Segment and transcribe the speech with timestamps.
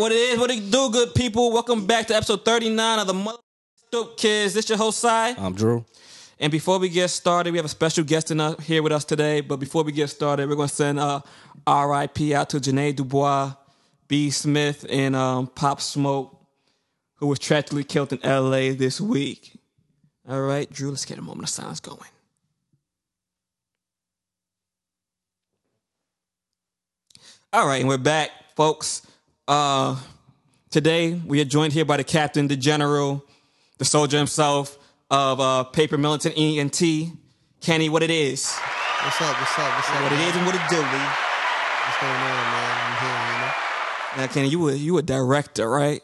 [0.00, 1.52] what it is, what it do, good people.
[1.52, 3.38] Welcome back to episode 39 of the Mother
[3.92, 4.54] Dope Kids.
[4.54, 5.34] This your host, Cy.
[5.36, 5.84] I'm Drew.
[6.38, 9.04] And before we get started, we have a special guest in, uh, here with us
[9.04, 9.42] today.
[9.42, 11.20] But before we get started, we're going to send uh,
[11.68, 13.52] RIP out to Janae Dubois,
[14.08, 14.30] B.
[14.30, 16.34] Smith, and um, Pop Smoke,
[17.16, 19.58] who was tragically killed in LA this week.
[20.26, 22.00] All right, Drew, let's get a moment of silence going.
[27.52, 29.06] All right, and we're back, folks.
[29.50, 29.96] Uh,
[30.70, 33.24] today we are joined here by the captain, the general,
[33.78, 34.78] the soldier himself
[35.10, 36.80] of uh, Paper Militant ENT,
[37.60, 37.88] Kenny.
[37.88, 38.56] What it is,
[39.02, 39.36] What's up?
[39.40, 39.74] What's up?
[39.74, 40.02] What's up?
[40.04, 40.76] what it is, and what it do.
[40.76, 40.82] Lee.
[40.84, 42.76] What's going on, man?
[42.78, 44.22] I'm here, you know.
[44.22, 46.00] Now, Kenny, you were you a director, right?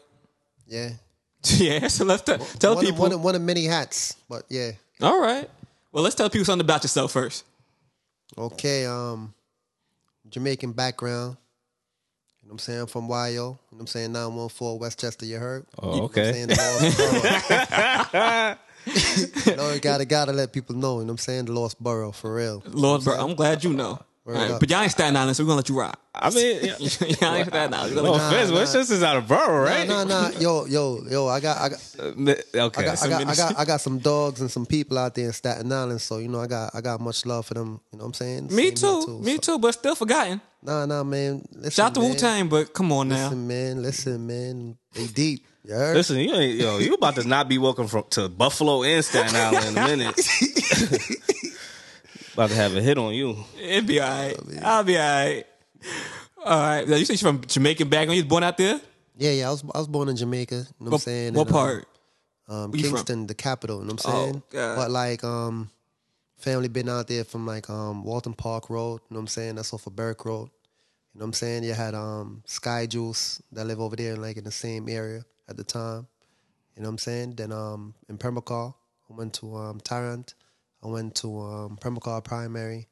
[0.67, 0.89] Yeah.
[1.45, 1.87] yeah.
[1.87, 2.99] So let's t- tell one, people.
[2.99, 4.71] One, of, one of many hats, but yeah.
[5.01, 5.49] All right.
[5.93, 7.45] Well, let's tell people something about yourself first.
[8.37, 8.85] Okay.
[8.85, 9.33] Um,
[10.27, 11.37] Jamaican background.
[12.47, 12.87] You know what I'm saying?
[12.87, 13.17] From YO.
[13.27, 14.11] You know what I'm saying?
[14.13, 15.65] 914 Westchester, you heard?
[15.83, 16.31] Oh, You know what I'm okay.
[16.31, 16.47] saying?
[16.47, 16.55] The
[18.85, 19.51] Lost Borough.
[19.51, 21.43] you know, you gotta gotta let people know, you know what I'm saying?
[21.45, 22.63] The Lost Borough, for real.
[22.67, 23.17] Lost Borough.
[23.19, 23.99] I'm glad you know.
[24.27, 24.59] All right, up.
[24.59, 25.99] but y'all ain't Staten Island, so we're gonna let you rock.
[26.13, 27.95] I mean, yeah, y'all ain't Staten Island.
[27.95, 28.55] We're no gonna let offense, nah.
[28.57, 29.87] Westchester's out of borough, right?
[29.87, 30.39] Nah, nah, nah.
[30.39, 32.81] Yo, yo, yo, I got I got Uh, mi- Okay.
[32.81, 35.27] I got, I got, I got, I got some dogs and some people out there
[35.27, 37.79] in Staten Island, so you know, I got, I got much love for them.
[37.93, 38.47] You know what I'm saying?
[38.47, 39.05] Me Same too.
[39.07, 40.41] here, Me So- too, but still forgotten.
[40.61, 41.47] Nah, nah, man.
[41.53, 41.99] Listen, Shout out to.
[42.01, 43.25] Wu Tang, but come on now.
[43.25, 43.81] Listen, man.
[43.81, 44.77] Listen, man.
[44.93, 45.45] They deep.
[45.63, 45.75] You?
[45.75, 49.35] Listen, you ain't yo, you about to not be welcome from to Buffalo and Staten
[49.35, 50.15] Island in a minute.
[52.37, 53.35] about to have a hit on you.
[53.59, 54.35] It'll be all right.
[54.61, 55.43] I'll be all right.
[56.45, 56.87] All right.
[56.87, 58.15] Now, You say you're from Jamaican background.
[58.15, 58.79] You was born out there?
[59.17, 59.47] Yeah, yeah.
[59.47, 60.55] I was, I was born in Jamaica.
[60.55, 61.33] You know what, I'm saying?
[61.33, 61.87] what And, um, part?
[62.47, 62.91] Um, Where you from?
[62.97, 63.79] Kingston, the capital.
[63.79, 64.43] You know what I'm Oh, saying?
[64.51, 64.75] God.
[64.75, 65.71] But like, um,
[66.37, 69.01] family been out there from like um Waltham Park Road.
[69.09, 69.55] You know what I'm saying?
[69.55, 70.49] That's off of Burke Road.
[71.13, 71.63] You know what I'm saying?
[71.63, 75.57] You had um Sky Juice that live over there, like in the same area at
[75.57, 76.05] the time.
[76.75, 77.33] You know what I'm saying?
[77.35, 78.75] Then um in Permacar,
[79.09, 80.35] I went to um Tarrant.
[80.87, 82.87] I went to um Permacar Primary,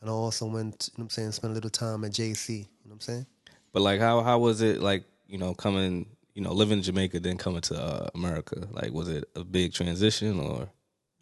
[0.00, 0.90] and I also went.
[0.92, 1.32] You know what I'm saying?
[1.32, 2.48] Spent a little time at JC.
[2.50, 3.26] You know what I'm saying?
[3.72, 5.04] But like, how how was it like?
[5.28, 8.68] You know, coming, you know, living in Jamaica, then coming to uh, America.
[8.70, 10.68] Like, was it a big transition or?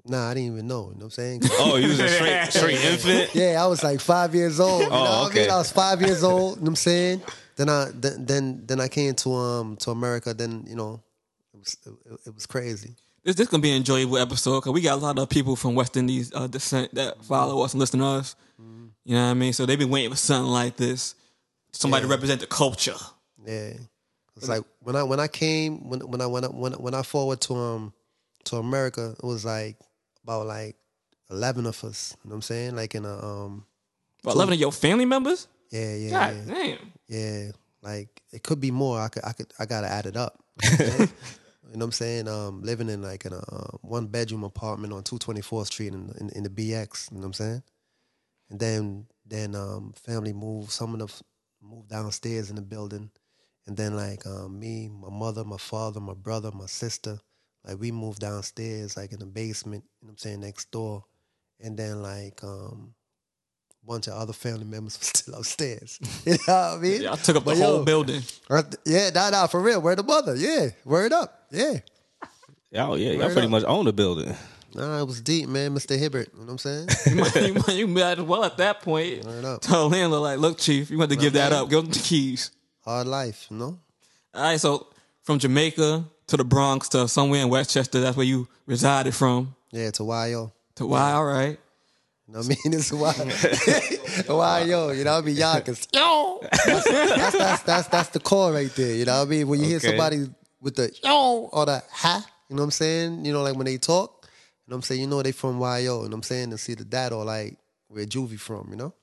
[0.07, 0.91] Nah, I didn't even know.
[0.93, 1.41] You know what I'm saying?
[1.59, 3.35] Oh, you was a straight straight infant.
[3.35, 4.83] Yeah, I was like five years old.
[4.83, 5.41] You know what I Oh, okay.
[5.43, 5.51] mean?
[5.51, 6.57] I was five years old.
[6.57, 7.23] You know what I'm saying?
[7.57, 10.35] Then I then then, then I came to um to America.
[10.35, 11.03] Then you know,
[11.55, 12.95] it was it, it was crazy.
[13.25, 15.75] This this gonna be an enjoyable episode because we got a lot of people from
[15.75, 18.37] West Indies uh, descent that follow us and listen to us.
[19.07, 19.53] You know what I mean?
[19.53, 21.15] So they've been waiting for something like this,
[21.73, 22.95] somebody to represent the culture.
[23.47, 23.75] Yeah,
[24.37, 27.03] it's like when I when I came when when I when I when, when I
[27.03, 27.93] forward to um
[28.45, 29.77] to America, it was like
[30.23, 30.77] about like
[31.31, 32.17] eleven of us.
[32.25, 32.77] You know what I'm saying?
[32.77, 33.65] Like in a um
[34.23, 35.49] About eleven of your family members.
[35.71, 36.55] yeah yeah God yeah.
[36.55, 36.79] damn.
[37.09, 37.51] Yeah,
[37.83, 39.01] like it could be more.
[39.01, 40.43] I could, I could, I gotta add it up.
[40.63, 41.11] You know what I'm saying?
[41.71, 42.29] You know what I'm saying?
[42.29, 46.31] Um, living in like in a uh, one bedroom apartment on 224th Street in, in
[46.31, 47.11] in the BX.
[47.11, 47.63] You know what I'm saying?
[48.51, 50.71] And then then um, family moved.
[50.71, 51.09] Some of them
[51.63, 53.11] moved downstairs in the building,
[53.67, 57.19] and then like um, me, my mother, my father, my brother, my sister,
[57.67, 59.85] like we moved downstairs, like in the basement.
[60.01, 60.41] You know what I'm saying?
[60.41, 61.05] Next door,
[61.61, 62.95] and then like um,
[63.87, 65.99] bunch of other family members were still upstairs.
[66.27, 67.03] You know what I mean?
[67.03, 68.23] Yeah, I took up the But whole yo, building.
[68.85, 69.81] Yeah, nah, nah, for real.
[69.81, 70.35] Word the mother.
[70.35, 71.47] Yeah, word up.
[71.51, 71.81] Yeah.
[72.77, 73.51] Oh yeah, y'all pretty up.
[73.51, 74.35] much own the building.
[74.75, 75.73] Nah, it was deep, man.
[75.75, 75.97] Mr.
[75.97, 76.31] Hibbert.
[76.33, 76.89] You know what I'm saying?
[77.07, 79.61] You might, you, might, as well at that point Word up.
[79.61, 81.71] the landlord like, look, chief, you want to give that up.
[81.71, 82.51] Give him the keys.
[82.85, 83.79] Hard life, you know?
[84.35, 84.89] All right, so
[85.23, 89.55] from Jamaica to the Bronx to somewhere in Westchester, that's where you resided from.
[89.71, 90.53] Yeah, to YO.
[90.77, 91.13] To why?
[91.13, 91.59] All right.
[92.27, 92.59] You know what I mean?
[92.75, 92.93] It's
[94.29, 94.91] why, YO.
[94.91, 95.37] You know what I mean?
[95.37, 95.87] Yonkers.
[95.93, 96.41] Yo!
[96.43, 98.95] That's, that's, that's, that's, that's the core right there.
[98.95, 99.49] You know what I mean?
[99.49, 100.27] When you hear somebody
[100.61, 103.25] with the yo or the ha, you know what I'm saying?
[103.25, 105.01] You know, like when they talk, you know what I'm saying?
[105.03, 106.51] You know they from YO, you know what I'm saying?
[106.51, 107.57] And see the dad or like
[107.89, 108.95] where Juvie from, you know?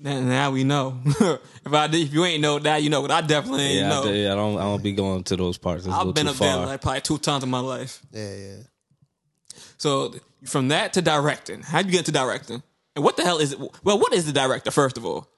[0.00, 1.00] Now, now we know.
[1.04, 3.02] if I did, if you ain't know that, you know.
[3.02, 4.04] But I definitely ain't Yeah, know.
[4.04, 5.86] I, yeah, I don't I don't be going to those parts.
[5.86, 8.00] It's a I've little been too up there like probably two times in my life.
[8.12, 8.56] Yeah, yeah.
[9.76, 10.14] So
[10.44, 12.62] from that to directing, how'd you get to directing?
[12.94, 13.58] And what the hell is it?
[13.84, 15.28] Well, what is the director first of all?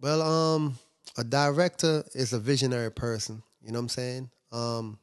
[0.00, 0.78] Well, um,
[1.16, 3.42] a director is a visionary person.
[3.62, 4.30] You know what I'm saying?
[4.52, 4.98] Um,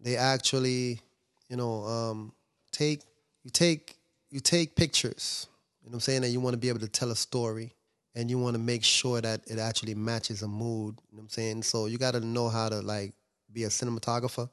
[0.00, 1.00] they actually,
[1.48, 2.32] you know, um,
[2.70, 3.00] take
[3.44, 3.96] you take
[4.30, 5.46] you take pictures.
[5.82, 6.24] You know what I'm saying?
[6.24, 7.74] And you want to be able to tell a story,
[8.14, 11.00] and you want to make sure that it actually matches a mood.
[11.10, 11.62] You know what I'm saying?
[11.64, 13.12] So you got to know how to like
[13.52, 14.48] be a cinematographer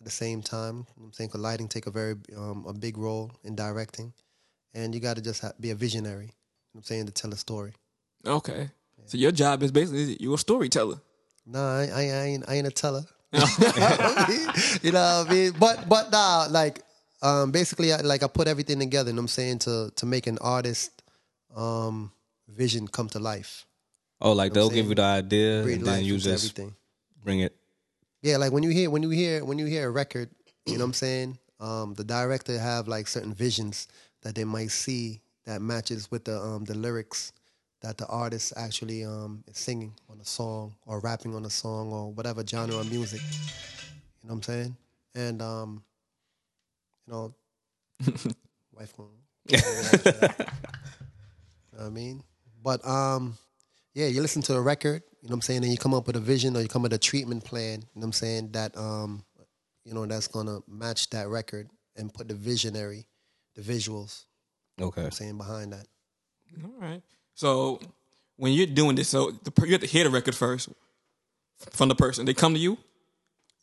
[0.00, 0.74] at the same time.
[0.76, 1.30] You know what I'm saying?
[1.30, 4.12] 'Cause lighting take a very um, a big role in directing,
[4.74, 6.24] and you got to just ha- be a visionary.
[6.26, 7.74] You know what I'm saying to tell a story.
[8.26, 8.70] Okay.
[9.06, 11.00] So your job is basically you're a storyteller.
[11.46, 13.04] Nah, I, I, I ain't I ain't a teller.
[13.32, 15.52] you know what I mean?
[15.58, 16.82] But but nah, like
[17.22, 20.06] um basically I, like I put everything together, you know what I'm saying, to to
[20.06, 21.02] make an artist
[21.54, 22.12] um
[22.48, 23.66] vision come to life.
[24.20, 26.74] Oh, like they'll give you the idea Breathe and then you just everything.
[27.24, 27.56] bring it.
[28.22, 30.30] Yeah, like when you hear when you hear when you hear a record,
[30.66, 31.38] you know what I'm saying?
[31.58, 33.88] Um, the director have like certain visions
[34.22, 37.32] that they might see that matches with the um, the lyrics
[37.80, 41.92] that the artist actually um, is singing on a song or rapping on a song
[41.92, 43.22] or whatever genre of music.
[44.22, 44.76] You know what I'm saying?
[45.14, 45.82] And um,
[47.06, 47.34] you know,
[48.72, 49.08] wife going.
[49.48, 50.28] you know
[51.72, 52.22] what I mean?
[52.62, 53.38] But um,
[53.94, 56.06] yeah, you listen to the record, you know what I'm saying, and you come up
[56.06, 58.12] with a vision or you come up with a treatment plan, you know what I'm
[58.12, 59.24] saying, that um,
[59.84, 63.06] you know, that's gonna match that record and put the visionary,
[63.54, 64.24] the visuals,
[64.80, 65.04] Okay.
[65.04, 65.86] I'm saying, behind that.
[66.64, 67.02] All right.
[67.34, 67.80] So
[68.36, 70.68] when you're doing this, so the, you have to hear the record first
[71.70, 72.24] from the person.
[72.24, 72.78] They come to you.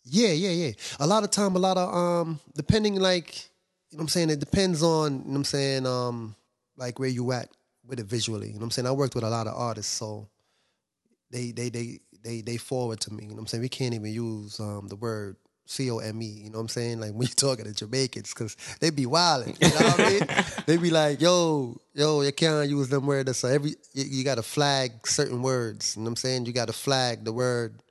[0.03, 0.71] Yeah, yeah, yeah.
[0.99, 3.49] A lot of time, a lot of um, depending like,
[3.89, 6.35] you know what I'm saying, it depends on, you know what I'm saying, um,
[6.77, 7.49] like where you at
[7.87, 8.47] with it visually.
[8.47, 8.87] You know what I'm saying?
[8.87, 10.27] I worked with a lot of artists, so
[11.31, 13.23] they they they they they forward to me.
[13.23, 13.61] You know what I'm saying?
[13.61, 16.25] We can't even use um the word C O M E.
[16.25, 16.99] You know what I'm saying?
[16.99, 19.55] Like when you talking to Jamaicans, because they be wilding.
[19.61, 20.21] You know what I mean?
[20.67, 23.37] They be like, yo, yo, you can't use them words.
[23.37, 25.95] So every you, you got to flag certain words.
[25.95, 26.45] You know what I'm saying?
[26.45, 27.81] You got to flag the word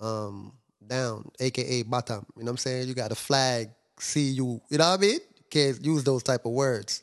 [0.00, 0.52] um
[0.86, 2.26] down, aka bottom.
[2.36, 2.88] You know what I'm saying?
[2.88, 3.70] You got to flag
[4.00, 4.60] C U.
[4.68, 5.20] You know what I mean?
[5.36, 7.02] You can't use those type of words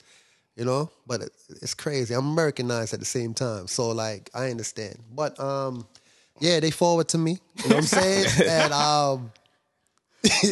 [0.56, 1.32] you know but it,
[1.62, 5.86] it's crazy i'm americanized at the same time so like i understand but um
[6.40, 9.32] yeah they forward to me you know what i'm saying and um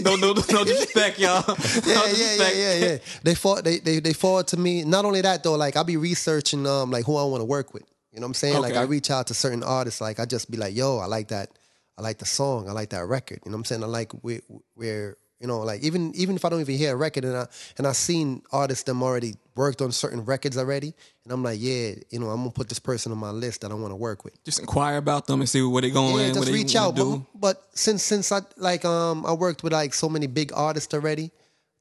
[0.03, 1.43] No, no, no disrespect, y'all.
[1.47, 2.97] No yeah, yeah, yeah, yeah, yeah.
[3.23, 4.83] They forward, they, they, they forward to me.
[4.83, 7.73] Not only that though, like I'll be researching um like who I want to work
[7.73, 7.81] with.
[8.11, 8.61] You know what I'm saying?
[8.61, 9.99] Like I reach out to certain artists.
[9.99, 11.49] Like I just be like, yo, I like that.
[11.97, 12.69] I like the song.
[12.69, 13.39] I like that record.
[13.45, 13.83] You know what I'm saying?
[13.83, 14.41] I like where,
[14.75, 17.47] where you know, like even even if I don't even hear a record and I
[17.77, 20.93] and I seen artists them already worked on certain records already,
[21.25, 23.71] and I'm like, yeah, you know, I'm gonna put this person on my list that
[23.71, 24.41] I want to work with.
[24.45, 26.27] Just inquire about them and see where they going.
[26.27, 26.95] Yeah, just reach out.
[26.95, 30.93] But, but since since I like um I worked with like so many big artists
[30.93, 31.29] already,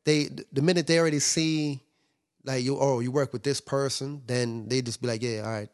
[0.04, 1.80] they the minute they already see
[2.44, 5.52] like you oh you work with this person, then they just be like, Yeah, all
[5.52, 5.68] right,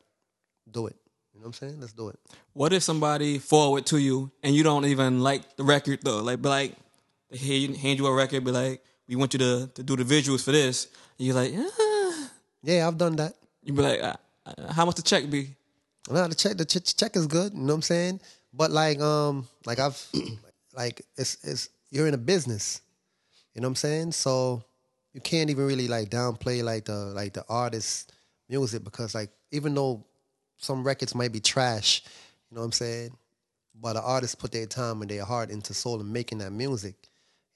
[0.70, 0.96] do it.
[1.32, 1.80] You know what I'm saying?
[1.80, 2.18] Let's do it.
[2.52, 6.20] What if somebody forward to you and you don't even like the record though?
[6.20, 6.74] Like, be like,
[7.30, 10.04] they hand hand you a record, be like, we want you to to do the
[10.04, 10.86] visuals for this.
[11.18, 12.30] And you're like, ah.
[12.62, 13.34] Yeah, I've done that.
[13.62, 14.16] you be like, uh,
[14.46, 15.54] uh, how much the check be?
[16.10, 17.52] No, the check the ch- check is good.
[17.52, 18.20] You know what I'm saying?
[18.52, 20.00] But like um like I've
[20.74, 22.80] like it's it's you're in a business.
[23.54, 24.12] You know what I'm saying?
[24.12, 24.62] So
[25.12, 28.06] you can't even really like downplay like the like the artist's
[28.48, 30.04] music because like even though
[30.56, 32.02] some records might be trash,
[32.50, 33.16] you know what I'm saying?
[33.80, 37.07] But the artists put their time and their heart into soul and making that music.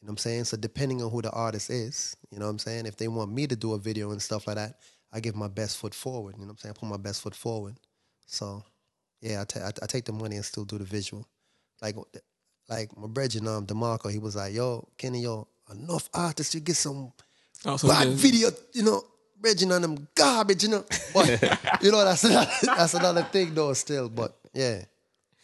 [0.02, 0.44] You know what I'm saying?
[0.44, 2.86] So depending on who the artist is, you know what I'm saying?
[2.86, 4.80] If they want me to do a video and stuff like that,
[5.12, 6.34] I give my best foot forward.
[6.36, 6.74] You know what I'm saying?
[6.76, 7.76] I put my best foot forward.
[8.26, 8.64] So,
[9.20, 11.24] yeah, I ta- I- I take the money and still do the visual.
[11.80, 11.94] Like,
[12.68, 16.76] like my brethren, um, Demarco, he was like, "Yo, Kenny, yo, enough artists, you get
[16.76, 17.12] some
[17.64, 19.04] Oh, so bad video, you know,
[19.40, 21.28] brethren on them garbage, you know." But
[21.82, 23.72] you know, that's another, that's another thing, though.
[23.74, 24.82] Still, but yeah,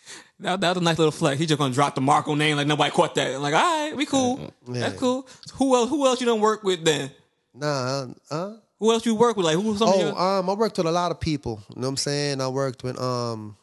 [0.41, 1.41] That, that was a nice little flex.
[1.41, 3.35] He just gonna drop the Marco name like nobody caught that.
[3.35, 4.53] I'm like, all right, we cool.
[4.69, 5.27] That's cool.
[5.55, 5.91] Who else?
[5.91, 7.11] Who else you don't work with then?
[7.55, 9.47] nah, uh, Who else you work with?
[9.47, 9.77] Like who?
[9.77, 11.61] Some of Oh, your, um, I worked with a lot of people.
[11.71, 12.41] You know what I'm saying?
[12.41, 13.57] I worked with um,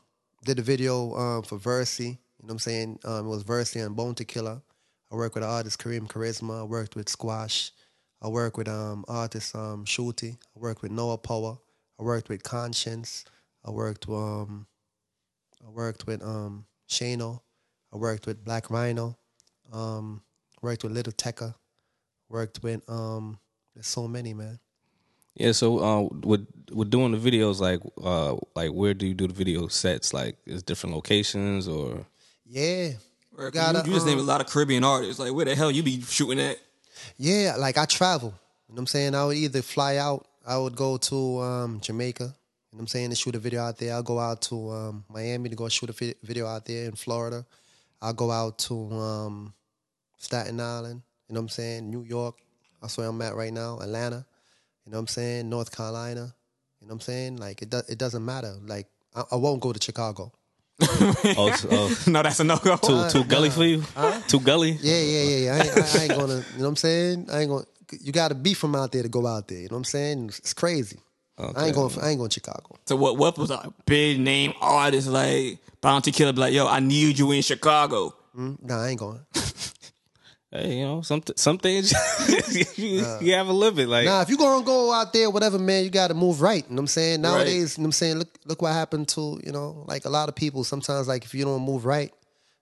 [0.44, 2.00] did a video um for Versi.
[2.02, 3.00] You know what I'm saying?
[3.06, 4.62] Um, it was Versi and Bounty Killer.
[5.12, 6.60] I worked with artist Kareem Charisma.
[6.60, 7.72] I worked with Squash.
[8.22, 10.34] I worked with um artist um Shooty.
[10.34, 11.58] I worked with Noah Powa.
[11.98, 13.24] I worked with Conscience.
[13.64, 14.68] I worked with um,
[15.66, 17.42] I worked with um Shane O.
[17.94, 19.16] I worked with Black Rhyno.
[19.72, 20.22] Um,
[20.62, 21.56] worked with Little Tekka.
[22.30, 23.40] Worked with um,
[23.74, 24.60] there's so many man.
[25.36, 29.28] Yeah, so uh, with with doing the videos, like uh, like where do you do
[29.28, 30.14] the video sets?
[30.14, 32.06] Like, is different locations or?
[32.46, 32.92] Yeah.
[33.38, 35.20] you, gotta, you just named a um, lot of Caribbean artists.
[35.20, 36.58] Like where the hell you be shooting at?
[37.18, 38.30] Yeah, like I travel.
[38.68, 39.16] You know what I'm saying?
[39.16, 42.34] I would either fly out, I would go to um, Jamaica,
[42.76, 43.94] you know what I'm saying, to shoot a video out there.
[43.94, 47.46] I'll go out to um, Miami to go shoot a video out there in Florida.
[48.02, 49.54] I'll go out to um,
[50.18, 52.36] Staten Island, you know what I'm saying, New York.
[52.82, 54.26] That's where I'm at right now, Atlanta,
[54.86, 56.36] you know what I'm saying, North Carolina,
[56.82, 57.38] you know what I'm saying?
[57.38, 58.56] Like, it, do- it doesn't matter.
[58.68, 60.34] Like, I, I won't go to Chicago.
[61.38, 62.76] Oh, oh, no, that's a no go.
[62.76, 63.84] too too gully for you?
[64.28, 64.78] Too gully?
[64.82, 65.54] Yeah, yeah, yeah, yeah.
[65.54, 67.30] I ain't, I, I ain't gonna, you know what I'm saying?
[67.32, 67.66] I ain't gonna,
[68.02, 70.26] you gotta be from out there to go out there, you know what I'm saying?
[70.28, 70.54] It's, it's
[71.38, 71.54] crazy.
[71.58, 71.90] I ain't going.
[71.90, 72.76] For, I ain't going to Chicago.
[72.86, 73.18] So what?
[73.18, 76.34] What was a big name artist like Bounty Killer?
[76.34, 78.14] Be like, yo, I need you in Chicago.
[78.38, 79.20] Mm, Nah, I ain't going.
[80.52, 81.92] Hey, you know, some some things
[82.78, 83.90] you, you have a limit.
[83.90, 86.64] Like, Nah, if you gonna go out there, whatever, man, you got to move right.
[86.64, 87.22] You know what I'm saying?
[87.22, 88.18] Nowadays, you know what I'm saying?
[88.20, 90.64] Look, look what happened to you know, like a lot of people.
[90.64, 92.14] Sometimes, like if you don't move right,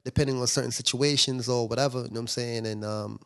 [0.05, 2.65] depending on certain situations or whatever, you know what I'm saying?
[2.65, 3.19] And um,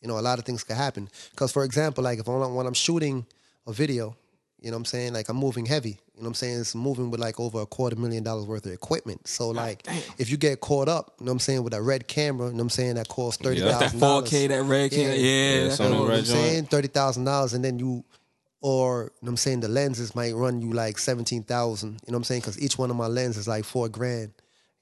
[0.00, 1.08] you know, a lot of things could happen.
[1.30, 3.24] Because, for example, like if I'm when I'm shooting
[3.68, 4.16] a video,
[4.62, 5.12] you know what I'm saying?
[5.14, 5.90] Like I'm moving heavy.
[6.14, 6.60] You know what I'm saying?
[6.60, 9.26] It's moving with like over a quarter million dollars worth of equipment.
[9.26, 9.86] So like
[10.18, 12.52] if you get caught up, you know what I'm saying, with a red camera, you
[12.52, 15.54] know what I'm saying, that costs thirty That thousand 4K, that red camera, Yeah, yeah.
[15.62, 15.86] Yeah, that Sony cool.
[15.86, 16.64] you know what Red I'm saying?
[16.66, 18.04] Thirty thousand dollars, and then you,
[18.60, 21.92] or you know what I'm saying, the lenses might run you like seventeen thousand.
[22.06, 22.40] You know what I'm saying?
[22.42, 24.32] Because each one of my lenses is like four grand.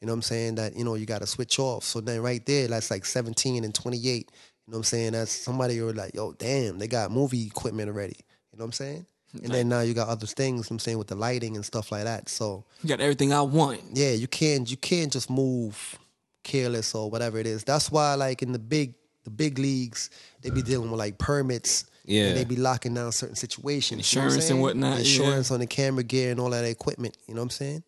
[0.01, 0.55] You know what I'm saying?
[0.57, 1.85] That you know you got to switch off.
[1.85, 4.31] So then right there, that's like seventeen and twenty eight.
[4.67, 5.13] You know what I'm saying?
[5.13, 8.17] That's somebody you're like, yo, damn, they got movie equipment already.
[8.53, 9.07] You know what I'm saying?
[9.35, 10.39] And then now you got other things.
[10.49, 12.29] you know what I'm saying with the lighting and stuff like that.
[12.29, 13.81] So You got everything I want.
[13.93, 15.99] yeah, you can't you can't just move
[16.45, 17.65] careless or whatever it is.
[17.65, 18.95] That's why like in the big
[19.25, 20.09] the big leagues,
[20.41, 21.85] they be dealing with like permits.
[22.05, 22.29] Yeah.
[22.29, 24.15] And they be locking down certain situations.
[24.15, 27.19] you know what Insurance and whatnot, Insurance on the camera gear and all that equipment.
[27.27, 27.83] You know what I'm saying?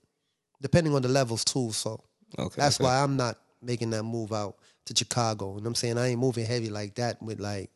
[0.60, 1.72] Depending on the levels too.
[1.72, 2.00] So
[2.38, 2.84] Okay, that's okay.
[2.84, 5.46] why I'm not making that move out to Chicago.
[5.46, 5.96] You know what I'm saying?
[5.96, 7.70] I ain't moving heavy like that with like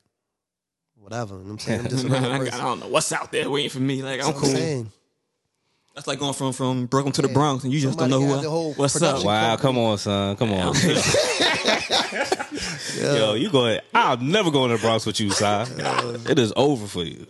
[1.05, 1.35] whatever.
[1.37, 1.81] You know what I'm saying?
[1.81, 2.59] I'm just a regular I person.
[2.61, 4.03] don't know what's out there waiting for me.
[4.03, 4.51] Like I'm That's what cool.
[4.51, 4.93] I'm saying.
[5.95, 8.35] That's like going from from Brooklyn to the Bronx, and you just don't know who.
[8.35, 9.01] got the whole what's up?
[9.23, 10.75] production wow, come on, son, come on.
[12.97, 13.17] Yeah.
[13.17, 13.67] Yo, you go.
[13.67, 13.83] Ahead.
[13.93, 15.67] I'll never go in the Bronx with you, son.
[16.29, 17.27] It is over for you.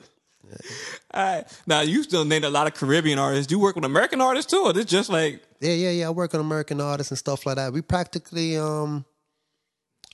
[1.12, 1.45] All right.
[1.66, 3.47] Now you still named a lot of Caribbean artists.
[3.47, 6.07] Do you work with American artists too, or this just like Yeah, yeah, yeah.
[6.09, 7.73] I work on American artists and stuff like that.
[7.73, 9.04] We practically, um,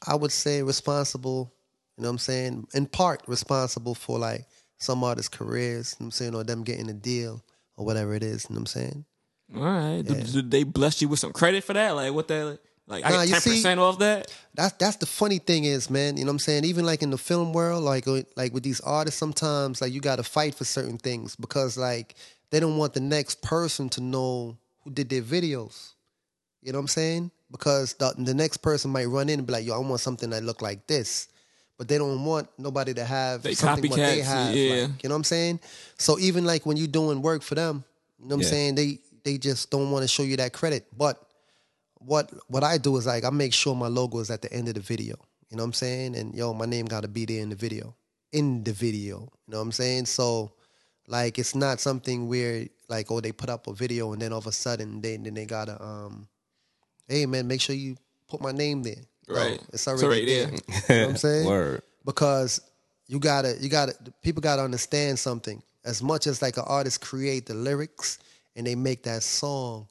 [0.06, 1.52] I would say, responsible.
[2.00, 2.66] You know what I'm saying?
[2.72, 4.46] In part, responsible for like
[4.78, 5.94] some artists' careers.
[5.98, 7.44] You know what I'm saying, or them getting a deal
[7.76, 8.46] or whatever it is.
[8.48, 9.04] You know what I'm saying?
[9.54, 10.02] all right?
[10.02, 11.90] Do, do they bless you with some credit for that?
[11.94, 12.58] Like what that?
[12.86, 14.34] Like I Nah, get you ten see- percent off that.
[14.54, 16.16] That's that's the funny thing is, man.
[16.16, 16.64] You know what I'm saying?
[16.64, 20.00] Even like in the film world, like uh, like with these artists, sometimes like you
[20.00, 22.14] got to fight for certain things because like
[22.50, 25.92] they don't want the next person to know who did their videos.
[26.62, 27.30] You know what I'm saying?
[27.50, 30.30] Because the the next person might run in and be like, "Yo, I want something
[30.30, 31.28] that look like this,"
[31.80, 34.54] but they don't want nobody to have They something what they have.
[34.54, 34.82] yeah.
[34.82, 35.60] like, you know what I'm saying?
[35.96, 37.84] So even like when you're doing work for them,
[38.18, 38.48] you know what Yeah.
[38.48, 38.74] I'm saying?
[38.74, 41.16] They they just don't want to show you that credit, but
[41.96, 44.68] what what I do is like I make sure my logo is at the end
[44.68, 45.16] of the video.
[45.48, 46.16] You know what I'm saying?
[46.16, 47.94] And yo, my name got to be there in the video.
[48.32, 49.20] In the video.
[49.46, 50.04] You know what I'm saying?
[50.04, 50.52] So
[51.08, 54.38] like it's not something where like oh they put up a video and then all
[54.38, 56.28] of a sudden they then they gotta um
[57.08, 57.96] hey man make sure you
[58.28, 59.00] put my name there.
[59.30, 59.60] No, Right.
[59.72, 60.46] it's It's already, already there.
[60.46, 60.52] there.
[60.88, 61.46] you know what I'm saying?
[61.46, 61.82] Word.
[62.04, 62.60] because
[63.06, 67.46] you gotta you gotta people gotta understand something as much as like an artist create
[67.46, 68.18] the lyrics
[68.56, 69.88] and they make that song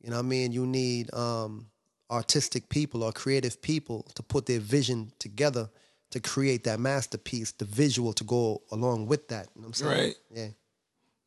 [0.00, 1.66] you know what i mean you need um
[2.10, 5.68] artistic people or creative people to put their vision together
[6.10, 9.86] to create that masterpiece the visual to go along with that you know what i'm
[9.86, 10.16] saying Right.
[10.30, 10.48] yeah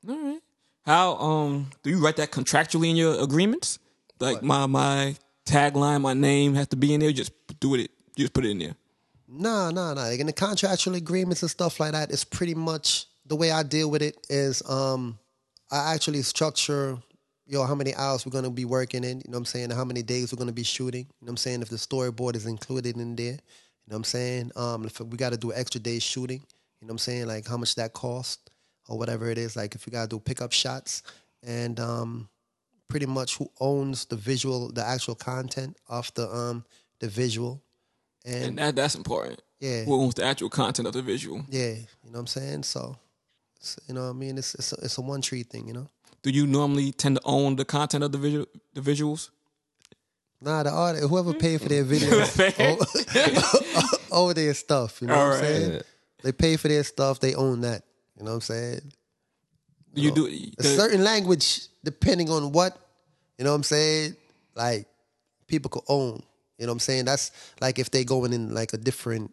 [0.07, 0.41] All right.
[0.85, 3.77] How um do you write that contractually in your agreements?
[4.19, 5.15] Like my my
[5.49, 7.11] tagline, my name has to be in there.
[7.11, 7.91] Just do it.
[8.15, 8.75] Just put it in there.
[9.27, 9.93] Nah, nah.
[9.93, 13.63] Like in the contractual agreements and stuff like that, it's pretty much the way I
[13.63, 15.17] deal with it is um
[15.71, 16.97] I actually structure
[17.45, 19.85] yo how many hours we're gonna be working in, you know what I'm saying, how
[19.85, 21.01] many days we're gonna be shooting.
[21.01, 21.61] You know what I'm saying?
[21.61, 23.25] If the storyboard is included in there.
[23.25, 24.51] You know what I'm saying?
[24.55, 26.41] Um if we gotta do extra days shooting,
[26.81, 28.51] you know what I'm saying, like how much that cost
[28.87, 31.03] or whatever it is, like if we gotta do pickup shots
[31.43, 32.29] and um
[32.89, 36.65] pretty much who owns the visual, the actual content of the um
[36.99, 37.63] the visual.
[38.25, 39.41] And that that's important.
[39.59, 39.83] Yeah.
[39.85, 41.45] Who owns the actual content of the visual?
[41.49, 42.63] Yeah, you know what I'm saying.
[42.63, 42.97] So,
[43.87, 44.37] you know what I mean.
[44.37, 45.87] It's it's a, it's a one tree thing, you know.
[46.21, 49.29] Do you normally tend to own the content of the visual the visuals?
[50.41, 52.37] Nah, the artist, whoever paid for their videos,
[54.11, 55.01] own their stuff.
[55.01, 55.43] You know what I'm Alright.
[55.43, 55.81] saying?
[56.23, 57.19] They pay for their stuff.
[57.19, 57.83] They own that.
[58.17, 58.93] You know what I'm saying?
[59.93, 60.27] Do you do
[60.59, 62.77] A certain language, depending on what,
[63.37, 64.15] you know what I'm saying.
[64.55, 64.87] Like
[65.47, 66.21] people could own.
[66.57, 67.05] You know what I'm saying?
[67.05, 67.31] That's
[67.61, 69.31] like if they going in like a different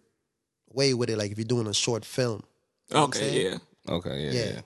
[0.73, 1.19] way with it.
[1.19, 2.43] Like if you're doing a short film.
[2.89, 3.59] what I'm Okay, yeah.
[3.89, 4.45] Okay, yeah, Yeah.
[4.55, 4.61] yeah.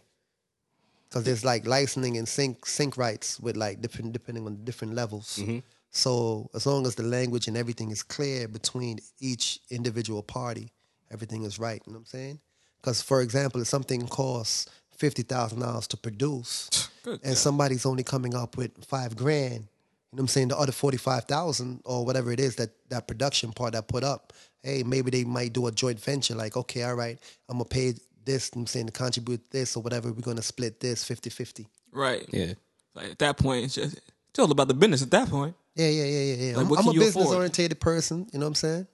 [1.09, 5.39] because there's like licensing and sync sync rights with like different depending on different levels.
[5.41, 5.59] Mm-hmm.
[5.91, 10.71] So as long as the language and everything is clear between each individual party,
[11.11, 11.83] everything is right.
[11.87, 12.41] You know what I'm saying?
[12.81, 14.67] Because for example, if something costs
[15.01, 19.61] fifty thousand dollars to produce, Good and somebody's only coming up with five grand, you
[19.61, 19.67] know
[20.11, 20.49] what I'm saying?
[20.49, 24.05] The other forty five thousand or whatever it is that that production part that put
[24.05, 26.35] up, hey, maybe they might do a joint venture.
[26.35, 28.51] Like, okay, all right, I'm gonna pay this.
[28.55, 30.13] I'm saying to contribute this or whatever.
[30.13, 31.67] We're gonna split this 50-50.
[31.93, 32.27] Right.
[32.33, 32.53] Yeah.
[32.95, 35.03] Like at that point, it's just it's all about the business.
[35.03, 36.57] At that point, Yeah, yeah, yeah, yeah, yeah.
[36.57, 37.15] Like, I'm, I'm a you afford?
[37.15, 38.27] business orientated person.
[38.33, 38.87] You know what I'm saying?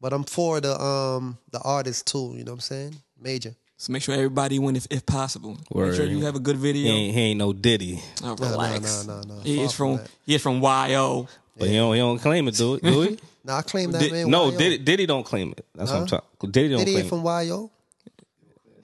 [0.00, 2.34] But I'm for the um the artist too.
[2.36, 2.96] You know what I'm saying?
[3.20, 3.54] Major.
[3.80, 5.56] So make sure everybody win if, if possible.
[5.74, 6.92] Make sure you have a good He video.
[6.92, 9.06] ain't, he ain't no Diddy, Oh, no, relax.
[9.06, 9.40] no, no, no.
[9.40, 10.10] He is from from that.
[10.26, 11.26] he is from YO.
[11.56, 13.18] but he don't he don't claim it, do, do he?
[13.42, 14.30] Now I claim that Did- man.
[14.30, 14.58] no, YO.
[14.58, 15.64] Diddy, Diddy don't claim it.
[15.74, 16.50] That's what I'm talking.
[16.50, 17.70] Diddy don't Diddy claim ain't from YO.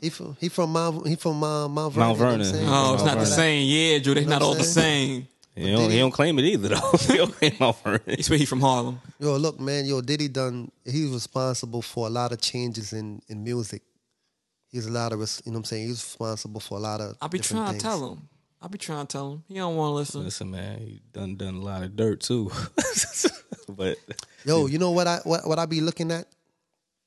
[0.01, 2.09] He from he from Mount he from uh, Mount Vernon.
[2.09, 2.45] Mount you know Vernon.
[2.47, 2.67] saying?
[2.69, 3.69] Oh, it's not the same.
[3.69, 5.29] Yeah, Drew, they know not all I'm the same.
[5.55, 6.91] He don't, he don't claim it either though.
[7.01, 8.01] he don't claim Mount Vernon.
[8.17, 9.01] He swear he from Harlem.
[9.19, 10.71] Yo, look, man, yo, Diddy done.
[10.85, 13.83] He's responsible for a lot of changes in in music.
[14.77, 15.87] He's a lot of, res- you know, what I'm saying.
[15.87, 17.17] He's responsible for a lot of.
[17.23, 17.83] I be trying things.
[17.83, 18.29] to tell him.
[18.61, 19.45] I be trying to tell him.
[19.49, 20.23] He don't want to listen.
[20.23, 22.51] Listen, man, he done done a lot of dirt too.
[23.71, 23.97] but
[24.45, 26.27] Yo, you know what I what, what I be looking at?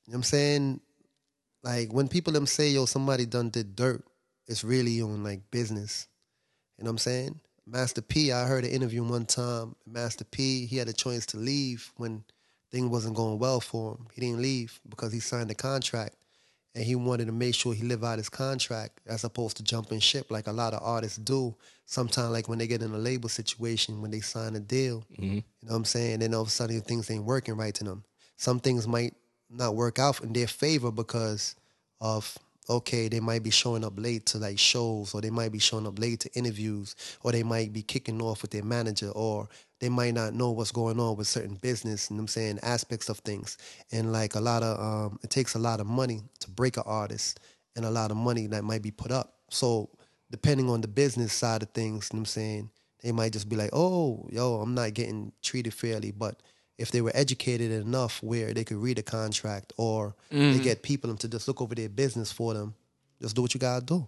[0.08, 0.80] You know what I'm saying?
[1.62, 4.04] Like when people them say, yo, somebody done did dirt,
[4.48, 6.08] it's really on like business.
[6.80, 7.40] You know what I'm saying?
[7.68, 9.76] Master P, I heard an interview one time.
[9.86, 12.24] Master P, he had a choice to leave when
[12.72, 14.08] things wasn't going well for him.
[14.12, 16.16] He didn't leave because he signed a contract
[16.76, 20.00] and he wanted to make sure he live out his contract as opposed to jumping
[20.00, 21.56] ship like a lot of artists do.
[21.86, 25.24] Sometimes like when they get in a label situation, when they sign a deal, mm-hmm.
[25.24, 26.20] you know what I'm saying?
[26.20, 28.04] Then all of a sudden things ain't working right to them.
[28.38, 29.16] Some things might
[29.50, 31.56] not work out in their favor because
[32.00, 32.38] of
[32.70, 35.88] okay, they might be showing up late to like shows, or they might be showing
[35.88, 39.50] up late to interviews, or they might be kicking off with their manager, or
[39.80, 43.20] they might not know what's going on with certain business, and I'm saying, aspects of
[43.20, 43.58] things.
[43.92, 46.84] And like a lot of um it takes a lot of money to break an
[46.86, 47.40] artist
[47.76, 49.36] and a lot of money that might be put up.
[49.50, 49.90] So
[50.32, 52.70] depending on the business side of things, I'm saying,
[53.02, 56.12] they might just be like, Oh, yo, I'm not getting treated fairly.
[56.12, 56.42] But
[56.80, 60.64] if they were educated enough where they could read a contract or they mm-hmm.
[60.64, 62.74] get people to just look over their business for them,
[63.22, 64.08] just do what you gotta do.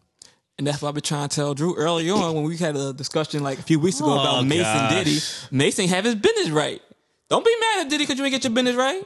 [0.57, 2.93] And that's what I've been trying to tell Drew early on when we had a
[2.93, 4.93] discussion like a few weeks ago Oh, about Mason gosh.
[4.93, 5.19] Diddy.
[5.49, 6.81] Mason have his business right.
[7.29, 9.03] Don't be mad at Diddy because you ain't get your business right.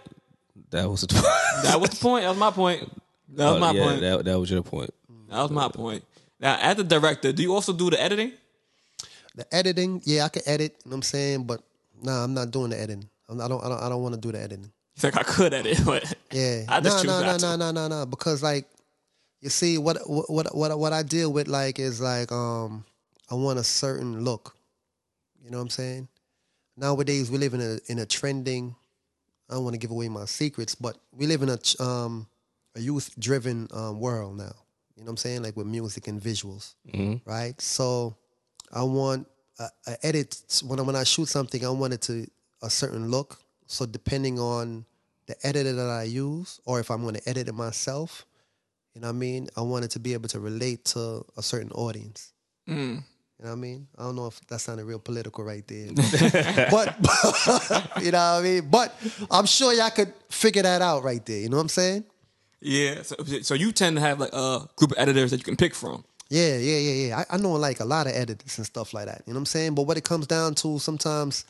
[0.71, 1.01] that was
[1.63, 2.23] That was the point.
[2.23, 2.82] That was my point.
[3.30, 4.01] That was oh, my Oh, yeah, point.
[4.01, 4.93] That, that was your point.
[5.30, 6.04] That was my point.
[6.39, 8.34] Now, as a director, do you also do the editing?
[9.36, 11.62] The editing, yeah, I can edit, you know what I'm saying, but
[12.01, 13.10] nah, I'm not doing the editing.
[13.29, 14.71] I'm- don't I don't I don't want to do the editing.
[14.93, 16.63] He's like, I could edit, but Yeah.
[16.69, 18.05] I just no, no, no, no, no, no, no.
[18.05, 18.65] Because like,
[19.41, 22.85] you see, what what what what I deal with like is like, um,
[23.29, 24.55] I want a certain look.
[25.43, 26.07] You know what I'm saying?
[26.77, 28.75] Nowadays we live in a in a trending.
[29.49, 32.27] I don't want to give away my secrets, but we live in a um
[32.75, 34.51] a youth driven um, world now.
[34.95, 35.43] You know what I'm saying?
[35.43, 36.73] Like with music and visuals,
[37.25, 37.59] right?
[37.61, 38.15] So
[38.71, 39.27] I want
[39.59, 41.65] a, a edit when I, when I shoot something.
[41.65, 42.25] I want it to
[42.65, 43.39] a certain look.
[43.67, 44.86] So depending on
[45.28, 48.25] the editor that I use, or if I'm going to edit it myself,
[48.93, 49.47] you know what I mean.
[49.58, 52.32] I want it to be able to relate to a certain audience.
[52.69, 53.04] Mm.
[53.39, 53.88] You know what I mean?
[53.97, 55.88] I don't know if that sounded real political right there,
[56.71, 56.95] but
[58.01, 58.69] you know what I mean.
[58.69, 58.95] But
[59.30, 61.39] I'm sure y'all could figure that out right there.
[61.39, 62.06] You know what I'm saying?
[62.62, 63.01] yeah.
[63.04, 65.75] So, so you tend to have like a group of editors that you can pick
[65.75, 66.06] from.
[66.30, 67.23] Yeah, yeah, yeah, yeah.
[67.30, 69.21] I, I know like a lot of editors and stuff like that.
[69.25, 69.75] You know what I'm saying?
[69.75, 71.45] But what it comes down to sometimes,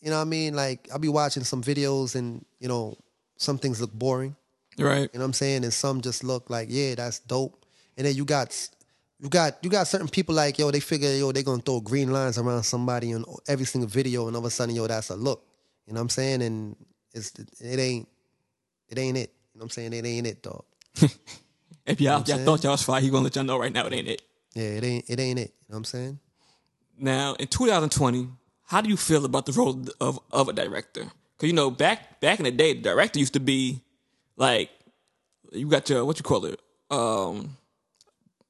[0.00, 0.54] you know what I mean?
[0.54, 2.96] Like I'll be watching some videos and, you know,
[3.36, 4.36] some things look boring.
[4.78, 5.10] Right.
[5.12, 5.64] You know what I'm saying?
[5.64, 7.64] And some just look like, yeah, that's dope.
[7.96, 8.68] And then you got
[9.20, 12.12] you got you got certain people like, yo, they figure, yo, they gonna throw green
[12.12, 15.16] lines around somebody in every single video and all of a sudden, yo, that's a
[15.16, 15.42] look.
[15.86, 16.42] You know what I'm saying?
[16.42, 16.76] And
[17.12, 18.08] it's it ain't
[18.88, 19.32] it ain't it.
[19.54, 19.92] You know what I'm saying?
[19.94, 20.64] It ain't it, dog.
[21.86, 22.44] If y'all, y'all saying?
[22.44, 24.22] thought y'all was fire, he gonna let y'all know right now it ain't it.
[24.54, 25.54] Yeah, it ain't it ain't it.
[25.68, 26.18] You know what I'm saying?
[26.98, 28.28] Now, in 2020,
[28.66, 31.06] how do you feel about the role of of a director?
[31.36, 33.80] Because you know, back back in the day, the director used to be
[34.36, 34.70] like
[35.52, 37.56] you got your what you call it, um,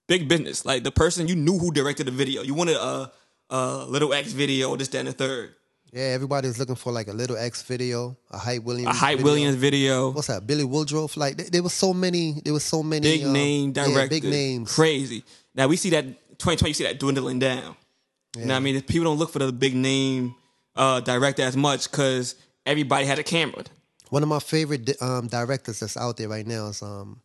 [0.07, 0.64] big business.
[0.64, 2.42] Like the person you knew who directed the video.
[2.42, 3.12] You wanted a,
[3.50, 5.55] a Little X video, this, that, and the third.
[5.92, 9.24] Yeah, everybody's looking for like a Little X video, a Hype Williams, A Hype video.
[9.24, 10.46] Williams video, What's that?
[10.46, 11.16] Billy Woodruff.
[11.16, 12.40] Like there, there was so many.
[12.44, 14.74] There was so many big um, name yeah, big names.
[14.74, 15.24] crazy.
[15.55, 17.76] Now we see that 2020, you see that dwindling down.
[18.37, 18.81] You know what I mean?
[18.83, 20.35] People don't look for the big name
[20.75, 23.64] uh, director as much because everybody had a camera.
[24.11, 27.20] One of my favorite di- um, directors that's out there right now is um,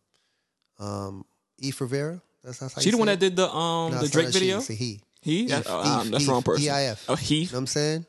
[0.79, 1.25] um,
[1.59, 2.21] Eve Rivera.
[2.43, 4.39] That's, that's how She the one say that did the um No, the Drake she,
[4.39, 4.57] video.
[4.57, 5.01] it's a he.
[5.21, 5.41] He?
[5.43, 6.65] Eve, oh, Eve, that's the wrong person.
[6.65, 7.05] E-I-F.
[7.09, 7.41] Oh, he?
[7.41, 8.05] You know what I'm saying?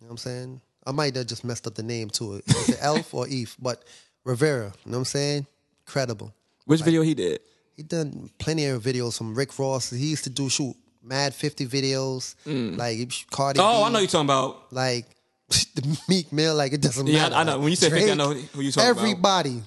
[0.00, 0.60] know what I'm saying?
[0.84, 2.44] I might have just messed up the name to it.
[2.48, 3.54] Is it Elf or Eve?
[3.60, 3.84] But
[4.24, 5.46] Rivera, you know what I'm saying?
[5.86, 6.34] Credible.
[6.64, 7.40] Which video he did?
[7.76, 9.90] He done plenty of videos from Rick Ross.
[9.90, 12.34] He used to do shoot mad 50 videos.
[12.76, 13.62] Like Cardi Mm.
[13.64, 14.72] Oh, B, I know you're talking about.
[14.72, 15.06] like
[15.48, 17.34] the Meek Mill, like it doesn't Yeah, matter.
[17.34, 17.58] I- I know.
[17.58, 19.00] When you say 50, I know who you talking about.
[19.02, 19.62] Everybody,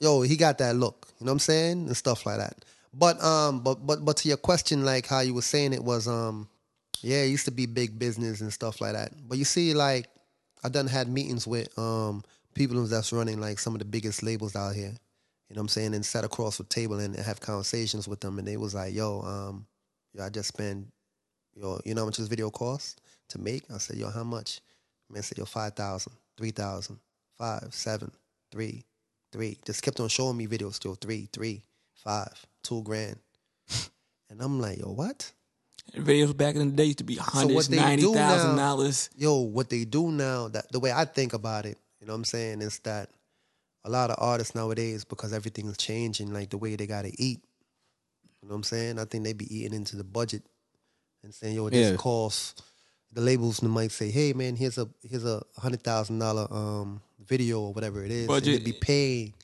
[0.00, 1.06] yo, he got that look.
[1.20, 1.86] You know what I'm saying?
[1.86, 2.64] And stuff like that.
[2.92, 6.06] But um, but but but to your question, like how you were saying it was
[6.08, 6.48] um,
[7.02, 9.12] yeah, it used to be big business and stuff like that.
[9.28, 10.08] But you see, like
[10.64, 12.24] I done had meetings with um
[12.54, 14.94] people that's running like some of the biggest labels out here.
[15.48, 15.94] You know what I'm saying?
[15.94, 19.20] And sat across the table and have conversations with them, and they was like, "Yo,
[19.20, 19.66] um,
[20.16, 20.86] yo, I just spent,
[21.54, 23.00] yo, you know how much this video cost
[23.30, 24.60] to make?" I said, "Yo, how much?"
[25.10, 26.98] Man said, "Yo, five thousand, three thousand,
[27.38, 28.10] five, seven,
[28.50, 28.84] three,
[29.32, 29.58] three.
[29.64, 31.62] Just kept on showing me videos still three, three,
[31.94, 33.18] five, two grand.
[34.30, 35.32] and I'm like, yo, what?
[35.94, 39.10] Videos back in the day used to be hundreds, do ninety thousand dollars.
[39.16, 42.18] Yo, what they do now, that the way I think about it, you know what
[42.18, 43.10] I'm saying, is that
[43.84, 47.40] a lot of artists nowadays, because everything is changing, like the way they gotta eat.
[48.46, 48.98] You know what I'm saying?
[49.00, 50.44] I think they be eating into the budget
[51.24, 51.96] and saying, yo, this Yeah.
[51.96, 52.62] costs
[53.12, 57.60] the labels might say, hey man, here's a here's a hundred thousand dollar um video
[57.62, 58.28] or whatever it is.
[58.28, 58.46] Budget.
[58.48, 59.34] And they'd be paying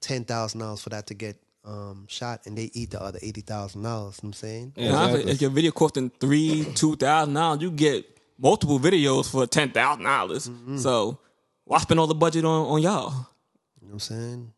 [0.00, 3.42] ten thousand dollars for that to get um shot and they eat the other eighty
[3.42, 4.72] thousand dollars, you know what I'm saying?
[4.76, 5.32] Yeah, exactly.
[5.32, 8.06] If your video costing three, two thousand dollars, you get
[8.38, 10.48] multiple videos for ten thousand dollars.
[10.48, 10.78] Mm-hmm.
[10.78, 11.18] So
[11.64, 13.10] why spend all the budget on, on y'all?
[13.82, 14.52] You know what I'm saying?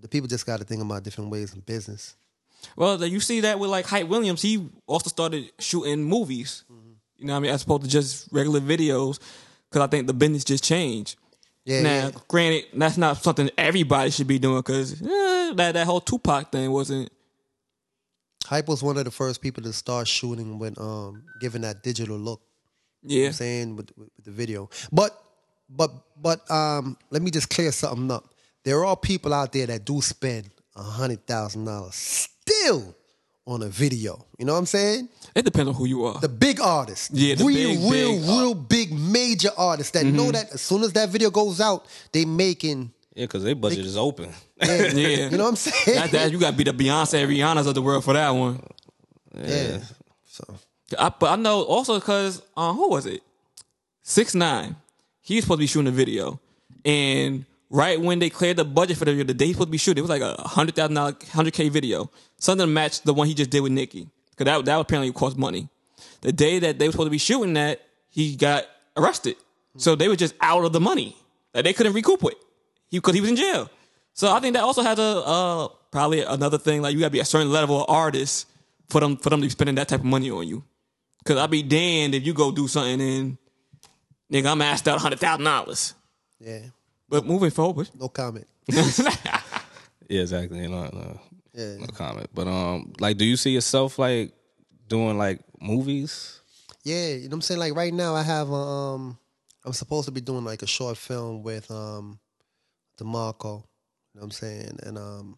[0.00, 2.14] The people just gotta think about different ways in business.
[2.76, 6.64] Well, you see that with like Hype Williams, he also started shooting movies.
[6.70, 6.90] Mm-hmm.
[7.18, 7.50] You know what I mean?
[7.52, 9.18] As opposed to just regular videos,
[9.70, 11.16] because I think the business just changed.
[11.64, 12.10] Yeah, now, yeah.
[12.26, 17.10] granted, that's not something everybody should be doing because that that whole Tupac thing wasn't.
[18.44, 22.16] Hype was one of the first people to start shooting with um giving that digital
[22.16, 22.40] look.
[23.02, 24.68] You know Yeah, what I'm saying with, with, with the video.
[24.90, 25.16] But
[25.70, 28.24] but but um let me just clear something up.
[28.64, 32.28] There are people out there that do spend a hundred thousand dollars
[32.62, 32.94] still
[33.46, 34.24] on a video.
[34.38, 35.08] You know what I'm saying?
[35.34, 36.20] it depends on who you are.
[36.20, 37.10] The big artists.
[37.12, 38.38] Yeah, the real, big, real, big, Mm-hmm.
[38.38, 42.24] real big major artists that know that as soon as that video goes out, they
[42.24, 44.30] making Yeah, because their budget is open.
[44.62, 44.88] yeah.
[44.92, 45.30] Yeah.
[45.30, 45.98] You know what I'm saying?
[45.98, 48.62] that, that, you got to be the Beyonce, Rihanna's of the world for that one.
[49.36, 49.78] yeah.
[50.26, 50.44] So
[50.98, 53.22] I, but I know also because uh, who was it?
[54.02, 54.76] Six nine.
[55.20, 56.40] He's supposed to be shooting a video,
[56.84, 59.72] and right when they cleared the budget for the video, the day he supposed to
[59.72, 63.00] be shooting, it was like a hundred thousand dollar, hundred k video, something to match
[63.02, 65.68] the one he just did with Nicki, because that that apparently cost money.
[66.20, 67.80] The day that they were supposed to be shooting that,
[68.10, 68.64] he got
[68.96, 69.36] arrested,
[69.76, 71.16] so they were just out of the money.
[71.54, 72.34] Like they couldn't recoup it,
[72.90, 73.70] he because he was in jail.
[74.14, 77.10] So I think that also has a uh, probably another thing like you got to
[77.10, 78.46] be a certain level of artist
[78.90, 80.62] for them for them to be spending that type of money on you.
[81.24, 83.38] Cause I'd be damned if you go do something and
[84.30, 85.94] nigga I'm asked out hundred thousand dollars.
[86.40, 86.60] yeah.
[87.12, 88.46] But moving forward, No comment.
[90.08, 90.66] Yeah, exactly.
[90.66, 91.20] No, no,
[91.54, 91.76] Yeah.
[91.76, 92.28] no comment.
[92.34, 94.32] But um, like, do you see yourself like
[94.88, 96.40] doing like movies?
[96.84, 97.60] Yeah, you know what I'm saying?
[97.60, 99.18] Like right now I have um
[99.64, 102.18] I'm supposed to be doing like a short film with um
[102.98, 103.62] DeMarco, you know
[104.14, 104.78] what I'm saying?
[104.82, 105.36] And um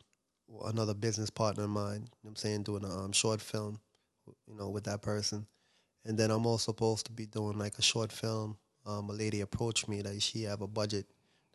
[0.67, 3.81] another business partner of mine, you know what I'm saying, doing a um, short film,
[4.47, 5.45] you know, with that person.
[6.05, 8.59] And then I'm also supposed to be doing like a short film.
[8.87, 11.07] Um a lady approached me that she have a budget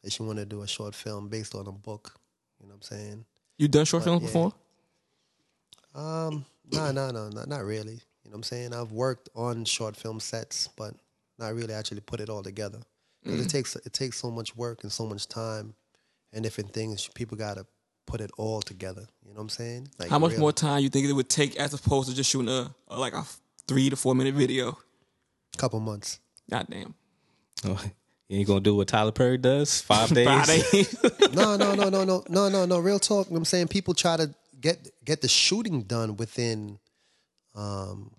[0.04, 2.14] that she wanted to do a short film based on a book,
[2.60, 3.26] you know what I'm saying?
[3.58, 4.28] you done short films yeah.
[4.28, 4.54] before?
[5.96, 7.94] Um, no, no, no, not, not really.
[8.24, 8.74] You know what I'm saying?
[8.74, 10.94] I've worked on short film sets, but
[11.38, 12.80] not really actually put it all together.
[13.26, 13.46] 'Cause Mm.
[13.46, 15.74] it takes it takes so much work and so much time
[16.32, 17.10] and different things.
[17.16, 17.66] People gotta
[18.06, 19.06] put it all together.
[19.26, 19.90] You know what I'm saying?
[20.00, 20.42] Like How much really.
[20.42, 23.14] more time you think it would take as opposed to just shooting a, a like
[23.14, 23.26] a
[23.68, 24.78] three to four minute video?
[25.54, 26.20] A couple months.
[26.50, 26.94] God damn.
[27.66, 27.84] Oh,
[28.30, 29.82] you ain't gonna do what Tyler Perry does?
[29.94, 30.46] Five days.
[30.46, 30.64] Friday.
[31.34, 32.80] No, no, no, no, no, no, no, no.
[32.80, 33.28] Real talk.
[33.28, 36.80] You know what I'm saying people try to get get the shooting done within
[37.56, 38.12] um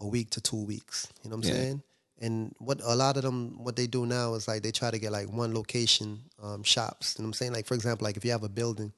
[0.00, 1.08] a week to two weeks.
[1.22, 1.56] You know what I'm Yeah.
[1.62, 1.82] saying?
[2.20, 4.98] And what a lot of them what they do now is like they try to
[4.98, 7.16] get like one location um shops.
[7.18, 7.52] You know what I'm saying?
[7.52, 8.92] Like for example, like if you have a building,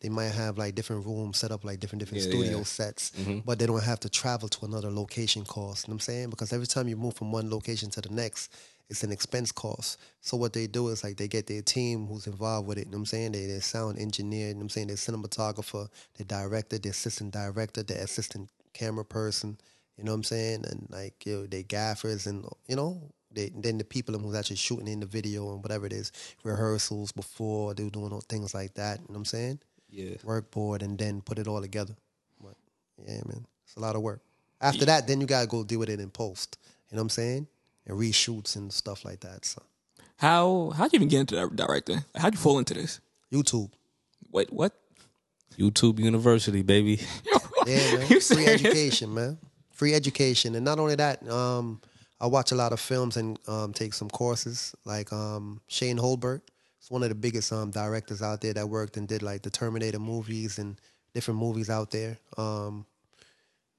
[0.00, 2.64] they might have like different rooms set up like different different Yeah, studio yeah.
[2.64, 3.12] sets,
[3.46, 5.86] but they don't have to travel to another location cost.
[5.86, 6.30] You know what I'm saying?
[6.30, 8.52] Because every time you move from one location to the next,
[8.88, 10.00] it's an expense cost.
[10.20, 12.86] So what they do is like they get their team who's involved with it.
[12.86, 13.32] You know what I'm saying?
[13.32, 14.86] They their sound engineer, you know what I'm saying?
[14.88, 19.58] Their cinematographer, their director, their assistant director, their assistant camera person,
[19.96, 20.64] you know what I'm saying?
[20.70, 24.56] And like you know, they gaffers and you know, they then the people who's actually
[24.56, 26.12] shooting in the video and whatever it is,
[26.44, 29.60] rehearsals before they were doing all things like that, you know what I'm saying?
[29.90, 30.16] Yeah.
[30.24, 31.94] Work board and then put it all together.
[32.40, 32.54] But
[33.06, 33.46] yeah, man.
[33.64, 34.22] It's a lot of work.
[34.62, 36.56] After that, then you gotta go deal with it in post.
[36.90, 37.46] You know what I'm saying?
[37.88, 39.44] And reshoots and stuff like that.
[39.44, 39.62] So
[40.16, 42.04] How how'd you even get into that directing?
[42.14, 43.00] How'd you fall into this?
[43.32, 43.70] YouTube.
[44.30, 44.72] Wait, what?
[45.58, 47.00] YouTube University, baby.
[47.66, 48.06] Yeah, man.
[48.10, 49.36] You Free education, man.
[49.72, 50.54] Free education.
[50.54, 51.82] And not only that, um,
[52.18, 56.40] I watch a lot of films and um, take some courses like um, Shane Hurlbut.
[56.78, 59.50] It's one of the biggest um directors out there that worked and did like the
[59.50, 60.80] Terminator movies and
[61.12, 62.16] different movies out there.
[62.38, 62.86] Um,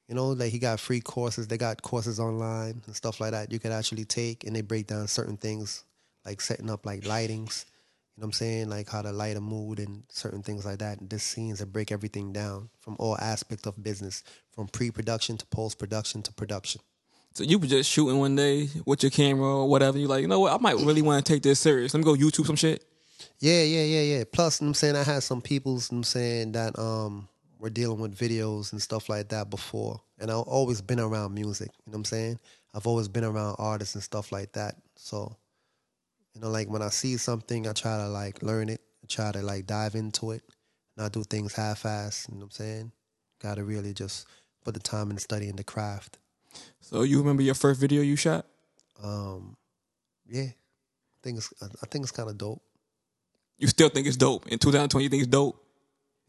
[0.10, 1.48] you know, like he got free courses.
[1.48, 4.88] They got courses online and stuff like that you could actually take, and they break
[4.88, 5.84] down certain things
[6.26, 7.66] like setting up like lightings.
[8.18, 8.70] You know what I'm saying?
[8.70, 11.00] Like how to light a mood and certain things like that.
[11.00, 15.46] And this scenes that break everything down from all aspects of business, from pre-production to
[15.46, 16.82] post-production to production.
[17.36, 20.00] So you were just shooting one day with your camera or whatever.
[20.00, 20.52] You're like, you know what?
[20.52, 21.94] I might really want to take this serious.
[21.94, 22.84] Let me go YouTube some shit.
[23.40, 24.24] Yeah, yeah, yeah, yeah.
[24.30, 27.30] Plus, you know I'm saying I had some peoples, you know I'm saying that um
[27.60, 31.70] were dealing with videos and stuff like that before, and I've always been around music.
[31.86, 32.40] You know what I'm saying?
[32.74, 34.76] I've always been around artists and stuff like that.
[34.96, 35.36] So,
[36.34, 39.32] you know, like when I see something, I try to like learn it, I try
[39.32, 40.44] to like dive into it,
[40.96, 42.28] not do things half-ass.
[42.30, 42.92] You know what I'm saying?
[43.42, 44.28] Got to really just
[44.64, 46.18] put the time and study in the craft.
[46.80, 48.46] So you remember your first video you shot?
[49.04, 49.56] Um,
[50.28, 52.62] yeah, I think it's I think it's kind of dope.
[53.58, 55.04] You still think it's dope in 2020?
[55.04, 55.62] You think it's dope?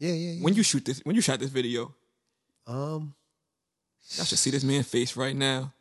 [0.01, 0.43] Yeah, yeah, yeah.
[0.43, 1.93] When you shoot this, when you shot this video,
[2.65, 3.13] um,
[4.19, 5.73] I should see this man's face right now.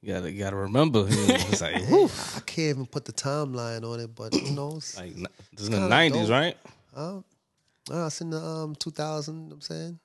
[0.00, 1.04] You gotta, you gotta remember.
[1.06, 1.74] It's like,
[2.36, 5.14] I can't even put the timeline on it, but you know, it's, like
[5.52, 6.30] this is in the nineties, dope.
[6.30, 6.56] right?
[6.96, 7.18] uh,
[7.90, 9.34] uh, it's in the um 2000.
[9.34, 9.98] You know what I'm saying,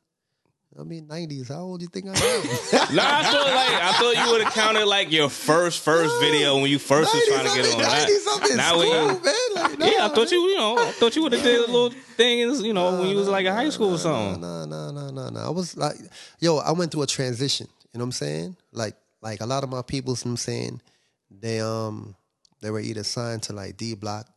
[0.80, 1.50] I mean 90s.
[1.50, 2.16] How old do you think I am?
[2.96, 6.56] No, I thought like I thought you would have counted like your first first video
[6.56, 8.08] when you first was trying to get on that.
[8.08, 9.34] 90s, I'm in Now school, you, man.
[9.54, 11.62] Like, nah, yeah, I thought you, you know, I thought you would have did a
[11.72, 14.42] little things, you know, when you was like in high school or something.
[14.42, 15.40] No, no, no, no, no.
[15.40, 15.98] I was like,
[16.40, 17.68] yo, I went through a transition.
[17.94, 18.56] You know what I'm saying?
[18.72, 20.82] Like, like a lot of my people, you know what I'm saying,
[21.30, 22.16] they um,
[22.62, 24.28] they were either signed to like D Block,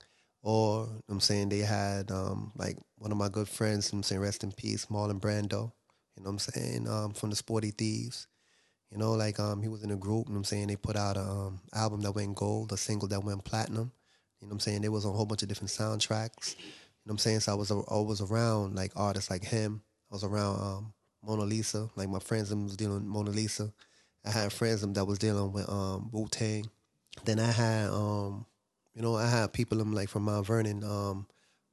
[0.42, 3.92] or you know what I'm saying they had um, like one of my good friends.
[3.92, 5.70] You know I'm saying rest in peace, Marlon Brando.
[6.16, 6.88] You know what I'm saying?
[6.88, 8.26] Um, from the Sporty Thievz.
[8.90, 10.28] You know, like um, he was in a group.
[10.28, 13.08] You know I'm saying they put out a um, album that went gold, a single
[13.08, 13.90] that went platinum.
[14.40, 14.82] You know what I'm saying?
[14.82, 16.54] They was on a whole bunch of different soundtracks.
[16.56, 16.62] You
[17.06, 17.40] know what I'm saying?
[17.40, 19.82] So I was always around like artists like him.
[20.10, 21.90] I was around um, Mona Lisa.
[21.96, 23.72] Like my friends them was dealing with Mona Lisa.
[24.24, 26.70] I had friends them that was dealing with um, Wu Tang.
[27.24, 28.46] Then I had um,
[28.94, 31.26] you know, I had people them like from Mount Vernon, um,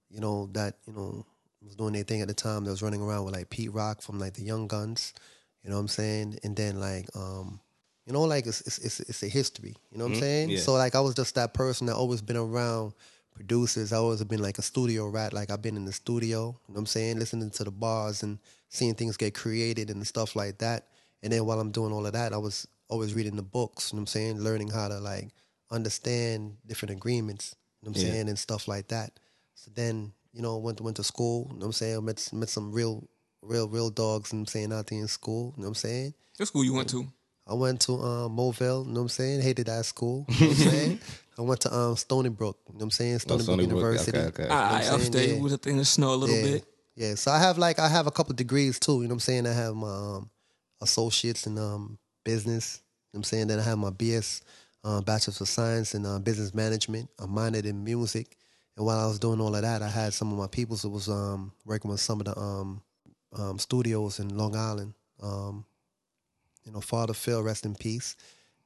[0.09, 1.25] you know, that, you know,
[1.63, 4.01] was doing their thing at the time that was running around with like Pete Rock
[4.01, 5.13] from like the Young Guns.
[5.63, 6.39] You know what I'm saying?
[6.43, 7.59] And then like um
[8.05, 9.75] you know, like it's it's it's, it's a history.
[9.91, 10.49] You know what I'm saying?
[10.51, 10.59] yeah.
[10.59, 12.93] So like I was just that person that always been around
[13.35, 13.93] producers.
[13.93, 15.33] I always have been like a studio rat.
[15.33, 18.23] Like I've been in the studio, you know what I'm saying, listening to the bars
[18.23, 20.87] and seeing things get created and stuff like that.
[21.23, 23.95] And then while I'm doing all of that, I was always reading the books, you
[23.95, 25.29] know what I'm saying, learning how to like
[25.69, 28.11] understand different agreements, you know what I'm Yeah.
[28.13, 29.19] saying, and stuff like that.
[29.55, 32.49] So then, you know, went went to school, you know what I'm saying, met met
[32.49, 33.07] some real
[33.41, 35.69] real real dogs, you know what I'm saying, out there in school, you know what
[35.69, 36.13] I'm saying?
[36.37, 37.07] What school you went to?
[37.47, 39.41] I went to um, Moville, you know what I'm saying?
[39.41, 40.99] Hated that school, you know what I'm saying?
[41.37, 43.19] I went to um, Stony Brook, you know what I'm saying?
[43.19, 44.17] Stony, Stony Brook Brook, University.
[44.17, 44.43] okay, okay.
[44.43, 44.93] You know I I'm saying?
[44.93, 45.41] upstate Yeah.
[45.41, 46.43] was in the snow a little yeah.
[46.43, 46.65] bit.
[46.95, 49.01] Yeah, so I have like I have a couple degrees too.
[49.01, 49.47] You know what I'm saying?
[49.47, 50.29] I have my um,
[50.81, 52.81] associates in um, business.
[53.11, 53.47] You know what I'm saying?
[53.47, 54.41] Then I have my BS,
[54.83, 57.09] uh, Bachelor's of Science in uh, Business Management.
[57.19, 58.37] I'm minored in music.
[58.77, 60.89] And while I was doing all of that, I had some of my people who
[60.89, 62.81] was um, working with some of the um,
[63.37, 64.93] um, studios in Long Island.
[65.21, 65.65] Um,
[66.65, 68.15] you know, Father Phil, rest in peace.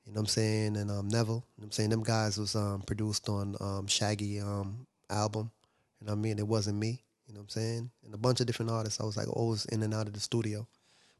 [0.05, 0.77] You know what I'm saying?
[0.77, 1.43] And um, Neville.
[1.57, 1.89] You know I'm saying?
[1.89, 5.51] Them guys was um, produced on Shaggy um, album.
[5.99, 6.39] You know what I mean?
[6.39, 7.01] It wasn't me.
[7.27, 7.91] You know what I'm saying?
[8.05, 8.99] And a bunch of different artists.
[8.99, 10.67] I was like always in and out of the studio.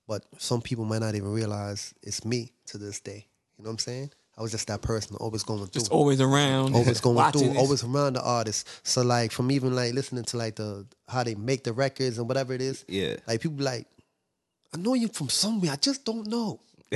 [0.07, 3.25] But some people might not even realize it's me to this day.
[3.57, 4.11] You know what I'm saying?
[4.37, 5.79] I was just that person always going through.
[5.79, 6.75] Just always around.
[6.75, 7.57] always going through, this.
[7.57, 8.67] always around the artist.
[8.85, 12.27] So like from even like listening to like the how they make the records and
[12.27, 12.83] whatever it is.
[12.87, 13.15] Yeah.
[13.27, 13.87] Like people be like,
[14.73, 15.71] I know you from somewhere.
[15.71, 16.59] I just don't know.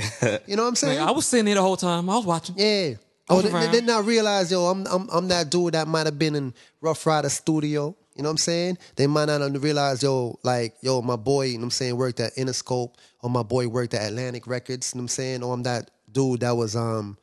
[0.46, 0.98] you know what I'm saying?
[0.98, 2.10] Like, I was sitting there the whole time.
[2.10, 2.56] I was watching.
[2.58, 2.94] Yeah.
[3.28, 3.72] I Oh, was they, they around.
[3.72, 7.06] did not realize, yo, I'm, I'm I'm that dude that might have been in Ruff
[7.06, 7.96] Ryder Studio.
[8.16, 8.78] You know what I'm saying?
[8.96, 11.96] They might not have realized, yo, like, yo, my boy, you know what I'm saying,
[11.96, 15.42] worked at Interscope, or my boy worked at Atlantic Records, you know what I'm saying?
[15.44, 17.16] Or I'm that dude that was um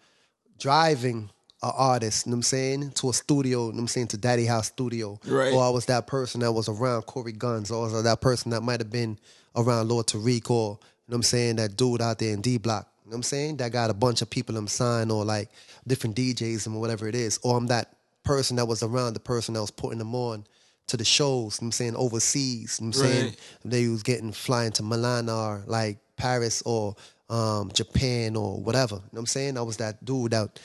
[0.59, 1.29] driving
[1.63, 4.07] an artist, you know what I'm saying, to a studio, you know what I'm saying,
[4.07, 5.19] to Daddy House Studio.
[5.25, 5.53] Right.
[5.53, 8.51] Or I was that person that was around Cory Gunz, or I was that person
[8.51, 9.17] that might have been
[9.55, 12.57] around Lord Tariq, or, you know what I'm saying, that dude out there in D
[12.57, 12.87] Block.
[13.03, 13.57] You know what I'm saying?
[13.57, 15.49] That got a bunch of people I'm signed or like
[15.87, 17.39] different DJs and whatever it is.
[17.41, 20.45] Or I'm that person that was around the person that was putting them on
[20.87, 22.79] to the shows, you know what I'm saying, overseas.
[22.79, 23.35] You know what I'm saying?
[23.63, 26.95] They was getting flying to Milan or like Paris or
[27.29, 28.95] um, Japan or whatever.
[28.95, 29.57] You know what I'm saying?
[29.57, 30.59] I was that dude that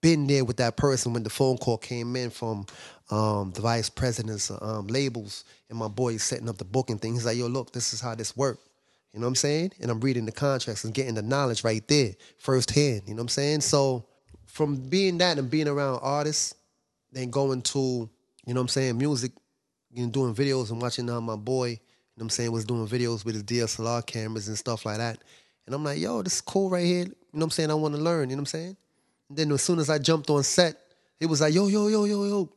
[0.00, 2.66] been there with that person when the phone call came in from
[3.10, 7.14] um, the vice president's um, labels and my boy is setting up the booking thing.
[7.14, 8.58] He's like, yo, look, this is how this work.
[9.12, 9.72] You know what I'm saying?
[9.80, 13.02] And I'm reading the contracts and getting the knowledge right there, firsthand.
[13.06, 13.60] You know what I'm saying?
[13.60, 14.06] So
[14.46, 16.54] from being that and being around artists,
[17.12, 18.08] then going to
[18.46, 19.32] you know what I'm saying, music,
[19.92, 21.78] you know, doing videos and watching uh, my boy, you know
[22.16, 25.22] what I'm saying, was doing videos with his DSLR cameras and stuff like that.
[25.66, 27.04] And I'm like, yo, this is cool right here.
[27.04, 27.70] You know what I'm saying?
[27.70, 28.76] I want to learn, you know what I'm saying?
[29.28, 30.76] And then as soon as I jumped on set,
[31.20, 32.48] it was like, yo, yo, yo, yo, yo,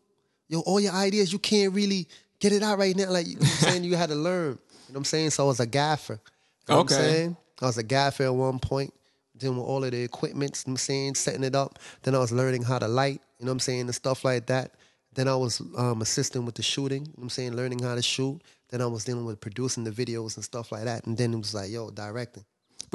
[0.49, 2.07] yo, all your ideas, you can't really
[2.39, 3.09] get it out right now.
[3.11, 3.83] Like, you know what I'm saying?
[3.85, 4.51] You had to learn.
[4.87, 5.29] You know what I'm saying?
[5.31, 6.19] So I was a gaffer.
[6.67, 6.95] You know Okay.
[6.95, 7.37] what I'm saying?
[7.61, 8.93] I was a gaffer at one point,
[9.37, 11.79] dealing with all of the equipment, you know what I'm saying, setting it up.
[12.03, 14.47] Then I was learning how to light, you know what I'm saying, and stuff like
[14.47, 14.71] that.
[15.13, 17.95] Then I was um, assisting with the shooting, you know what I'm saying, learning how
[17.95, 18.41] to shoot.
[18.69, 21.05] Then I was dealing with producing the videos and stuff like that.
[21.05, 22.43] And then it was like, yo, directing.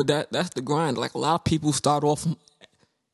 [0.01, 0.97] But that that's the grind.
[0.97, 2.27] Like a lot of people start off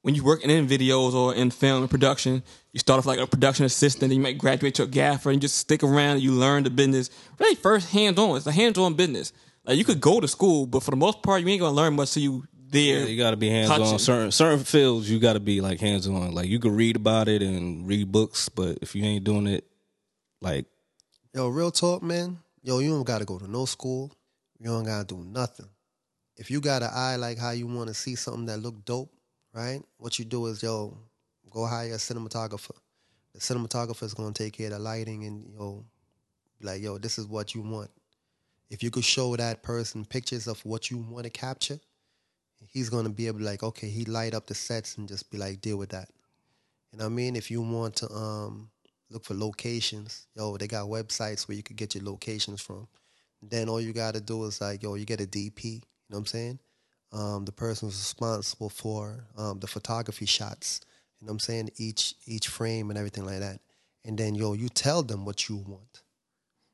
[0.06, 3.26] when you're working in videos or in film and production, you start off like a
[3.26, 6.22] production assistant, and you might graduate to a gaffer, and you just stick around and
[6.22, 7.10] you learn the business.
[7.40, 8.36] Really, first hands on.
[8.36, 9.32] It's a hands on business.
[9.64, 11.96] Like you could go to school, but for the most part, you ain't gonna learn
[11.96, 13.00] much till you there.
[13.00, 13.86] Yeah, you got to be hands touching.
[13.86, 13.98] on.
[13.98, 16.32] Certain certain fields, you got to be like hands on.
[16.32, 19.64] Like you can read about it and read books, but if you ain't doing it,
[20.40, 20.66] like
[21.34, 22.38] Yo, real talk, man.
[22.62, 24.12] Yo, you don't gotta go to no school.
[24.60, 25.66] You don't gotta do nothing.
[26.36, 29.10] If you got an eye like how you want to see something that look dope,
[29.54, 29.82] right?
[29.98, 30.96] What you do is, yo,
[31.50, 32.76] go hire a cinematographer.
[33.32, 35.84] The cinematographer is gonna take care of the lighting and yo,
[36.60, 37.90] like, yo, this is what you want.
[38.68, 41.78] If you could show that person pictures of what you want to capture,
[42.66, 45.38] he's gonna be able to like, okay, he light up the sets and just be
[45.38, 46.08] like, deal with that.
[46.92, 47.36] You know what I mean?
[47.36, 48.70] If you want to um
[49.10, 52.88] look for locations, yo, they got websites where you could get your locations from.
[53.40, 56.20] Then all you gotta do is like, yo, you get a DP, you know what
[56.20, 56.58] I'm saying?
[57.12, 60.80] Um, the person who's responsible for um, the photography shots,
[61.20, 61.70] you know what I'm saying?
[61.76, 63.60] Each each frame and everything like that.
[64.04, 66.02] And then yo, you tell them what you want.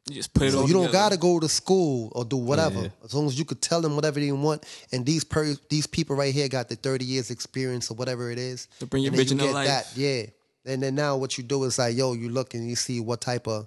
[0.08, 2.82] You just put it So you don't gotta go to school or do whatever.
[2.82, 2.88] Yeah.
[3.04, 6.16] As long as you could tell them whatever they want, and these per- these people
[6.16, 8.66] right here got the thirty years experience or whatever it is.
[8.80, 9.68] To bring your vision you to get life.
[9.68, 10.24] That, yeah.
[10.64, 13.20] And then now what you do is like, yo, you look and you see what
[13.20, 13.66] type of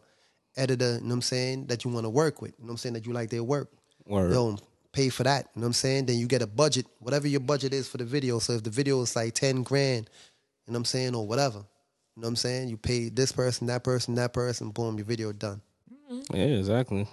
[0.57, 2.51] editor, you know what I'm saying, that you want to work with.
[2.57, 3.69] You know what I'm saying, that you like their work.
[4.05, 4.31] Word.
[4.31, 4.57] Yo,
[4.95, 5.49] pay for that.
[5.53, 6.05] You know what I'm saying?
[6.05, 8.39] Then you get a budget, whatever your budget is for the video.
[8.39, 10.09] So if the video is like 10 grand,
[10.65, 11.59] you know what I'm saying, or whatever.
[11.59, 12.69] You know what I'm saying?
[12.69, 15.61] You pay this person, that person, that person, boom, your video done.
[16.33, 17.07] yeah, exactly.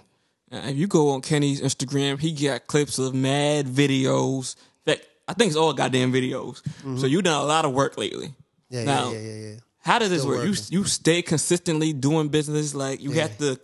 [0.51, 4.55] If you go on Kenny's Instagram, he got clips of mad videos.
[4.85, 6.61] In fact, I think it's all goddamn videos.
[6.99, 8.27] So you've done a lot of work lately.
[8.27, 8.75] Mm-hmm.
[8.75, 9.55] Yeah, Now, yeah, yeah, yeah, yeah.
[9.79, 10.43] How does this work?
[10.43, 10.65] You working.
[10.69, 12.73] you stay consistently doing business.
[12.73, 13.59] Like you have to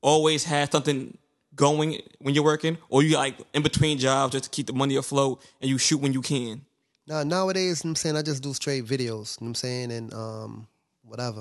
[0.00, 1.18] always have something
[1.60, 4.96] going when you're working, or you like in between jobs just to keep the money
[4.96, 6.62] afloat, and you shoot when you can.
[7.06, 9.54] Now nowadays, you know I'm saying I just do straight videos, you know what I'm
[9.54, 10.66] saying, and um
[11.02, 11.40] whatever.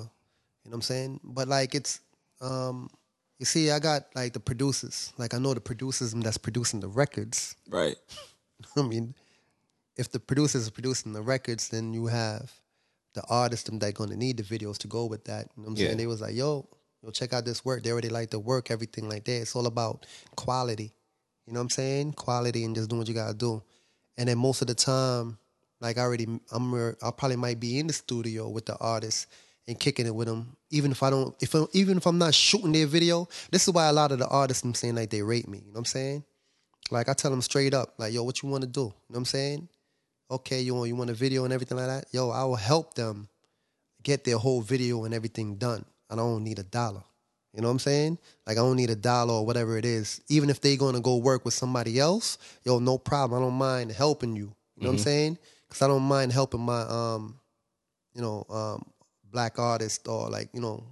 [0.63, 1.19] You know what I'm saying?
[1.23, 2.01] But like it's
[2.41, 2.89] um
[3.39, 5.13] you see, I got like the producers.
[5.17, 7.55] Like I know the producers that's producing the records.
[7.69, 7.95] Right.
[8.77, 9.15] I mean,
[9.95, 12.51] if the producers are producing the records, then you have
[13.13, 15.47] the artists them that gonna need the videos to go with that.
[15.55, 15.88] You know what I'm Yeah.
[15.88, 15.97] saying?
[15.97, 16.67] They was like, yo,
[17.01, 17.83] yo, check out this work.
[17.83, 19.41] They already like the work, everything like that.
[19.41, 20.91] It's all about quality.
[21.45, 22.13] You know what I'm saying?
[22.13, 23.63] Quality and just doing what you gotta do.
[24.17, 25.38] And then most of the time,
[25.81, 29.27] like I already, I'm, I probably might be in the studio with the artist
[29.67, 30.55] and kicking it with them.
[30.71, 33.73] Even if I don't, if I, even if I'm not shooting their video, this is
[33.73, 35.59] why a lot of the artists I'm saying like they rate me.
[35.59, 36.23] You know what I'm saying?
[36.91, 38.81] Like I tell them straight up, like, yo, what you want to do?
[38.81, 39.69] You know what I'm saying?
[40.31, 42.05] Okay, you want you want a video and everything like that?
[42.12, 43.29] Yo, I will help them
[44.03, 45.85] get their whole video and everything done.
[46.10, 47.04] I don't need a dollar.
[47.54, 48.17] You know what I'm saying?
[48.45, 50.22] Like I don't need a dollar or whatever it is.
[50.30, 53.41] Even if they gonna go work with somebody else, yo, no problem.
[53.41, 54.54] I don't mind helping you.
[54.76, 55.38] You know what I'm saying?
[55.67, 57.39] Because I don't mind helping my um,
[58.13, 58.86] you know, um,
[59.32, 60.84] black artist or like you know,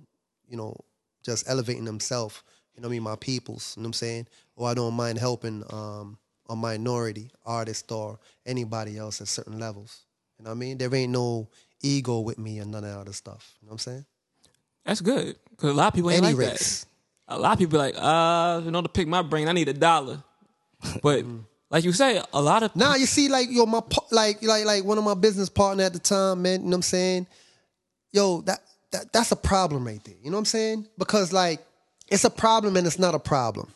[0.47, 0.75] you know,
[1.23, 2.41] just elevating themselves.
[2.75, 3.03] You know what I mean?
[3.03, 3.75] My peoples.
[3.75, 4.27] You know what I'm saying?
[4.55, 6.17] Or I don't mind helping um
[6.49, 10.05] a minority artist or anybody else at certain levels.
[10.39, 10.77] You know what I mean?
[10.77, 11.49] There ain't no
[11.81, 13.57] ego with me and none of that other stuff.
[13.61, 14.05] You know what I'm saying?
[14.87, 16.85] That's good because a lot of people ain't Any like race.
[17.27, 17.35] that.
[17.35, 19.73] A lot of people like, uh, you know, to pick my brain, I need a
[19.73, 20.23] dollar.
[21.03, 21.25] But
[21.69, 24.65] like you say, a lot of Nah, you see, like yo, my pa- like like
[24.65, 26.61] like one of my business partner at the time, man.
[26.61, 27.27] You know what I'm saying?
[28.13, 28.61] Yo, that,
[28.91, 30.15] that that's a problem right there.
[30.23, 30.87] You know what I'm saying?
[30.97, 31.59] Because like
[32.07, 33.67] it's a problem and it's not a problem.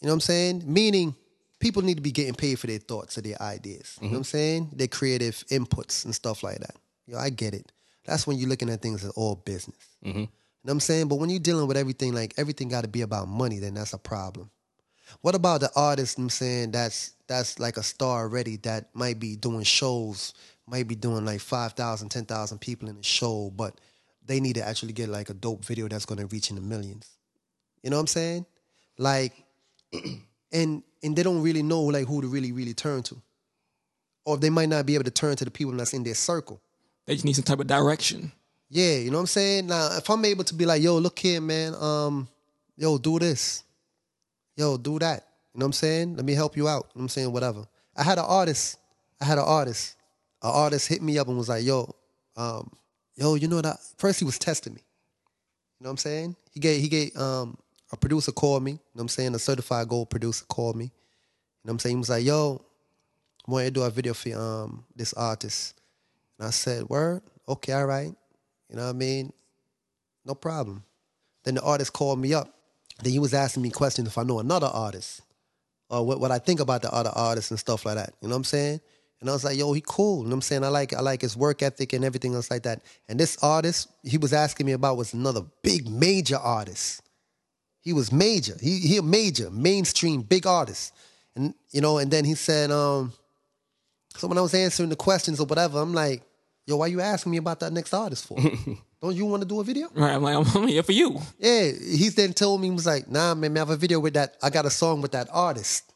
[0.00, 0.62] You know what I'm saying?
[0.64, 1.14] Meaning
[1.60, 3.98] people need to be getting paid for their thoughts or their ideas.
[4.00, 4.70] You know what I'm saying?
[4.72, 6.76] Their creative inputs and stuff like that.
[7.06, 7.70] Yo, I get it.
[8.06, 9.76] That's when you're looking at things as all business.
[10.64, 11.08] You know what I'm saying?
[11.08, 13.92] But when you're dealing with everything, like everything got to be about money, then that's
[13.92, 14.50] a problem.
[15.20, 16.16] What about the artist?
[16.16, 20.32] I'm saying that's that's like a star already that might be doing shows,
[20.66, 23.78] might be doing like 5,000, 10,000 people in a show, but
[24.24, 26.62] they need to actually get like a dope video that's going to reach in the
[26.62, 27.10] millions.
[27.82, 28.46] You know what I'm saying?
[28.96, 29.34] Like,
[30.52, 33.20] and and they don't really know like who to really really turn to,
[34.24, 36.58] or they might not be able to turn to the people that's in their circle.
[37.04, 38.32] they just need some type of direction.
[38.68, 39.66] Yeah, you know what I'm saying?
[39.66, 42.28] Now, if I'm able to be like, yo, look here, man, um,
[42.76, 43.62] yo, do this.
[44.56, 45.26] Yo, do that.
[45.52, 46.16] You know what I'm saying?
[46.16, 46.74] Let me help you out.
[46.74, 47.32] You know what I'm saying?
[47.32, 47.64] Whatever.
[47.96, 48.78] I had an artist.
[49.20, 49.96] I had an artist.
[50.42, 51.94] An artist hit me up and was like, yo,
[52.36, 52.70] um,
[53.14, 54.80] yo, you know that first he was testing me.
[55.78, 56.36] You know what I'm saying?
[56.52, 57.56] He gave he gave um
[57.92, 59.34] a producer called me, you know what I'm saying?
[59.34, 60.84] A certified gold producer called me.
[60.84, 61.96] You know what I'm saying?
[61.96, 62.60] He was like, yo,
[63.46, 65.80] I want to do a video for um this artist.
[66.38, 68.14] And I said, Word, okay, all right.
[68.68, 69.32] You know what I mean?
[70.24, 70.84] No problem.
[71.44, 72.48] Then the artist called me up.
[73.02, 75.20] Then he was asking me questions if I know another artist.
[75.90, 78.14] Or what, what I think about the other artists and stuff like that.
[78.20, 78.80] You know what I'm saying?
[79.20, 80.18] And I was like, yo, he cool.
[80.18, 80.64] You know what I'm saying?
[80.64, 82.82] I like I like his work ethic and everything else like that.
[83.08, 87.02] And this artist he was asking me about was another big major artist.
[87.80, 88.56] He was major.
[88.60, 90.92] He he a major, mainstream, big artist.
[91.36, 93.12] And you know, and then he said, um,
[94.16, 96.22] so when I was answering the questions or whatever, I'm like,
[96.66, 98.36] yo, why you asking me about that next artist for?
[99.02, 99.88] Don't you want to do a video?
[99.94, 100.12] Right.
[100.12, 101.20] I'm like, I'm here for you.
[101.38, 101.64] Yeah.
[101.64, 104.36] He's then told me, he was like, nah, man, I have a video with that.
[104.42, 105.90] I got a song with that artist.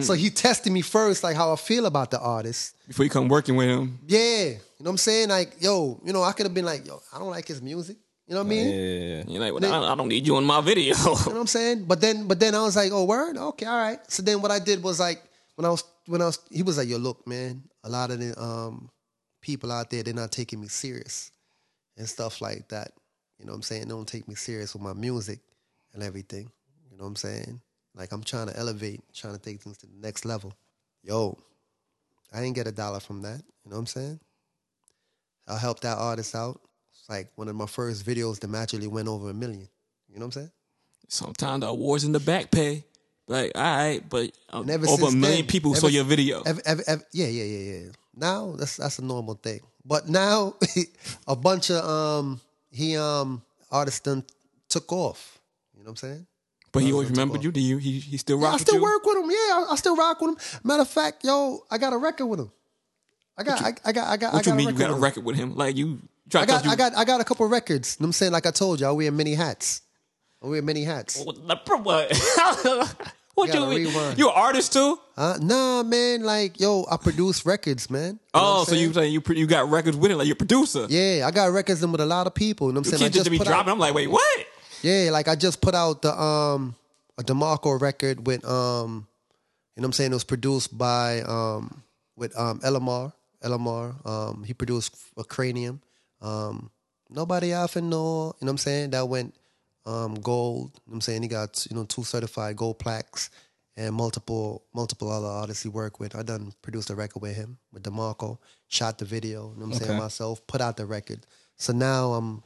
[0.00, 2.74] So he tested me first, like how I feel about the artist.
[2.88, 4.00] Before you come working with him.
[4.08, 4.18] Yeah.
[4.46, 5.28] You know what I'm saying?
[5.28, 7.96] Like, yo, you know, I could have been like, yo, I don't like his music.
[8.26, 8.68] You know what I mean?
[8.68, 9.24] Yeah.
[9.28, 10.96] You're like, well, I, I don't need you in my video.
[10.98, 11.84] You know what I'm saying?
[11.84, 14.00] But then, but then I was like, oh, word, okay, all right.
[14.10, 15.22] So then what I did was like,
[15.54, 18.18] when I was, when I was, he was like, yo, look, man, a lot of
[18.18, 18.90] the um,
[19.40, 21.30] people out there, they're not taking me serious
[21.96, 22.92] and stuff like that.
[23.38, 23.82] You know what I'm saying?
[23.82, 25.40] They don't take me serious with my music
[25.94, 26.50] and everything.
[26.90, 27.60] You know what I'm saying?
[27.94, 30.52] Like I'm trying to elevate, trying to take things to the next level.
[31.02, 31.38] Yo,
[32.32, 33.42] I didn't get a dollar from that.
[33.64, 34.20] You know what I'm saying?
[35.46, 36.60] I helped that artist out.
[36.90, 39.68] It's like one of my first videos that magically went over a million.
[40.08, 40.50] You know what I'm saying?
[41.08, 42.84] Sometimes the awards in the back pay.
[43.28, 46.04] Like, all right, but uh, And ever over a million then- people ever saw your
[46.04, 46.40] video.
[46.42, 47.88] Ev- ev- ev- yeah, yeah, yeah, yeah.
[48.16, 49.60] Now that's that's a normal thing.
[49.84, 50.54] But now
[51.28, 52.40] a bunch of um
[52.72, 54.24] he um artists done
[54.68, 55.38] took off.
[55.76, 56.26] You know what I'm saying?
[56.72, 57.50] but he always remembered you.
[57.52, 57.76] Do you?
[57.78, 58.82] He, he still Yeah, rock I with still you?
[58.82, 59.30] work with him.
[59.30, 60.60] Yeah, I, I still rock with him.
[60.64, 62.50] Matter of fact, yo, I got a record with him.
[63.36, 64.32] I got, I, I got, I got.
[64.34, 65.54] What I you got mean a you got a record with him?
[65.54, 65.98] Like you
[66.28, 67.96] try I to got, you, I got, I got a couple records.
[67.98, 69.82] You know what I'm saying, like I told you, I wear many hats.
[70.42, 71.24] I wear many hats.
[73.38, 73.54] What?
[73.54, 74.18] you rewind.
[74.18, 74.98] You an artist too?
[75.16, 78.14] Uh, nah, man, like yo, I produce records, man.
[78.14, 78.82] You Oh, so saying?
[78.82, 80.86] you saying you you got records with it, like you're a producer?
[80.88, 82.68] Yeah, I got records with a lot of people.
[82.68, 83.02] You know what I'm You saying?
[83.02, 83.54] I can't just be dropping.
[83.54, 84.46] Out, I'm like, wait, what?
[84.82, 86.74] yeah, like I just put out the um
[87.16, 89.06] a Demarco record with um
[89.76, 90.10] you know what I'm saying?
[90.10, 91.82] It was produced by um
[92.16, 93.12] with um Elamar.
[93.44, 94.04] Elamar.
[94.06, 95.80] Um he produced a cranium.
[96.20, 96.70] Um
[97.10, 98.90] nobody often know, you know what I'm saying?
[98.90, 99.34] That went
[99.88, 100.58] um gold.
[100.58, 101.22] You know what I'm saying?
[101.22, 103.30] He got, you know, two certified gold plaques
[103.76, 106.14] and multiple multiple other artists he worked with.
[106.14, 109.74] I done produced a record with him, with DeMarco, shot the video, you know what
[109.74, 110.00] I'm saying, Okay.
[110.00, 111.20] myself, put out the record.
[111.56, 112.42] So now I'm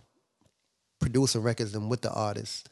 [1.01, 2.65] producing records and with the artists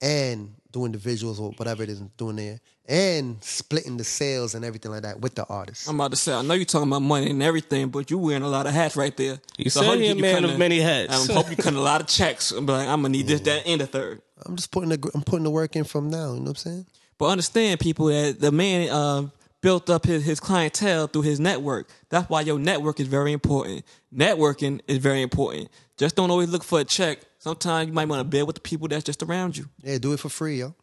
[0.00, 4.64] and doing the visuals or whatever it is doing there and splitting the sales and
[4.64, 5.88] everything like that with the artists.
[5.88, 8.42] I'm about to say, I know you're talking about money and everything, but you're wearing
[8.42, 9.40] a lot of hats right there.
[9.56, 11.28] You so said you're a man of many hats.
[11.28, 12.52] I hope you cutting a lot of checks.
[12.52, 14.22] I'm like, I'm gonna need this, that, and the third.
[14.44, 16.54] I'm just putting the I'm putting the work in from now, you know what I'm
[16.56, 16.86] saying?
[17.18, 19.28] But understand, people, that the man uh,
[19.62, 21.88] built up his, his clientele through his network.
[22.10, 23.84] That's why your network is very important.
[24.14, 25.70] Networking is very important.
[25.96, 27.20] Just don't always look for a check.
[27.46, 29.68] Sometimes you might want to build with the people that's just around you.
[29.80, 30.74] Yeah, do it for free, yo.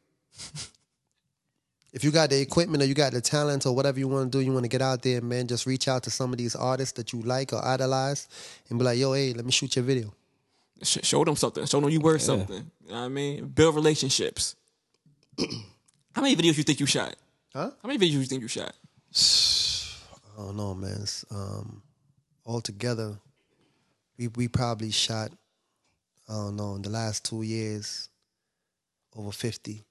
[1.91, 4.38] if you got the equipment or you got the talent or whatever you want to
[4.38, 6.55] do, you want to get out there, man, just reach out to some of these
[6.55, 8.30] artists that you like or idolize
[8.70, 10.14] and be like, yo, hey, let me shoot your video.
[10.82, 11.66] Sh- show them something.
[11.66, 12.72] Show them you worth something.
[12.86, 13.47] You know what I mean?
[13.47, 14.55] Build relationships.
[16.16, 17.14] How many videos you think you shot?
[17.53, 17.72] Huh?
[17.82, 18.74] How many videos you think you shot?
[20.38, 20.99] I don't know, man.
[21.01, 21.82] It's, um,
[22.45, 23.18] altogether,
[24.18, 25.34] we we probably shot,
[26.28, 28.09] I don't know, in the last two years,
[29.15, 29.84] over fifty.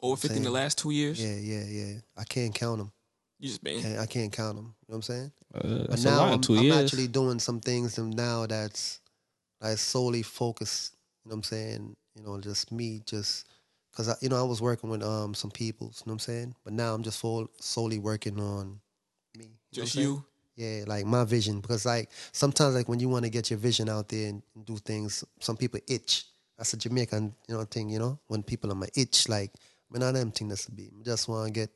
[0.00, 1.22] Over 50 in the last two years?
[1.22, 1.94] Yeah, yeah, yeah.
[2.16, 2.92] I can't count them.
[3.40, 3.98] You just been.
[3.98, 4.74] I can't count them.
[4.86, 5.32] You know what I'm saying?
[5.54, 6.84] Uh, but now I'm, two I'm years.
[6.84, 9.00] actually doing some things now that's
[9.60, 10.96] like solely focused.
[11.24, 11.96] You know what I'm saying?
[12.14, 13.46] You know, just me, just
[13.90, 15.88] because I, you know, I was working with um some people.
[15.88, 16.54] You know what I'm saying?
[16.64, 18.80] But now I'm just full, solely working on
[19.36, 19.44] me.
[19.44, 20.06] You know what Just saying?
[20.06, 20.24] you.
[20.58, 21.60] Yeah, like my vision.
[21.60, 24.76] Because like sometimes like when you want to get your vision out there and do
[24.76, 26.24] things, some people itch.
[26.56, 28.18] That's a Jamaican, you know, thing, you know?
[28.26, 29.52] When people are my itch, like
[29.88, 30.90] man, not them thing that's to be.
[31.00, 31.70] I just wanna get,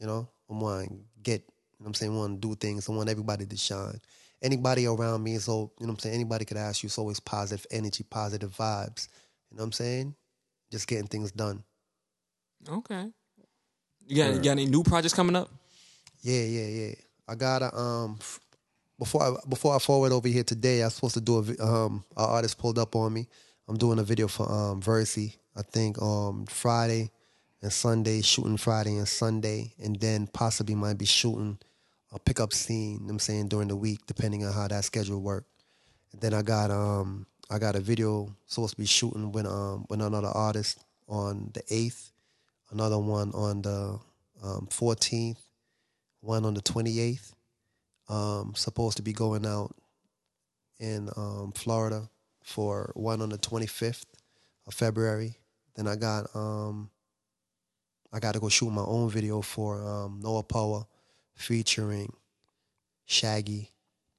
[0.00, 0.88] you know, I wanna
[1.22, 1.46] get, you
[1.78, 2.88] know what I'm saying, wanna do things.
[2.88, 4.00] I want everybody to shine.
[4.42, 7.20] Anybody around me so you know what I'm saying, anybody could ask you, it's always
[7.20, 9.06] positive energy, positive vibes.
[9.52, 10.14] You know what I'm saying?
[10.72, 11.62] Just getting things done.
[12.68, 13.12] Okay.
[14.08, 15.50] You got, you got any new projects coming up?
[16.22, 16.94] Yeah, yeah, yeah.
[17.26, 18.18] I gotta um
[18.98, 22.04] before I before I forward over here today, I was supposed to do a um
[22.16, 23.28] our artist pulled up on me.
[23.68, 25.36] I'm doing a video for um Versi.
[25.56, 27.10] I think um Friday
[27.62, 31.58] and Sunday, shooting Friday and Sunday, and then possibly might be shooting
[32.12, 35.46] a pickup scene, I'm saying, during the week, depending on how that schedule work.
[36.12, 39.86] And then I got um I got a video supposed to be shooting with um
[39.88, 42.12] with another artist on the eighth,
[42.70, 43.98] another one on the
[44.42, 45.38] um fourteenth,
[46.24, 47.34] one on the twenty eighth.
[48.08, 49.74] Um supposed to be going out
[50.78, 52.08] in um Florida
[52.42, 54.06] for one on the twenty fifth
[54.66, 55.38] of February.
[55.76, 56.90] Then I got um
[58.12, 60.86] I got to go shoot my own video for um, Noah Powa
[61.34, 62.12] featuring
[63.06, 63.70] Shaggy,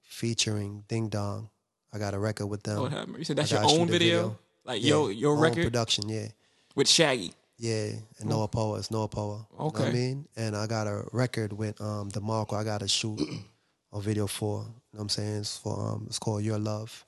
[0.01, 1.49] featuring Ding Dong.
[1.93, 2.81] I got a record with them.
[2.81, 3.17] What happened?
[3.19, 4.37] You said that's your own a video?
[4.65, 6.27] Like Yeah, your your own record production, yeah.
[6.75, 7.31] with Shaggy.
[7.57, 8.79] Yeah, and Noah Powa.
[8.79, 9.45] It's Noah Powa.
[9.51, 10.27] You know I mean?
[10.35, 12.53] And I got a record with um DeMarco.
[12.53, 13.19] I got to shoot
[13.93, 14.59] a video for.
[14.61, 15.37] You know what I'm saying?
[15.37, 17.05] It's for um it's called Your Love.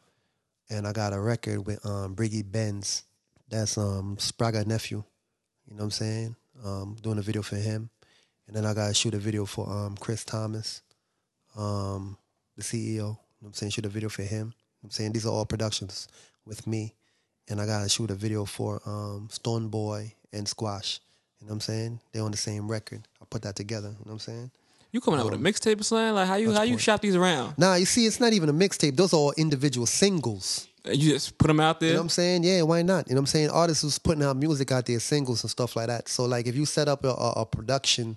[0.69, 3.03] And I got a record with um Briggy Benz.
[3.49, 5.03] That's um Spragga nephew.
[5.67, 6.35] You know what I'm saying?
[6.63, 7.89] Um doing a video for him.
[8.47, 10.81] And then I gotta shoot a video for um Chris Thomas,
[11.57, 12.17] um,
[12.55, 12.95] the CEO.
[12.95, 13.71] You know what I'm saying?
[13.71, 14.29] Shoot a video for him.
[14.29, 16.07] You know what I'm saying these are all productions
[16.45, 16.93] with me.
[17.49, 20.99] And I gotta shoot a video for um Stonebwoy and Squash.
[21.39, 21.99] You know what I'm saying?
[22.11, 23.01] They're on the same record.
[23.21, 23.89] I put that together.
[23.89, 24.51] You know what I'm saying?
[24.91, 26.15] You coming out with a mixtape or something?
[26.15, 26.81] Like how you how you point.
[26.81, 27.57] shop these around?
[27.57, 28.95] Nah, you see, it's not even a mixtape.
[28.95, 30.67] Those are all individual singles.
[30.85, 31.89] You just put them out there.
[31.89, 32.43] You know what I'm saying?
[32.43, 33.07] Yeah, why not?
[33.07, 33.49] You know what I'm saying?
[33.49, 36.07] Artists who's putting out music out there, singles and stuff like that.
[36.07, 38.15] So like if you set up a, a, a production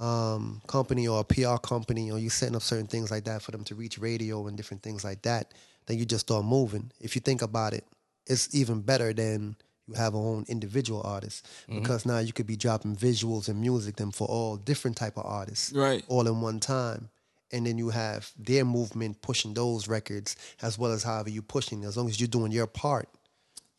[0.00, 3.50] um, company or a PR company or you setting up certain things like that for
[3.50, 5.52] them to reach radio and different things like that,
[5.86, 6.90] then you just start moving.
[7.00, 7.84] If you think about it,
[8.26, 9.56] it's even better than
[9.88, 11.44] you have a own individual artist.
[11.68, 11.80] Mm-hmm.
[11.80, 15.24] Because now you could be dropping visuals and music them for all different type of
[15.26, 16.04] artists Right.
[16.08, 17.08] all in one time.
[17.50, 21.84] And then you have their movement pushing those records as well as however you pushing.
[21.84, 23.08] As long as you're doing your part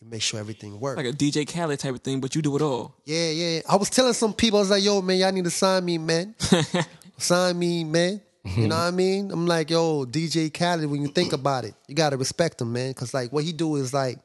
[0.01, 2.55] you make sure everything works like a DJ Khaled type of thing, but you do
[2.55, 2.95] it all.
[3.05, 3.60] yeah yeah.
[3.70, 5.97] I was telling some people i was like yo man y'all need to sign me
[5.97, 6.34] man.
[7.18, 8.22] Sign me man.
[8.45, 9.30] You know what i mean?
[9.32, 12.91] I'm like yo dj Khaled when you think about it you gotta respect him man.
[12.91, 14.18] Because like what he do is like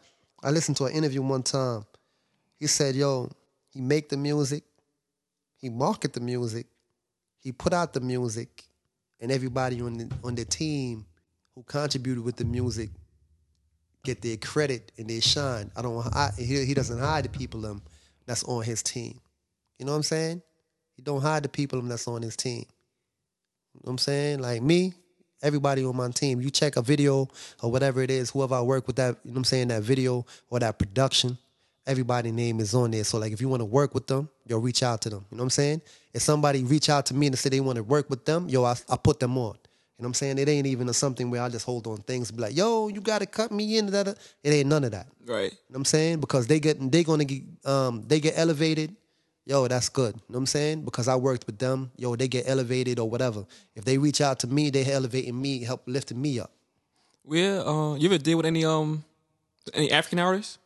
[0.45, 1.84] i listened to an interview one time
[2.61, 3.28] he said yo
[3.70, 4.62] he make the music
[5.57, 6.66] he market the music
[7.40, 8.64] he put out the music
[9.20, 11.05] and everybody on the on the team
[11.55, 12.90] who contributed with the music
[14.05, 15.70] get their credit and their shine.
[15.74, 16.07] I don't.
[16.14, 17.82] I, he he doesn't hide the people um
[18.26, 19.20] that's on his team.
[19.78, 20.42] You know what I'm saying?
[20.95, 22.64] He don't hide the people um, that's on his team.
[23.72, 24.38] You know what I'm saying?
[24.38, 24.95] Like me,
[25.45, 26.40] everybody on my team.
[26.40, 27.28] You check a video
[27.62, 29.82] or whatever it is, whoever I work with that, you know what I'm saying, that
[29.82, 31.38] video or that production,
[31.86, 33.05] everybody name is on there.
[33.05, 35.24] So like if you want to work with them, yo, reach out to them.
[35.30, 35.82] You know what I'm saying?
[36.12, 38.64] If somebody reach out to me and say they want to work with them, yo,
[38.64, 39.57] I, I put them on.
[39.99, 40.38] You know what I'm saying?
[40.38, 42.88] It ain't even a something where I just hold on things and be like, yo,
[42.88, 43.86] you gotta cut me in.
[43.86, 45.07] That it ain't none of that.
[45.24, 45.45] Right.
[45.45, 46.20] You know what I'm saying?
[46.20, 48.97] Because they get they gonna get um they get elevated.
[49.47, 50.14] Yo, that's good.
[50.14, 50.84] You know what I'm saying?
[50.84, 51.90] Because I worked with them.
[51.97, 53.45] Yo, they get elevated or whatever.
[53.74, 56.51] If they reach out to me, they elevating me, help lifting me up.
[57.28, 57.62] Yeah.
[57.64, 59.05] Uh, you ever deal with any um
[59.74, 60.59] any African artists?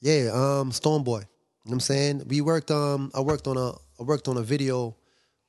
[0.00, 1.06] Yeah, um, Stonebwoy.
[1.06, 1.24] You know
[1.64, 2.22] what I'm saying?
[2.28, 4.94] We worked um I worked on a I worked on a video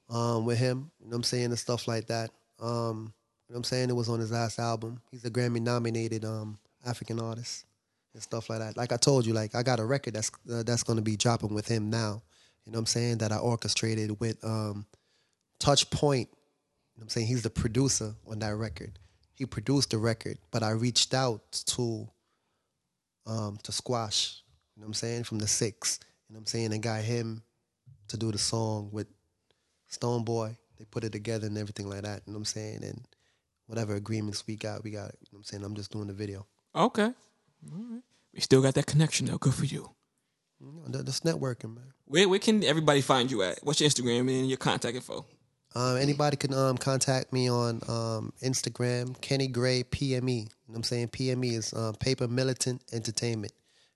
[0.10, 2.32] um with him, you know what I'm saying, and stuff like that.
[2.60, 3.14] Um,
[3.48, 3.90] you know what I'm saying?
[3.90, 5.02] It was on his last album.
[5.12, 7.66] He's a Grammy nominated um African artist
[8.14, 8.76] and stuff like that.
[8.76, 11.16] Like I told you, like I got a record that's uh, that's going to be
[11.16, 12.24] dropping with him now.
[12.66, 13.18] You know what I'm saying?
[13.20, 14.86] That I orchestrated with um
[15.60, 16.30] Touch Point.
[16.30, 17.28] You know what I'm saying?
[17.28, 18.98] He's the producer on that record.
[19.34, 22.08] He produced the record, but I reached out to
[23.28, 24.44] um, to Squash,
[24.76, 26.00] you know what I'm saying, from the six.
[26.30, 26.74] You know what I'm saying?
[26.74, 27.44] And got him
[28.08, 29.08] to do the song with
[29.92, 30.56] Stonebwoy.
[30.78, 32.22] They put it together and everything like that.
[32.26, 32.84] You know what I'm saying?
[32.84, 33.02] And
[33.68, 35.18] whatever agreements we got, we got it.
[35.22, 35.64] You know what I'm saying?
[35.64, 36.46] I'm just doing the video.
[36.76, 37.04] Okay.
[37.04, 38.02] All right.
[38.34, 39.38] We still got that connection though.
[39.38, 39.92] Good for you.
[40.60, 41.92] You know, that's networking, man.
[42.06, 43.60] Where where can everybody find you at?
[43.64, 45.26] What's your Instagram and your contact info?
[45.76, 50.08] Um, anybody can um, contact me on um, Instagram, Kenny Gray PME.
[50.08, 51.10] You know what I'm saying?
[51.10, 53.52] PME is um, Paper Militant Entertainment.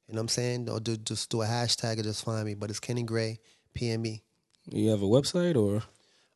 [0.07, 0.69] You know what I'm saying?
[0.69, 2.55] Or do, just do a hashtag or just find me.
[2.55, 3.39] But it's Kenny Gray
[3.77, 4.21] PME.
[4.65, 5.83] You have a website or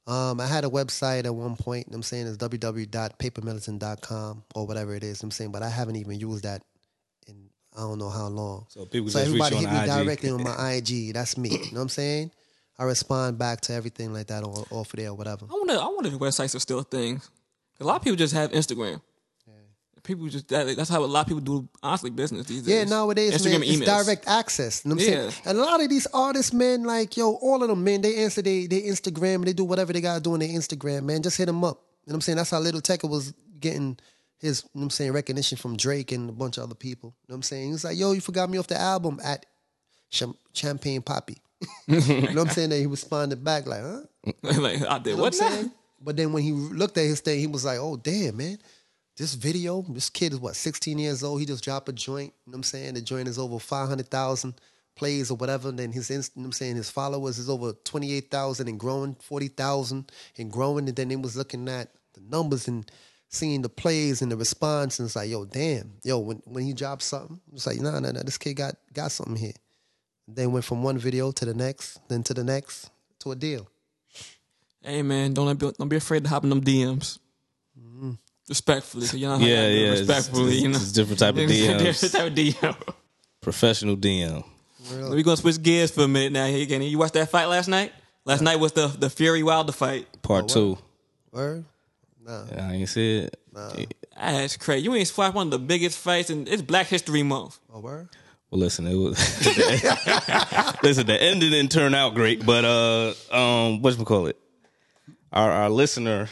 [0.07, 4.43] Um, I had a website at one point, you know what I'm saying it's www.papermilitant.com
[4.55, 6.61] or whatever it is, you know what I'm saying, but I haven't even used that
[6.61, 6.72] in
[7.75, 8.65] I don't know how long.
[8.69, 10.05] so people So just reach everybody you hit on me IG.
[10.05, 11.13] directly on my IG.
[11.13, 11.49] That's me.
[11.49, 12.31] You know what I'm saying?
[12.77, 15.45] I respond back to everything like that on off of there or whatever.
[15.49, 15.73] I wonder.
[15.73, 17.21] I wonder if websites are still a thing.
[17.79, 19.01] A lot of people just have Instagram.
[20.03, 22.75] People just that, that's how a lot of people do honestly business these days.
[22.75, 24.83] Yeah, nowadays, Instagram man, and it's direct access.
[24.83, 25.29] You know what I'm Yeah.
[25.29, 25.33] saying?
[25.45, 28.41] And a lot of these artists, man, like, yo, all of them, man, they answer
[28.41, 31.23] they, they Instagram, they do whatever they got to do on their Instagram, man.
[31.23, 31.77] Just hit them up.
[32.05, 32.35] You know what I'm saying?
[32.35, 33.97] That's how Lil Tecca was getting
[34.43, 37.15] his, you know what I'm saying, recognition from Drake and a bunch of other people.
[37.21, 37.71] You know what I'm saying?
[37.71, 39.45] He's like, yo, you forgot me off the album at
[40.53, 41.37] Champagne Papi.
[41.87, 42.69] you know what I'm saying?
[42.69, 44.01] That he responded back like, huh?
[44.61, 45.71] like I did You know what I'm saying?
[46.01, 48.57] But then when he looked at his thing, he was like, oh, damn, man.
[49.15, 51.39] This video, this kid is what, 16 years old.
[51.39, 52.33] He just dropped a joint.
[52.45, 52.95] You know what I'm saying?
[52.95, 54.59] The joint is over 500,000
[54.95, 55.69] plays or whatever.
[55.69, 59.15] And then his, you know what I'm saying, his followers is over 28,000 and growing,
[59.15, 60.87] 40,000 and growing.
[60.89, 62.89] And then he was looking at the numbers and
[63.33, 64.99] seeing the plays and the response.
[64.99, 65.93] And it's like, yo, damn.
[66.03, 69.11] Yo, when, when he dropped something, it's like, nah, nah, nah, this kid got, got
[69.11, 69.53] something here.
[70.27, 73.67] Then went from one video to the next, then to the next, to a deal.
[74.81, 77.19] Hey man, don't be, don't be afraid to hop in them DMs.
[77.79, 78.11] Mm-hmm.
[78.47, 79.81] Respectfully, so you know how Yeah, I do, yeah.
[79.93, 80.75] it's- respectfully, you know.
[80.75, 82.93] It's different type of Different type of DM.
[83.41, 84.43] Professional DM.
[84.91, 86.45] We're gonna switch gears for a minute now.
[86.45, 87.93] Here again, you watched that fight last night.
[88.25, 90.07] Last night was the the Fury Wilder fight.
[90.21, 90.77] Part oh, two.
[91.31, 91.65] Word?
[92.25, 92.45] Nah.
[92.57, 93.37] I ain't see it.
[94.15, 94.83] That's crazy.
[94.83, 97.59] You ain't fought one of the biggest fights, and it's Black History Month.
[97.73, 98.09] Oh, word?
[98.49, 99.17] Well, listen, it was.
[100.83, 104.37] listen, the ending didn't turn out great, but uh, um, what we call it?
[105.31, 106.29] Our our listener,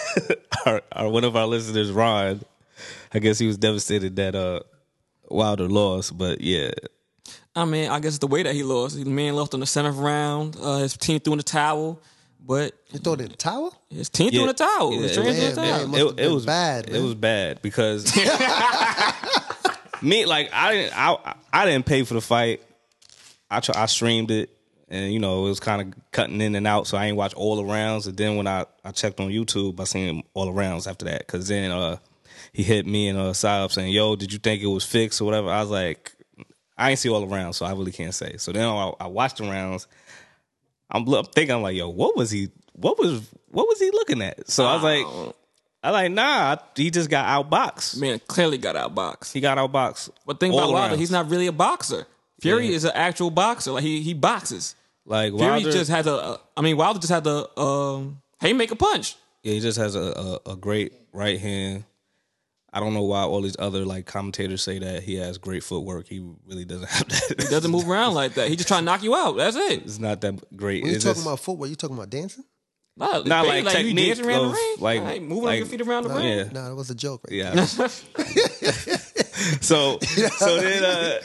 [0.66, 2.42] our, our one of our listeners, Ron.
[3.14, 4.60] I guess he was devastated that uh
[5.30, 6.72] Wilder lost, but yeah,
[7.56, 8.96] I mean, I guess the way that he lost.
[8.96, 10.56] The man lost in the seventh round.
[10.60, 12.02] Uh, his team threw in the towel,
[12.46, 13.70] but You throw it in the tower?
[13.90, 14.92] his team yeah, threw in the towel.
[14.94, 15.64] yeah, His it was- threw in the Damn, towel.
[15.78, 15.90] man.
[15.90, 18.16] must have been bad, It was bad because
[20.02, 22.62] me, like, I didn't, I, I didn't pay for the fight.
[23.50, 24.50] I try, I streamed it,
[24.88, 27.34] and you know, it was kind of cutting in and out, so I ain't watch
[27.34, 28.06] all the rounds.
[28.06, 31.26] And then when I, I checked on YouTube, I seen all the rounds after that.
[31.26, 31.96] Cause then uh,
[32.52, 35.20] he hit me and uh, Sai up saying, "Yo, did you think it was fixed
[35.20, 36.12] or whatever?" I was like,
[36.76, 38.36] I ain't see all the rounds, so I really can't say.
[38.38, 39.86] So then I, I watched the rounds.
[40.94, 42.50] I'm, I'm thinking, I'm like, yo, what was he?
[42.72, 44.48] What was what was he looking at?
[44.50, 45.34] So I was like,
[45.82, 48.00] I like, nah, he just got outboxed.
[48.00, 49.32] Man clearly got outboxed.
[49.32, 50.10] He got outboxed.
[50.24, 50.98] But think about Wilder, rounds.
[51.00, 52.06] he's not really a boxer.
[52.40, 52.76] Fury Yeah.
[52.76, 53.72] is an actual boxer.
[53.72, 54.74] Like he he boxes.
[55.04, 55.72] like Fury Wilder.
[55.72, 56.12] just has a.
[56.14, 59.16] a- I mean, Wilder just had the um, haymaker punch.
[59.42, 61.84] yeah, he just has a, a, a great right hand.
[62.74, 66.08] I don't know why all these other like commentators say that he has great footwork.
[66.08, 67.34] He really doesn't have that.
[67.42, 68.48] He doesn't move around like that.
[68.48, 69.36] He just trying to knock you out.
[69.36, 69.82] That's it.
[69.84, 70.82] It's not that great.
[70.82, 72.44] When you talking just- about football, you talking about dancing?
[72.96, 75.58] Not, Not baby, like you technique dancing around of, the ring, like- Like, moving like-
[75.58, 76.26] your feet around the ring.
[76.38, 76.44] yeah.
[76.52, 77.36] Nah, that was a joke, right?
[77.36, 77.64] Yeah.
[79.60, 81.20] so so then uh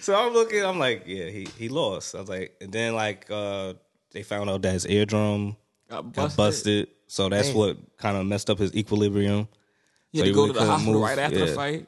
[0.00, 2.14] so I'm looking, I'm like, yeah, he he lost.
[2.14, 3.74] I was like, and then like uh
[4.12, 5.56] they found out that his eardrum
[5.90, 6.88] Got got busted.
[7.06, 7.56] So that's Damn.
[7.56, 9.48] what kind of messed up his equilibrium.
[10.12, 11.02] He had So to go really to the hospital move.
[11.02, 11.86] right after the fight.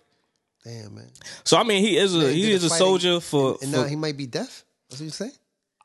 [0.65, 1.11] Damn, man.
[1.45, 3.71] So I mean, he is a Yeah, he did is a fighting, soldier for, And
[3.73, 4.65] for now he might be deaf?
[4.89, 5.31] That's what you say?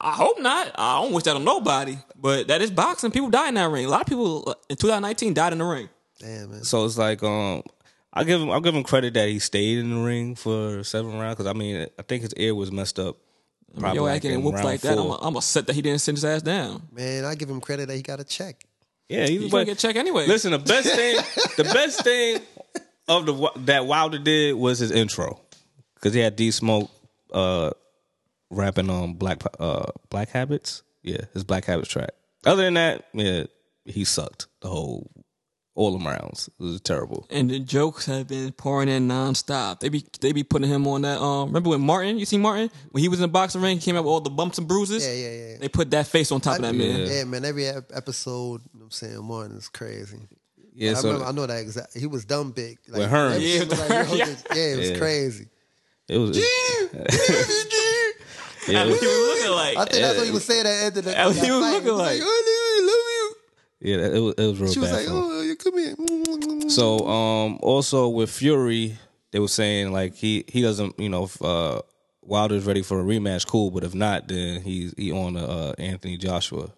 [0.02, 0.72] I hope not.
[0.76, 1.98] I don't wish that on nobody.
[2.18, 3.12] But that is boxing.
[3.12, 3.86] People die in that ring.
[3.86, 5.90] A lot of people uh, in 2019 died in the ring.
[6.20, 6.64] Damn, man.
[6.64, 7.62] so it's like um
[8.14, 11.18] I give him I give him credit that he stayed in the ring for seven
[11.18, 13.18] rounds because I mean I think his ear was messed up.
[13.78, 14.98] Probably Yo, like acting in whooped like that.
[14.98, 15.20] I'm four.
[15.22, 16.84] I'm upset that he didn't send his ass down.
[16.94, 18.64] Man, I give him credit that he got a check.
[19.10, 20.28] Yeah, he He's gonna get checked anyway.
[20.28, 21.18] Listen, the best thing,
[21.58, 22.42] the best thing
[23.08, 25.40] of the that Wilder did was his intro
[25.96, 26.90] because he had D Smoke
[27.32, 27.72] uh,
[28.50, 30.84] rapping on Black uh, Black Habits.
[31.04, 32.12] Yeah, his Black Habits track.
[32.46, 33.44] Other than that, yeah,
[33.86, 35.10] he sucked the whole
[35.76, 36.50] all them rounds.
[36.60, 37.28] It was terrible.
[37.30, 39.82] and the jokes have been pouring in nonstop.
[39.82, 41.20] They be they be putting him on that.
[41.22, 42.18] Um, remember when Martin?
[42.18, 44.22] You see Martin when he was in the boxing ring, he came out with all
[44.22, 45.06] the bumps and bruises.
[45.06, 45.58] Yeah, yeah, yeah.
[45.60, 47.06] They put that face on top of that man.
[47.08, 47.44] Yeah, man.
[47.46, 50.20] Every episode, you know what I'm saying, Martin is crazy.
[50.74, 51.98] Yeah, I so remember, I know that exact.
[51.98, 52.80] He was dumb big.
[52.90, 53.36] Like, With Hearns.
[53.36, 54.26] every Yeah, single, like, yo, yeah.
[54.26, 54.98] this- yeah, it was Yeah.
[54.98, 55.48] crazy.
[56.10, 56.38] it was.
[56.38, 56.44] yeah,
[56.92, 59.78] That's it what he was, was looking like.
[59.78, 61.46] I think that's what he was saying at the end of the That's what that
[61.46, 61.74] he was fight.
[61.84, 62.20] looking like.
[63.86, 64.34] I love yeah, it was.
[64.38, 64.74] It was real you.
[64.74, 64.98] She was bad.
[64.98, 66.70] like, oh, you come here.
[66.70, 68.98] So um also with Fury,
[69.32, 71.82] they were saying like he he doesn't you know if uh
[72.22, 76.18] Wilder's ready for a rematch, cool, but if not, then he's he on uh, Anthony
[76.18, 76.72] Joshua.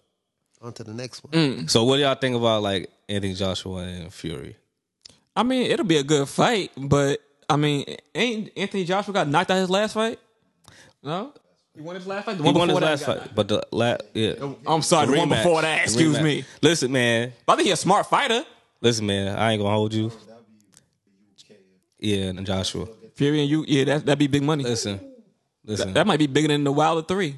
[0.61, 1.31] On to the next one.
[1.31, 1.69] Mm.
[1.69, 4.57] So what do y'all think about like Anthony Joshua and Fury?
[5.35, 9.51] I mean, it'll be a good fight, but I mean, ain't Anthony Joshua got knocked
[9.51, 10.19] out his last fight?
[11.03, 11.31] No,
[11.77, 12.37] he won his last fight.
[12.37, 14.33] The He one won his before that, last he got fight, but the last yeah.
[14.33, 15.83] knocked- I'm sorry, the, one before that.
[15.83, 16.43] Excuse me.
[16.61, 17.33] Listen, man.
[17.45, 18.43] But I think he's a smart fighter.
[18.81, 19.37] Listen, man.
[19.37, 20.11] I ain't gonna hold you.
[21.99, 22.87] Yeah, and Joshua.
[23.15, 24.63] Fury and you, yeah, that that'd be big money.
[24.63, 24.99] Listen,
[25.65, 25.93] listen.
[25.93, 27.35] That might be bigger than the Wilder three.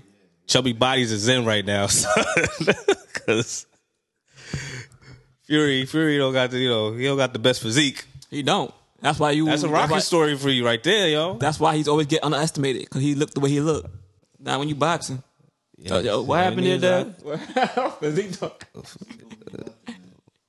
[0.48, 1.88] chubby bodies is in right now,
[3.14, 3.66] because
[5.44, 8.06] Fury, Fury don't got the you know he don't got the best physique.
[8.30, 8.74] He don't.
[9.02, 9.46] That's why you.
[9.46, 11.38] That's a rocket why, story for you right there, yo.
[11.38, 13.90] That's why he's always get underestimated because he looked the way he looked.
[14.40, 15.22] Now when you boxing,
[15.78, 17.92] Yeah, yo, what happened there, niggas Dad?
[18.00, 18.66] Physique talk.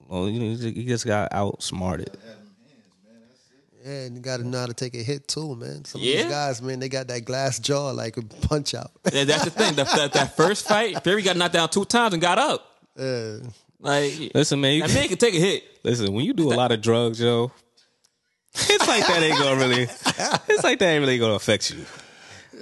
[0.09, 2.17] Well, you know, he just- he just got outsmarted.
[3.85, 5.85] Yeah, and you got to know how to take a hit too, man.
[5.87, 8.91] Some of these guys, man, they got that glass jaw like a punch out.
[9.11, 9.75] Yeah, that's the thing.
[9.77, 12.63] That, that, that first fight, Fury got knocked down two times and got up.
[12.99, 13.39] Yeah.
[13.79, 15.65] Like Listen, man, you, that man can take a hit.
[15.83, 16.13] listen.
[16.13, 17.51] When you do a lot of drugs, yo,
[18.55, 19.83] it's like that ain't gonna really.
[20.49, 21.87] It's like that ain't really gonna affect you.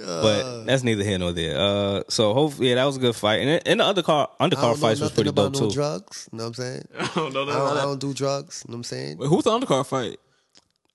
[0.05, 1.57] But that's neither here nor there.
[1.57, 3.41] Uh, so hopefully, yeah, that was a good fight.
[3.41, 5.73] And, and the undercard I undercard fights was pretty about dope no too.
[5.73, 6.29] drugs.
[6.31, 6.87] You know what I'm saying?
[7.15, 8.63] Oh no, I don't, I don't do drugs.
[8.65, 9.17] You know what I'm saying?
[9.17, 10.19] Wait, who's the undercard fight?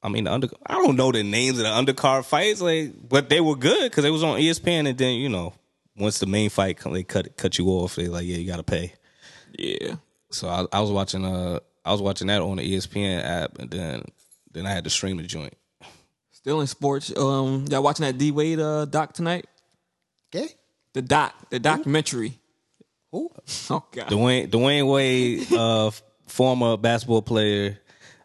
[0.02, 3.28] I mean, the under I don't know the names of the undercard fights, like, but
[3.28, 4.88] they were good because they was on ESPN.
[4.88, 5.54] And then you know,
[5.96, 7.96] once the main fight come, they cut cut you off.
[7.96, 8.92] They like, yeah, you got to pay.
[9.58, 9.96] Yeah.
[10.30, 13.70] So I, I was watching uh I was watching that on the ESPN app, and
[13.70, 14.02] then
[14.52, 15.54] then I had to stream the joint.
[16.44, 17.10] Still in sports.
[17.16, 19.46] Um, y'all watching that D Wade uh, doc tonight?
[20.28, 20.46] Okay.
[20.92, 22.38] The doc, the documentary.
[23.12, 23.30] Who?
[23.70, 24.08] Oh god.
[24.08, 25.90] Dwyane Dwyane Wade, uh,
[26.26, 27.78] former basketball player,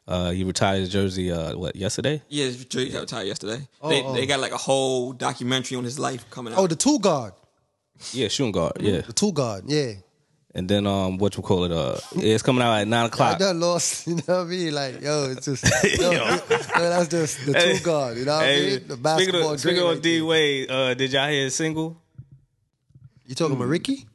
[0.05, 1.31] uh, he retired his jersey.
[1.31, 2.21] Uh, what yesterday?
[2.27, 3.65] Yeah, his jersey got retired yesterday.
[3.87, 6.59] they, they got like a whole documentary on his life coming out.
[6.59, 7.31] Oh, the two guard.
[8.11, 8.73] Yeah, shooting guard.
[8.81, 9.63] Yeah, The two guard.
[9.65, 9.93] Yeah.
[10.55, 11.71] And then um, what you call it?
[11.71, 13.37] Uh, it's coming out at nine I o'clock.
[13.37, 14.07] done lost.
[14.07, 14.73] You know what I mean?
[14.73, 15.63] Like, yo, it's just
[16.01, 16.37] yo, yo,
[16.75, 18.17] that's just the two guard.
[18.17, 18.69] You know what I mean?
[18.69, 20.25] The speaking basketball of, speaking dream of D there.
[20.25, 22.01] Wade, uh, did y'all hear his single?
[23.25, 24.07] You talking about Ricky?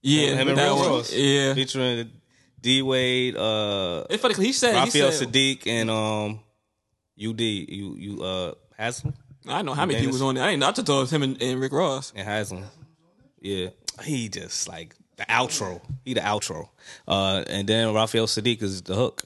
[0.00, 0.88] yeah, Him and that Rick one.
[0.90, 1.54] Ross, Yeah.
[1.54, 2.10] featuring
[2.60, 6.40] D Wade, uh, It's funny 'cause he said he Raphael said Saadiq, and um,
[7.18, 9.14] UD, you you uh Haslam
[9.46, 10.06] I don't know how many Dennis?
[10.06, 10.44] people was on there.
[10.44, 10.68] I didn't know.
[10.68, 12.12] I just thought it was him and, and Rick Ross.
[12.14, 12.64] and Haslam.
[13.40, 13.68] Yeah,
[14.04, 15.80] he just like the outro.
[16.04, 16.68] He the outro.
[17.06, 19.24] Uh, and then Raphael Saadiq is the hook.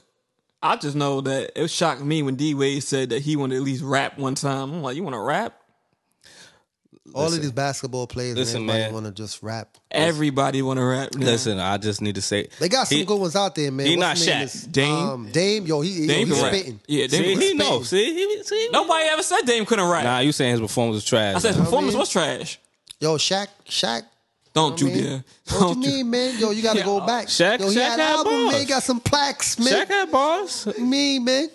[0.61, 3.61] I just know that it shocked me when D Wade said that he wanted to
[3.61, 4.71] at least rap one time.
[4.73, 5.55] I'm like, you want to rap?
[7.15, 8.93] All of these basketball players Listen, man.
[8.93, 9.77] want to just rap.
[9.89, 11.15] Everybody want to rap.
[11.15, 11.25] Now.
[11.25, 13.87] Listen, I just need to say They got some he- good ones out there, man.
[13.87, 14.43] he What's not name Shaq.
[14.43, 14.93] is- Dame?
[14.95, 16.53] Um, Dame, yo, he, Dame he, can rap.
[16.53, 16.79] spitting.
[16.87, 17.57] Yeah, Dame See, he rap.
[17.57, 17.81] know.
[17.81, 20.03] See, he, see, Nobody ever said Dame couldn't rap.
[20.03, 21.35] Nah, you saying his performance was trash.
[21.35, 21.65] I said his man.
[21.65, 21.99] performance mean?
[21.99, 22.59] was trash.
[22.99, 24.03] Yo, Shaq, Shaq.
[24.59, 25.23] Don't I you mean, dare.
[25.47, 26.39] What Don't you mean, man?
[26.39, 27.27] Yo, you got to go back.
[27.27, 28.59] Shaq- yo, he Shaq had had album, man.
[28.59, 29.67] He got some plaques, man.
[29.73, 30.65] Shaq had bars.
[30.65, 30.85] What you
[31.21, 31.49] man?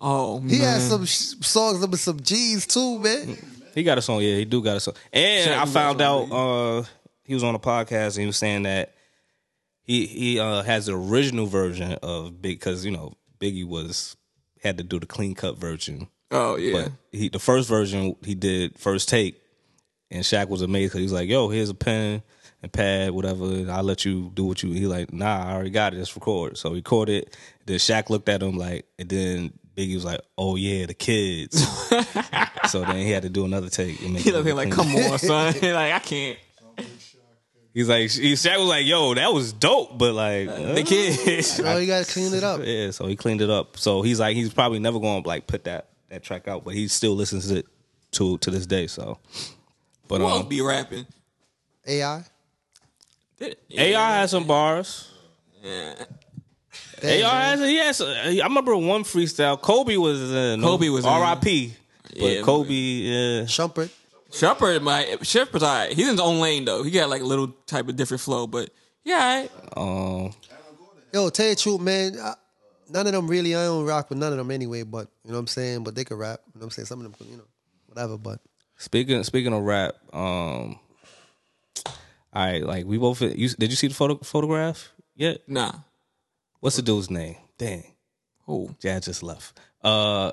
[0.00, 0.48] Oh man.
[0.48, 3.36] He had some sh- songs with some G's too, man.
[3.74, 4.20] He got a song.
[4.20, 4.94] Yeah, he do got a song.
[5.12, 6.82] And Shaq I found out uh,
[7.24, 8.94] he was on a podcast and he was saying that
[9.82, 14.16] he he uh, has the original version of Big because you know Biggie was
[14.62, 16.72] had to do the clean cut version, Oh yeah.
[16.84, 19.40] but he the first version he did first take,
[20.10, 22.22] and Shaq was amazed because he was like, "Yo, here's a pen
[22.62, 23.44] and pad, whatever.
[23.44, 25.98] and I'll let you do what you." He like, "Nah, I already got it.
[25.98, 27.34] Just record." So he recorded.
[27.66, 31.60] Then Shaq looked at him like, and then Biggie was like, "Oh yeah, the kids."
[32.70, 34.00] so then he had to do another take.
[34.02, 35.54] and make he looked at him like, come on, son.
[35.62, 36.38] like I can't.
[37.74, 41.60] He's like, he, Shaq was like, "Yo, that was dope," but like, The uh, kids.
[41.62, 42.60] Oh, you got to clean it up.
[42.64, 42.90] yeah.
[42.90, 43.76] So he cleaned it up.
[43.76, 46.74] So he's like, he's probably never going to like put that that track out, but
[46.74, 47.66] he still listens to it
[48.12, 48.88] to to this day.
[48.88, 49.18] So,
[50.08, 51.06] but Who else um, be rapping?
[51.86, 52.24] AI.
[53.70, 55.12] AI has some bars.
[55.62, 55.94] Yeah.
[57.02, 58.00] AI has, he has.
[58.00, 59.60] I remember one freestyle.
[59.60, 60.60] Kobe was in.
[60.60, 61.10] Kobe was in.
[61.10, 61.74] R.I.P.
[62.10, 63.42] But Yeah, Kobe, yeah.
[63.42, 63.90] Shumpert.
[64.30, 65.92] Shepard, my Shepard's alright.
[65.92, 66.82] He's in his own lane though.
[66.82, 68.70] He got like a little type of different flow, but
[69.04, 70.26] yeah, alright.
[70.26, 70.32] Um,
[71.12, 72.18] Yo, tell you the truth, man.
[72.20, 72.34] I,
[72.90, 73.54] none of them really.
[73.54, 74.82] I don't rock with none of them anyway.
[74.82, 75.84] But you know what I'm saying.
[75.84, 76.40] But they could rap.
[76.46, 76.86] You know what I'm saying.
[76.86, 77.46] Some of them, could, you know,
[77.86, 78.18] whatever.
[78.18, 78.40] But
[78.78, 80.78] speaking speaking of rap, um,
[81.86, 83.20] all right, like we both.
[83.20, 85.40] You, did you see the photo photograph yet?
[85.46, 85.72] nah.
[86.60, 87.36] What's the dude's name?
[87.56, 87.84] Dang.
[88.46, 88.74] Who?
[88.80, 89.60] Jad just left.
[89.82, 90.32] Uh,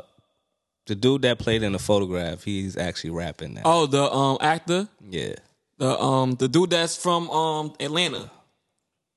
[0.87, 3.61] the dude that played in the photograph, he's actually rapping now.
[3.65, 5.35] Oh, the um actor, Yeah.
[5.77, 8.31] the um the dude that's from um Atlanta,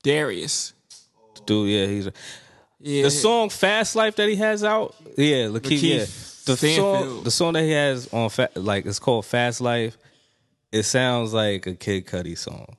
[0.03, 0.73] Darius.
[1.35, 2.09] The dude, yeah, he's
[2.79, 4.95] Yeah, the song "Fast Life" that he has out.
[5.17, 5.61] Yeah, Lakeith.
[5.61, 6.05] Lakeith yeah,
[6.53, 7.05] the Stanfield.
[7.07, 9.97] song, the song that he has on, fa- like it's called "Fast Life."
[10.71, 12.75] It sounds like a Kid Cudi song.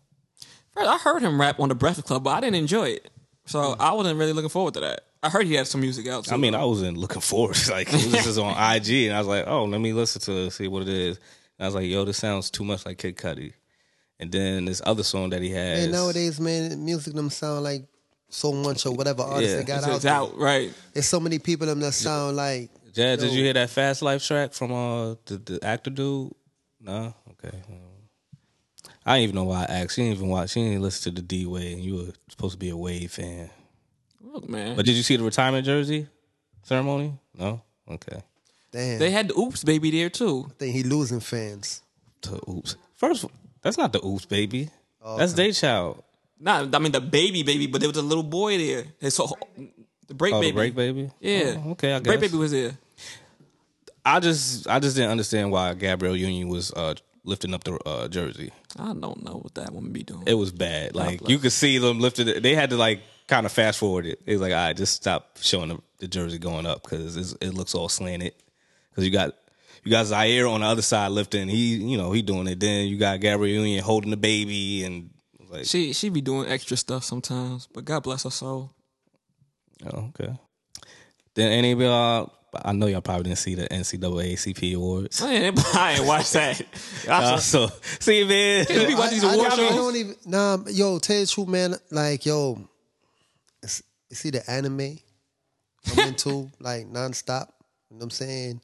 [0.75, 3.11] First, I heard him rap on the Breakfast Club, but I didn't enjoy it,
[3.47, 3.81] so hmm.
[3.83, 5.01] I wasn't really looking forward to that.
[5.23, 6.25] I heard he had some music out.
[6.25, 6.35] Too.
[6.35, 7.57] I mean, I wasn't looking forward.
[7.71, 10.47] Like it was just on IG, and I was like, "Oh, let me listen to
[10.47, 11.17] it, see what it is."
[11.59, 13.53] And I was like, "Yo, this sounds too much like Kid Cudi."
[14.19, 15.85] And then this other song that he has.
[15.85, 17.87] and nowadays, man, music them sound like
[18.29, 19.57] so much or whatever artist Yeah.
[19.57, 19.95] they got it's, out.
[19.95, 20.13] it's there.
[20.13, 20.73] out, right?
[20.93, 22.71] There's so many people them that sound like.
[22.93, 26.33] Jad, did you hear that Fast Life track from uh the, the actor dude?
[26.81, 27.57] No, okay.
[29.05, 29.95] I didn't even know why I asked.
[29.95, 30.51] She didn't even watch.
[30.51, 33.11] She didn't listen to the D Wade, and you were supposed to be a Wade
[33.11, 33.51] fan.
[34.21, 36.07] Look, man, But did you see the retirement jersey
[36.63, 37.15] ceremony?
[37.37, 37.63] No.
[37.91, 38.23] Okay.
[38.71, 40.47] Damn, they had the Oops baby there too.
[40.49, 41.83] I think he losing fans.
[42.23, 42.77] To oops.
[42.95, 43.25] First,
[43.63, 44.71] that's not the oops baby.
[45.17, 46.03] That's Day Child.
[46.39, 48.85] Not, I mean the baby baby, but there was a little boy there.
[49.01, 49.39] His whole,
[50.11, 50.51] the break Oh, baby.
[50.51, 51.11] the break baby.
[51.21, 51.55] Yeah.
[51.65, 52.77] Oh, okay, I Break baby was there.
[54.05, 56.95] I just I just didn't understand why Gabrielle Union was uh,
[57.25, 58.51] lifting up the uh, jersey.
[58.79, 60.25] I don't know what that woman be doing.
[60.27, 60.95] It was bad.
[60.95, 62.43] Like you could see them lifted it.
[62.43, 64.21] They had to like kind of fast forward it.
[64.27, 67.55] It was like, all right, just stop showing the, the jersey going up because it
[67.55, 68.35] looks all slanted.
[68.91, 69.35] Because you got
[69.85, 71.49] you got Zaire on the other side lifting.
[71.49, 72.59] He you know he doing it.
[72.59, 75.11] Then you got Gabrielle Union holding the baby and
[75.51, 78.73] like she she be doing extra stuff sometimes, but God bless her soul.
[79.87, 80.33] Oh, okay.
[81.35, 85.23] Then any of y'all, I know y'all probably didn't see the NAACP awards.
[85.23, 86.61] I ain't, I ain't watch that.
[87.09, 89.73] I Uh, saw- so see man, we watch these I, award I, shows.
[89.73, 90.17] I don't even.
[90.27, 91.75] Nah, yo, tell you the truth, man.
[91.91, 92.69] Like, yo,
[93.63, 94.99] it's, you see the anime
[95.93, 97.49] I'm into like nonstop.
[97.91, 98.61] You know what I'm saying?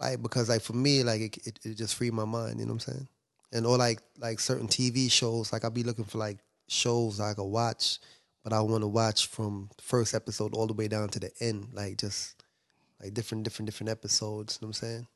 [0.00, 2.58] Like, because like for me, like it, it, it just freed my mind.
[2.58, 3.08] You know what I'm saying?
[3.52, 5.52] And or like like certain TV shows.
[5.52, 7.98] Like I'll be looking for like shows I could watch,
[8.46, 11.70] but I want to watch from first episode all the way down to the end.
[11.72, 12.40] Like just
[13.02, 14.60] like different different different episodes.
[14.60, 15.06] You know what I'm saying?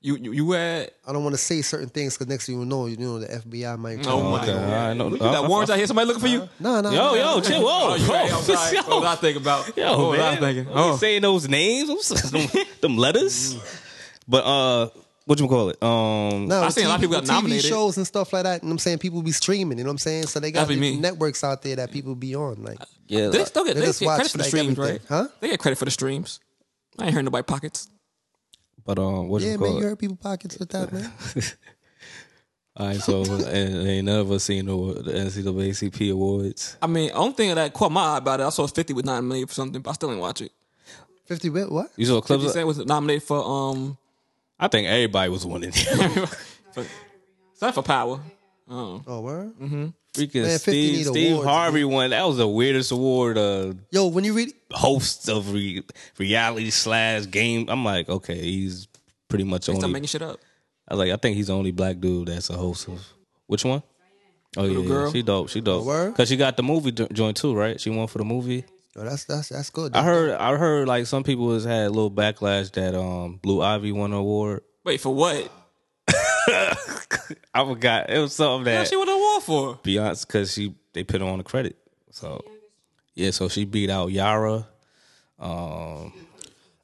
[0.00, 2.64] you you, you had I don't want to say certain things because next thing you
[2.64, 4.06] know, you know the FBI might.
[4.06, 5.88] Oh my okay, all right, no, you got warrants out here.
[5.88, 6.48] Somebody looking for you.
[6.60, 6.90] No, no.
[6.92, 7.14] Yo, no.
[7.16, 8.32] yo, chill, whoa, Oh, you right.
[8.32, 8.76] I'm sorry.
[8.76, 8.82] yo.
[8.82, 9.76] What was I thinking about?
[9.76, 10.40] Yo, what was I man.
[10.40, 10.66] thinking?
[10.66, 12.46] We Oh, saying those names, them,
[12.80, 13.56] them letters.
[14.28, 14.88] But uh,
[15.32, 15.82] what you call it?
[15.82, 17.64] Um, No, I seen a lot of TV people got TV nominated.
[17.64, 18.62] shows and stuff like that.
[18.62, 18.98] You know what I'm saying?
[18.98, 20.26] People be streaming, you know what I'm saying?
[20.26, 21.00] So they got That'd be different me.
[21.02, 22.62] networks out there that people be on.
[22.62, 22.78] Like
[23.08, 25.00] yeah, they still get, They they just get watch, credit for the like, streams, right?
[25.08, 25.28] Huh?
[25.40, 26.40] They get credit for the streams.
[26.98, 27.88] I ain't heard nobody pockets.
[28.84, 31.12] but um, what Yeah, you man, call you heard people pockets with that, man.
[32.74, 34.72] All right, so and, ain't none of us seen the,
[35.02, 36.78] the NCAA CP awards.
[36.80, 39.48] I mean, only thing that caught my eye about it, I saw 50 with nominated
[39.50, 40.52] for something, but I still didn't watch it.
[41.26, 41.90] 50 bit, what?
[41.96, 42.44] You saw 50 clips.
[42.44, 43.98] of- Cent was nominated for um,
[44.62, 45.72] I think everybody was winning.
[45.72, 46.84] for,
[47.54, 48.20] something for Power.
[48.70, 49.52] Oh, Oh, word?
[50.14, 52.10] Freaking Man, 50 Steve, need Steve awards, Harvey won.
[52.10, 53.36] That was the weirdest award.
[53.38, 55.82] Uh, Yo, when you read host of re-
[56.18, 57.66] reality slash game.
[57.68, 58.88] I'm like, okay, he's
[59.28, 59.88] pretty much stop only.
[59.88, 60.38] making shit up.
[60.88, 63.04] I was like, I think he's the only black dude that's a host of
[63.46, 63.82] which one?
[64.56, 65.12] Oh yeah, yeah, girl?
[65.12, 65.48] she dope.
[65.48, 65.86] She dope.
[65.86, 66.14] word?
[66.14, 67.80] Cause she got the movie joint too, right?
[67.80, 68.64] She won for the movie.
[68.96, 69.94] Oh, that's that's that's good.
[69.96, 70.32] I heard.
[70.32, 74.12] I heard like some people has had a little backlash that um Blue Ivy won
[74.12, 74.62] an award.
[74.84, 75.50] Wait, for what?
[76.08, 78.10] I forgot.
[78.10, 79.74] It was something What that she won an award for?
[79.82, 81.76] Beyonce because she they put her on the credit.
[82.10, 82.44] So
[83.14, 84.66] yeah, so she beat out Yara.
[85.38, 86.12] Um,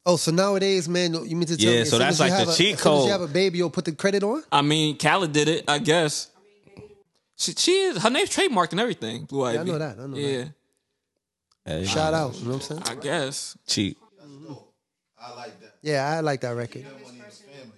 [0.07, 1.81] Oh, so nowadays, man, you mean to tell Yeah, me?
[1.83, 3.05] as so that's like the a- cheat as soon as code.
[3.07, 4.43] you have a baby, you'll put the credit on.
[4.51, 6.31] I mean, Khaled did it, I guess.
[7.37, 9.27] She, she is her name's trademarked and everything.
[9.27, 9.59] Blue Ivy.
[9.59, 10.45] I know that, I know yeah,
[11.69, 12.83] hey, Shout out, you know what I'm saying?
[12.87, 13.57] I guess.
[13.67, 13.97] cheat.
[14.25, 14.53] Mm-hmm.
[15.21, 15.75] I like that.
[15.83, 16.85] Yeah, I like that record.
[16.85, 17.73] When he was family.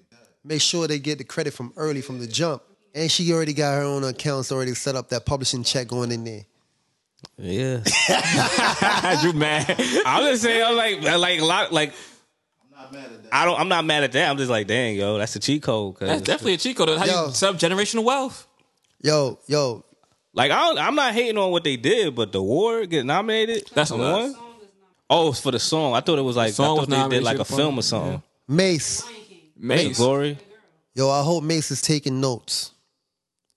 [0.44, 2.62] Make sure they get the credit from early from the jump.
[2.94, 5.10] And she already got her own accounts already set up.
[5.10, 6.44] That publishing check going in there.
[7.36, 7.80] Yeah,
[9.22, 9.76] you mad?
[10.06, 10.64] I'm just saying.
[10.64, 11.92] I'm like, like a lot, like
[12.64, 13.34] I'm not mad at that.
[13.34, 13.60] I don't.
[13.60, 14.28] I'm not mad at that.
[14.30, 15.96] I'm just like, dang, yo, that's the cheat code.
[15.96, 16.88] 'cause- That's definitely a cheat code.
[16.98, 17.26] How Yo.
[17.26, 18.46] you sub generational wealth?
[19.02, 19.84] Yo, yo,
[20.32, 23.68] Like I don't, I'm not hating on what they did, but the award get nominated.
[23.74, 24.36] That's for what one.
[25.08, 25.94] Oh, it's for the song.
[25.94, 27.74] I thought it was like song I was they did nominated, like a should've film
[27.74, 27.78] won.
[27.80, 28.22] or something.
[28.46, 29.04] Mace.
[29.56, 29.96] Mace.
[29.96, 30.38] Glory.
[30.94, 32.72] Yo, I hope Mase is taking notes.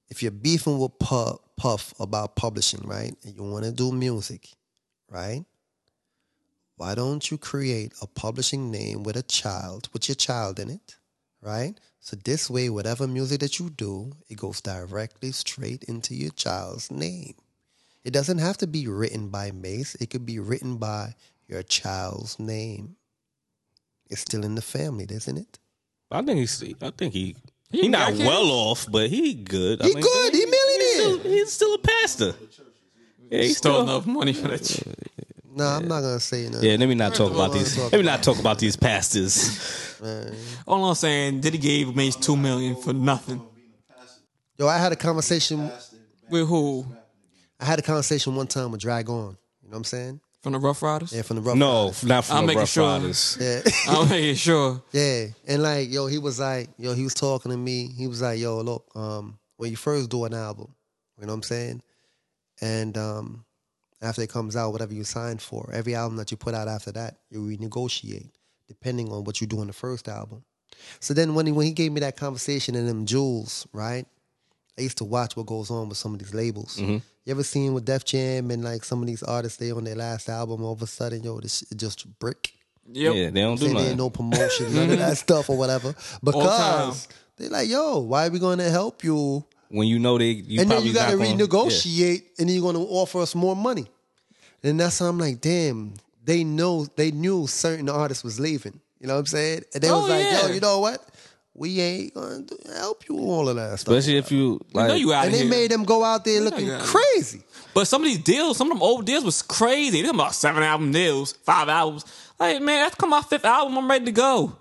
[0.10, 4.50] If you're beefing with Puff, Puff about publishing, right, and you want to do music,
[5.10, 5.44] right,
[6.78, 10.98] why don't you create a publishing name with a child, with your child in it,
[11.42, 11.74] right?
[12.06, 16.92] So this way, whatever music that you do, it goes directly straight into your child's
[16.92, 17.36] name.
[18.04, 19.96] It doesn't have to be written by Mase.
[20.02, 21.16] It could be written by
[21.48, 22.98] your child's name.
[24.10, 25.60] It's still in the family, isn't it?
[26.12, 26.62] I think he's.
[26.82, 27.38] I think he.
[27.72, 29.82] He He not well off, but he good.
[29.82, 30.34] I He mean, good.
[30.34, 31.20] He He's millionaire.
[31.22, 32.34] still, he's still a pastor.
[33.32, 33.84] Yeah, he's Still still.
[33.84, 34.66] enough money for that.
[34.66, 34.86] shit.
[35.56, 36.70] No, I'm not gonna say nothing.
[36.70, 37.76] Yeah, let me not talk about these.
[37.78, 39.90] talk Let me not talk about these pastors.
[40.68, 43.42] All I'm saying, Diddy gave Mase two million for nothing.
[44.58, 45.72] Yo, I had a conversation.
[46.30, 46.86] With who?
[47.60, 49.16] I had a conversation one time with Drag On.
[49.16, 49.38] You know
[49.70, 50.20] what I'm saying?
[50.42, 51.14] From the Ruff Ryders?
[51.14, 52.04] Yeah, from the Ruff No, Ryders.
[52.04, 52.90] not from I'm the making Ruff sure.
[52.90, 53.38] Ryders.
[53.40, 54.84] Yeah, I'm making sure.
[54.92, 57.88] yeah, and like, yo, he was like, yo, he was talking to me.
[57.98, 60.74] He was like, yo, look, um, when you first do an album,
[61.20, 61.82] you know what I'm saying,
[62.62, 63.46] and um,
[64.02, 66.92] after it comes out, whatever you signed for, every album that you put out after
[66.92, 68.32] that, you renegotiate
[68.68, 70.44] depending on what you do in the first album.
[71.00, 74.06] So then when he when he gave me that conversation in them jewels, right?
[74.78, 76.78] I used to watch what goes on with some of these labels.
[76.78, 76.94] Mm-hmm.
[77.26, 79.96] You ever seen with Def Jam and like some of these artists they on their
[79.96, 82.54] last album, all of a sudden, yo, this shit just brick.
[82.92, 83.16] Yep.
[83.16, 83.90] Yeah, they don't do Saying there nothing.
[83.92, 85.94] ain't no promotion, none of that stuff or whatever.
[86.24, 87.08] Because
[87.38, 90.70] they're like, yo, why are we gonna help you when you know they you and
[90.70, 93.56] then you got to not gonna- renegotiate, and then you're going to offer us more
[93.56, 93.86] money.
[94.64, 95.94] And that's how I'm like, damn,
[96.24, 98.80] they know they knew certain artists was leaving.
[99.00, 99.64] You know what I'm saying?
[99.74, 100.48] And they Oh, was like, yeah.
[100.48, 101.06] yo, you know what?
[101.56, 103.94] We ain't going to help you with all of that stuff.
[103.96, 105.50] Especially if you I like know you out and of they here.
[105.50, 107.44] made them go out there looking got crazy.
[107.76, 110.02] But some of these deals, some of them old deals was crazy.
[110.02, 112.06] They talking about seven album deals, five albums.
[112.40, 113.78] Like, man, that's come my fifth album.
[113.78, 114.56] I'm ready to go.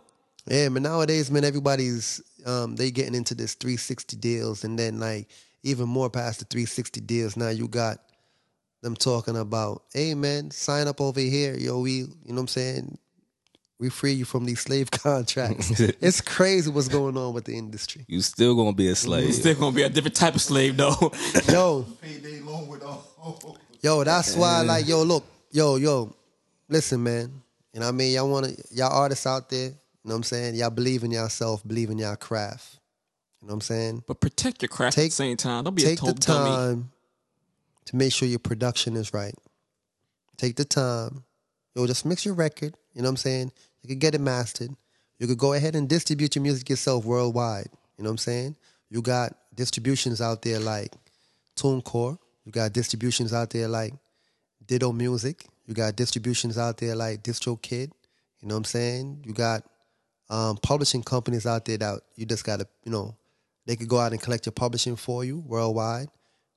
[0.46, 5.28] Yeah, but nowadays, man, everybody's um they getting into this 360 deals, and then like
[5.62, 7.36] even more past the 360 deals.
[7.36, 7.98] Now you got
[8.82, 11.80] them talking about, hey man, sign up over here, yo.
[11.80, 12.98] We, you know what I'm saying?
[13.78, 15.80] We free you from these slave contracts.
[15.80, 18.04] it's crazy what's going on with the industry.
[18.08, 19.28] you still gonna be a slave.
[19.28, 21.12] It's still gonna be a different type of slave though.
[21.48, 23.56] Yo, Payday loan with all.
[23.80, 26.14] yo, that's why, like, yo, look, yo, yo,
[26.68, 27.42] listen, man.
[27.72, 28.12] You know what I mean?
[28.14, 29.68] Y'all want to, y'all artists out there.
[29.68, 30.54] You know what I'm saying?
[30.56, 32.78] Y'all believe in yourself, believe in y'all craft.
[33.40, 34.04] You know what I'm saying?
[34.06, 35.64] but protect your craft at Take- the same time.
[35.64, 36.84] Don't be a take the total dummy.
[37.86, 39.34] To make sure your production is right.
[40.36, 41.24] Take the time.
[41.74, 42.74] Yo, just mix your record.
[42.94, 43.52] You know what I'm saying?
[43.82, 44.70] You could get it mastered.
[45.18, 47.68] You could go ahead and distribute your music yourself worldwide.
[47.96, 48.56] You know what I'm saying?
[48.90, 50.92] You got distributions out there like
[51.56, 52.18] TuneCore.
[52.44, 53.94] You got distributions out there like
[54.66, 55.46] Ditto Music.
[55.66, 57.90] You got distributions out there like DistroKid.
[58.40, 59.22] You know what I'm saying?
[59.24, 59.62] You got
[60.28, 63.16] um, publishing companies out there that you just gotta, you know,
[63.66, 66.08] they could go out and collect your publishing for you worldwide.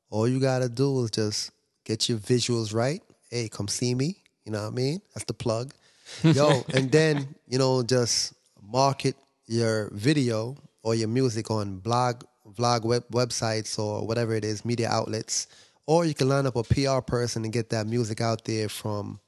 [0.10, 1.52] All you gotta do is just
[1.84, 3.02] get your visuals right.
[3.30, 4.18] Hey, come see me.
[4.46, 5.02] You know what I mean?
[5.14, 5.74] That's the plug.
[6.24, 9.16] Yo, and then, you know, just market
[9.48, 14.90] your video or your music on blog vlog web, websites or whatever it is, media
[14.90, 15.48] outlets.
[15.88, 19.20] Or you can line up a PR person and get that music out there from,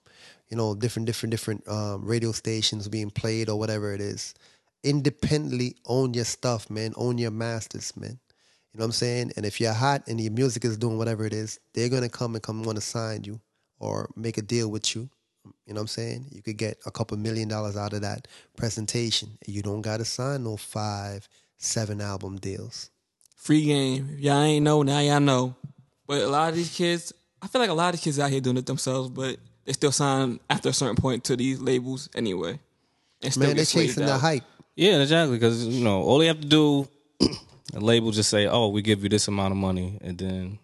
[0.50, 4.34] you know, different, different, different um, radio stations being played or whatever it is.
[4.84, 6.94] Independently own your stuff, man.
[6.96, 8.20] Own your masters, man.
[8.74, 9.34] You know what I'm saying?
[9.36, 12.36] And if you're hot and your music is doing whatever it is, they're gonna come
[12.36, 13.39] and come want to sign you
[13.80, 15.09] or make a deal with you.
[15.65, 16.26] You know what I'm saying?
[16.32, 19.38] You could get a couple million dollars out of that presentation.
[19.47, 22.89] You don't gotta sign no five, seven album deals.
[23.36, 24.15] Free game.
[24.20, 25.55] Y'all ain't know, now y'all know.
[26.05, 28.41] But a lot of these kids, I feel like a lot of kids out here
[28.41, 32.59] doing it themselves, but they still sign after a certain point to these labels anyway.
[33.22, 34.43] And still Man, they're chasing the hype.
[34.76, 35.38] Yeah, exactly.
[35.38, 36.88] Because you know, all they have to do,
[37.74, 40.59] a label just say, "Oh, we give you this amount of money," and then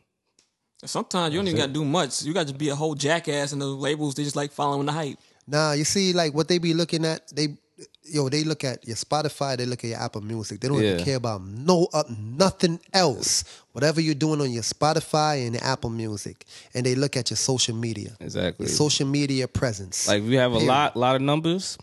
[0.86, 2.24] Sometimes you don't even got to do much.
[2.24, 4.92] You got to be a whole jackass, and the labels they just like following the
[4.92, 5.18] hype.
[5.48, 7.58] Nah, you see, like what they be looking at, they
[8.04, 10.60] yo, they look at your Spotify, they look at your Apple Music.
[10.60, 13.44] They don't even care about no uh, nothing else.
[13.72, 17.38] Whatever you're doing on your Spotify and your Apple Music, and they look at your
[17.38, 18.66] social media, exactly.
[18.66, 20.08] your social media presence.
[20.08, 20.68] like we have a Period.
[20.68, 21.78] lot, lot of numbers,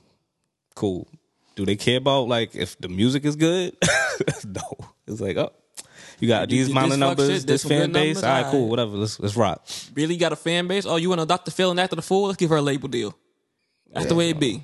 [0.74, 1.08] cool.
[1.56, 3.76] Do they care about like if the music is good?
[4.44, 4.78] no.
[5.10, 5.52] It's like, oh,
[6.18, 8.16] you got these you- amount this of fuck numbers, shit, this fan base.
[8.16, 8.96] numbers, All right, cool, whatever.
[8.96, 9.66] Let's let's rock.
[9.94, 10.86] Really got a fan base?
[10.86, 11.50] Oh, you want to Dr.
[11.50, 12.24] Phil and after the fool?
[12.26, 13.16] Let's give her a label deal.
[13.92, 14.62] That's the way it be.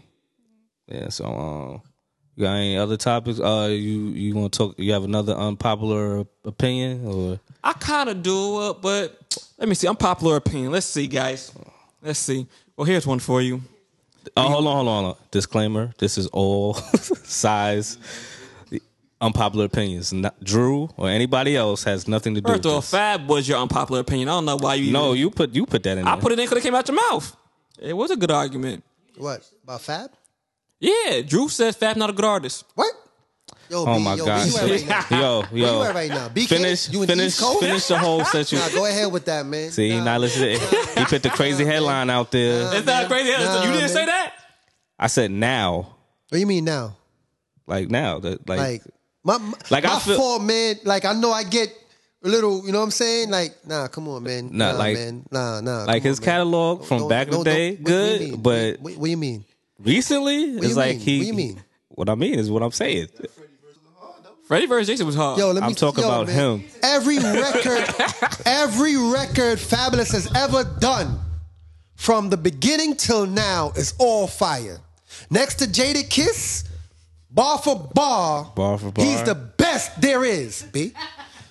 [0.86, 1.08] Yeah.
[1.08, 1.82] So, um,
[2.36, 3.40] you got any other topics?
[3.40, 4.74] Uh, you you want to talk?
[4.78, 7.40] You have another unpopular opinion or?
[7.64, 9.88] I kind of do, uh, but let me see.
[9.88, 10.70] Unpopular opinion.
[10.70, 11.52] Let's see, guys.
[12.02, 12.46] Let's see.
[12.76, 13.62] Well, here's one for you.
[14.36, 15.22] Oh, hold on, hold on, hold on.
[15.30, 16.74] Disclaimer: This is all
[17.24, 17.98] size
[19.20, 20.12] unpopular opinions.
[20.12, 22.90] Not, Drew or anybody else has nothing to do with First of all, this.
[22.90, 24.28] Fab was your unpopular opinion.
[24.28, 24.92] I don't know why you.
[24.92, 26.06] No, even- you put you put that in.
[26.06, 26.22] I there.
[26.22, 27.36] put it in because it came out your mouth.
[27.80, 28.84] It was a good argument.
[29.16, 30.10] what about Fab?
[30.80, 32.64] Yeah, Drew says Fab not a good artist.
[32.74, 32.92] What?
[33.68, 34.44] Yo, Oh B, my yo, god!
[34.46, 35.18] B, you at right now?
[35.20, 36.28] yo, Where you yo, at right now?
[36.28, 36.46] BK?
[36.48, 37.60] finish, You in the finish, East Coast?
[37.60, 38.58] finish the whole session.
[38.62, 39.70] Nah, go ahead with that, man.
[39.72, 40.04] See, he Nah.
[40.04, 40.60] not listening.
[40.60, 42.72] He put the crazy headline out there.
[42.76, 43.30] It's not crazy.
[43.32, 43.88] Nah, you didn't man.
[43.88, 44.34] say that.
[44.98, 45.76] I said now,
[46.28, 46.96] What do you mean now?
[47.66, 48.82] like now, that like, Like
[49.26, 50.76] my my, Like, I feel- fault, man.
[50.84, 51.68] Like I know I get
[52.24, 53.30] a little, you know what I'm saying?
[53.30, 54.48] Like, nah, come on, man.
[54.52, 55.24] Nah, nah, like- man.
[55.30, 55.84] Nah, nah.
[55.84, 56.32] like his on, man.
[56.32, 58.40] catalog from Don't- back in the don't- day, don't- what- what do you good, mean?
[58.42, 59.44] but what, what do you mean?
[59.78, 61.00] recently do it's like mean?
[61.00, 61.18] he.
[61.18, 61.62] What do you mean?
[61.88, 63.08] What I mean is what I'm saying.
[64.46, 65.38] Freddie versus Jason was hard.
[65.38, 66.60] Yo, let me I'm talking yo, about man.
[66.60, 66.64] him.
[66.82, 67.84] Every record,
[68.46, 71.18] every record Fabolous has ever done,
[71.96, 74.78] from the beginning till now, is all fire.
[75.30, 76.65] Next to Jadakiss,
[77.30, 79.04] bar for bar, Bar for bar.
[79.04, 80.62] he's the best there is.
[80.72, 80.92] B,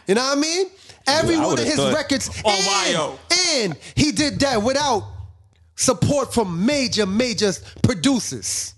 [0.07, 0.67] you know what I mean?
[1.07, 5.03] Every I one of his records, Oh, and, and he did that without
[5.75, 7.51] support from major, major
[7.83, 8.73] producers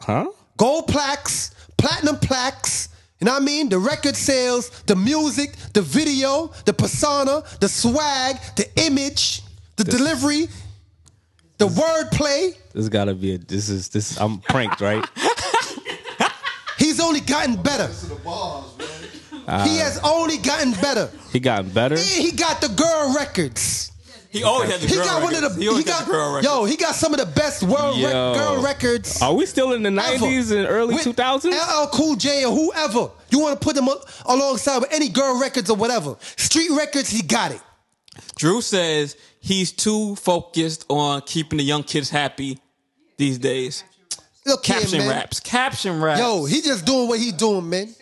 [0.00, 0.26] Huh?
[0.56, 2.88] gold plaques, platinum plaques.
[3.20, 3.68] You know what I mean?
[3.68, 9.42] The record sales, the music, the video, the persona, the swag, the image,
[9.76, 10.46] the delivery,
[11.58, 12.56] the wordplay.
[12.72, 13.38] This gotta be a.
[13.38, 14.20] This is this.
[14.20, 15.04] I'm pranked, right?
[16.98, 17.86] He's only gotten better.
[17.86, 19.42] To the bars, man.
[19.46, 21.08] Uh, he has only gotten better.
[21.32, 21.94] He got better.
[21.94, 23.92] And he got the girl records.
[24.30, 25.56] He always had the He girl got one of records.
[25.56, 26.46] the He he got got the girl records.
[26.48, 26.64] yo.
[26.64, 29.22] He got some of the best world rec- girl records.
[29.22, 31.54] Are we still in the nineties and early two thousands?
[31.54, 33.88] LL Cool J or whoever you want to put them
[34.26, 36.16] alongside with any girl records or whatever.
[36.36, 37.60] Street records, he got it.
[38.34, 42.58] Drew says he's too focused on keeping the young kids happy
[43.18, 43.84] these days.
[44.48, 45.08] Look here, Caption man.
[45.10, 45.40] raps.
[45.40, 46.20] Caption raps.
[46.20, 47.94] Yo, he just doing what he doing, man.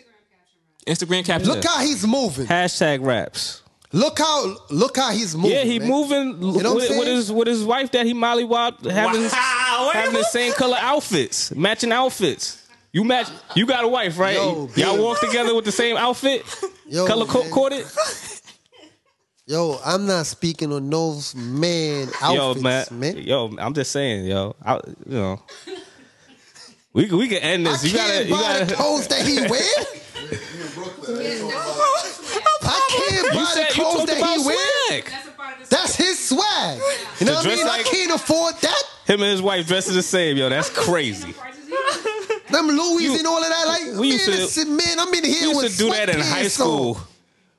[0.87, 1.49] Instagram caption.
[1.51, 2.45] Look how he's moving.
[2.47, 3.61] Hashtag raps.
[3.93, 5.51] Look how look how he's moving.
[5.51, 5.87] Yeah, he man.
[5.89, 9.91] moving know what I'm with, with his with his wife that he mollywopped having Wow,
[9.93, 12.63] having the same color outfits, matching outfits.
[12.91, 13.27] You match.
[13.55, 14.35] You got a wife, right?
[14.35, 15.01] Yo, Y'all man.
[15.03, 16.43] walk together with the same outfit,
[16.87, 17.51] Yo, color co- man.
[17.51, 17.85] coded.
[19.45, 23.15] Yo, I'm not speaking on those man Yo, outfits, man.
[23.15, 23.17] man.
[23.19, 24.55] Yo, I'm just saying, yo.
[24.63, 25.41] I, you know,
[26.97, 27.83] we can- we can end I this.
[27.85, 28.75] You can't gotta you buy the gotta.
[28.75, 29.61] clothes that he wear.
[32.69, 35.01] I can't You buy the clothes that he wear.
[35.01, 36.79] That's a part of the That's his swag.
[37.19, 37.65] You know what I mean?
[37.65, 38.83] like- I can't afford that.
[39.05, 40.49] Him and his wife dressed the same, yo.
[40.49, 41.33] That's crazy.
[42.51, 43.67] Them Louis You- and all of that.
[43.67, 46.09] Like, we man, used to- man, I'm in here We used with to do that
[46.09, 46.95] in high school.
[46.95, 47.03] on.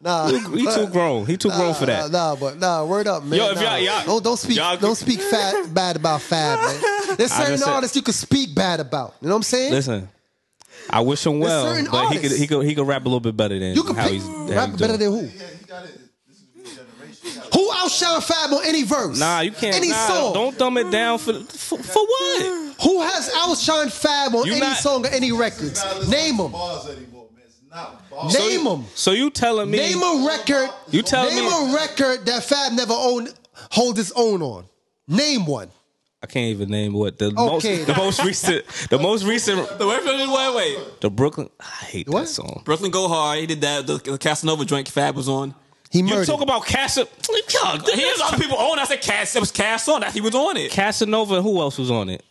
[0.01, 1.27] Nah, He too grown.
[1.27, 2.11] He too grown for that.
[2.13, 3.37] Nah, nah, but nah, word up, man.
[3.39, 3.63] Yo, if nah.
[3.63, 7.17] y'all- y'all- don't don't speak y'all- don't speak fat, bad about Fab, man.
[7.17, 9.15] There's I certain just said- artists you can speak bad about.
[9.21, 9.73] You know what I'm saying?
[9.73, 10.09] Listen,
[10.89, 13.19] I wish him well, certain but he could he could he could rap a little
[13.21, 15.21] bit better than you could how pick, he's how rap he's better than who?
[15.23, 15.29] Yeah,
[15.59, 15.99] he got it.
[16.29, 17.43] This new generation.
[17.55, 19.19] Who outshine Fab on any verse?
[19.19, 19.75] Nah, you can't.
[19.75, 20.33] Any nah, song.
[20.35, 22.43] Don't dumb it down for for, for what?
[22.85, 25.83] Who has outshined Fab on You any not- song or any records?
[26.09, 26.53] Name them.
[28.35, 28.85] Name them.
[28.95, 29.79] So you telling me?
[29.79, 30.71] Name a record.
[30.91, 33.33] You telling Name me- a record that Fab never owned,
[33.71, 34.65] hold his own on.
[35.07, 35.71] Name one.
[36.21, 37.37] I can't even name what the Okay.
[37.39, 41.01] most the most recent the most recent The wait, wait, wait, wait.
[41.01, 41.49] the Brooklyn.
[41.61, 42.23] I hate What?
[42.23, 42.63] that song.
[42.65, 43.39] Brooklyn Go Hard.
[43.39, 43.87] He did that.
[43.87, 45.55] The, the Casanova joint Fab was on.
[45.91, 47.07] He You talk about Casa.
[47.31, 48.79] He has other people on.
[48.81, 49.37] I said Cass.
[49.37, 50.13] It was Cass on that.
[50.13, 50.71] He was on it.
[50.73, 51.41] Casanova.
[51.41, 52.23] Who else was on it?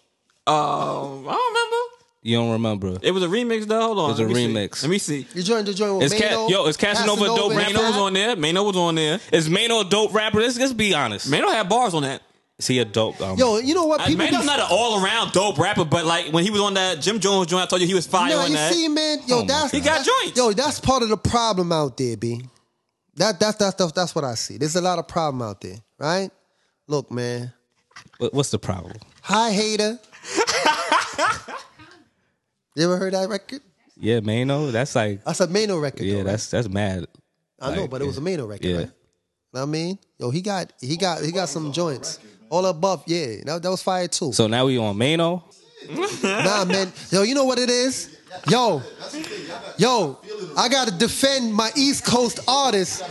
[0.46, 1.87] Um, I don't remember.
[2.24, 2.98] You don't remember?
[3.02, 3.80] It was a remix though.
[3.82, 4.06] Hold on.
[4.10, 4.54] It was a Let me see.
[4.54, 4.82] remix.
[4.84, 5.28] Let me see.
[5.34, 7.72] you joined the joint with Is Ca- Maino, yo, it's Casanova a dope and rapper?
[7.74, 8.36] Maino was on there.
[8.36, 9.20] Maino was on there.
[9.32, 10.42] Is Maino a dope rapper?
[10.42, 11.30] Let's let's be honest.
[11.32, 12.22] Maino had bars on that.
[12.60, 13.22] Is he a dope?
[13.22, 14.02] Um, Yo, you know what?
[14.02, 16.60] Uh, People Maino's be- not an all around dope rapper, but like when he was
[16.60, 18.74] on that Jim Jones joint, I told you he was fire No, on you that.
[18.74, 19.20] see, man.
[19.28, 19.72] Yo, Oh my that's God.
[19.72, 20.38] He got that's- joints.
[20.38, 22.42] Yo, that's part of the problem out there, b.
[23.16, 24.58] That that that that's, that's what I see.
[24.58, 26.30] There's a lot of problem out there, right?
[26.88, 27.54] Look, man.
[28.18, 28.98] what- what's the problem?
[29.22, 30.00] Hi, hater.
[32.82, 33.62] you ever heard that record?
[33.96, 34.72] Yeah, Maino.
[34.72, 36.04] That's like That's a Maino record.
[36.04, 36.26] yeah, though, right?
[36.28, 37.06] that's that's mad.
[37.60, 38.78] I know, but it was a Maino record, yeah.
[38.78, 38.92] right?
[39.54, 42.20] Know what I mean, yo, he got he got he got some joints
[42.50, 43.04] all above.
[43.08, 44.34] Yeah, that, that was fire too.
[44.34, 45.44] So now we on Maino.
[46.24, 46.92] Nah, man.
[47.12, 48.18] Yo, you know what it is?
[48.50, 48.82] Yo,
[49.78, 50.20] yo,
[50.58, 53.02] I gotta defend my East Coast artists.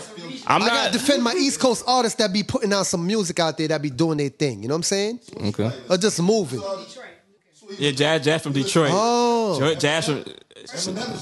[0.46, 3.56] I'm I gotta defend my East Coast artists that be putting out some music out
[3.56, 4.62] there that be doing their thing.
[4.62, 5.20] You know what I'm saying?
[5.46, 5.72] okay.
[5.88, 6.60] Or just moving.
[7.78, 8.90] Yeah, Jazz, Jazz from Detroit.
[8.92, 9.58] Oh.
[9.58, 10.24] Jo- Jazz from.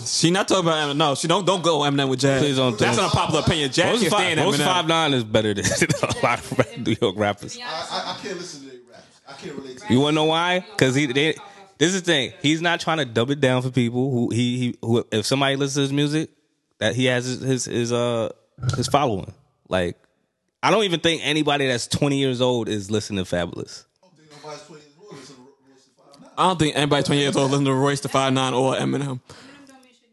[0.07, 0.97] She not talking about Eminem.
[0.97, 2.41] No, she don't don't go Eminem with Jazz.
[2.43, 3.05] Please don't- That's don't.
[3.07, 3.71] an unpopular opinion.
[3.73, 5.65] Jazz Most five, stand most five nine is better than
[6.03, 7.59] a lot of New York rappers.
[7.59, 9.21] I, I, I can't listen to their raps.
[9.29, 10.61] I can't relate to You wanna know why?
[10.61, 11.35] Because he they,
[11.79, 12.33] this is the thing.
[12.41, 15.57] He's not trying to dub it down for people who he, he who if somebody
[15.57, 16.31] listens to his music,
[16.79, 18.31] that he has his his, his uh
[18.77, 19.33] his following.
[19.69, 19.99] Like
[20.63, 23.85] I don't even think anybody that's twenty years old is listening to Fabolous.
[24.03, 26.23] I don't think nobody's 20 years old listen to Royce the Five Nine.
[26.37, 29.21] I don't think anybody 20 years old listen to Royce the Five Nine or Eminem.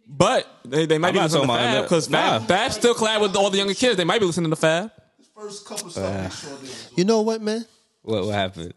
[0.08, 2.48] But they, they might I'm be listening to talking Fab because Fab, Nah.
[2.48, 3.96] Fab still collab with all the younger kids.
[3.98, 4.92] They might be listening to Fab.
[5.36, 6.70] First couple stuff, they.
[6.98, 7.66] You know what, man?
[8.02, 8.74] What what happened?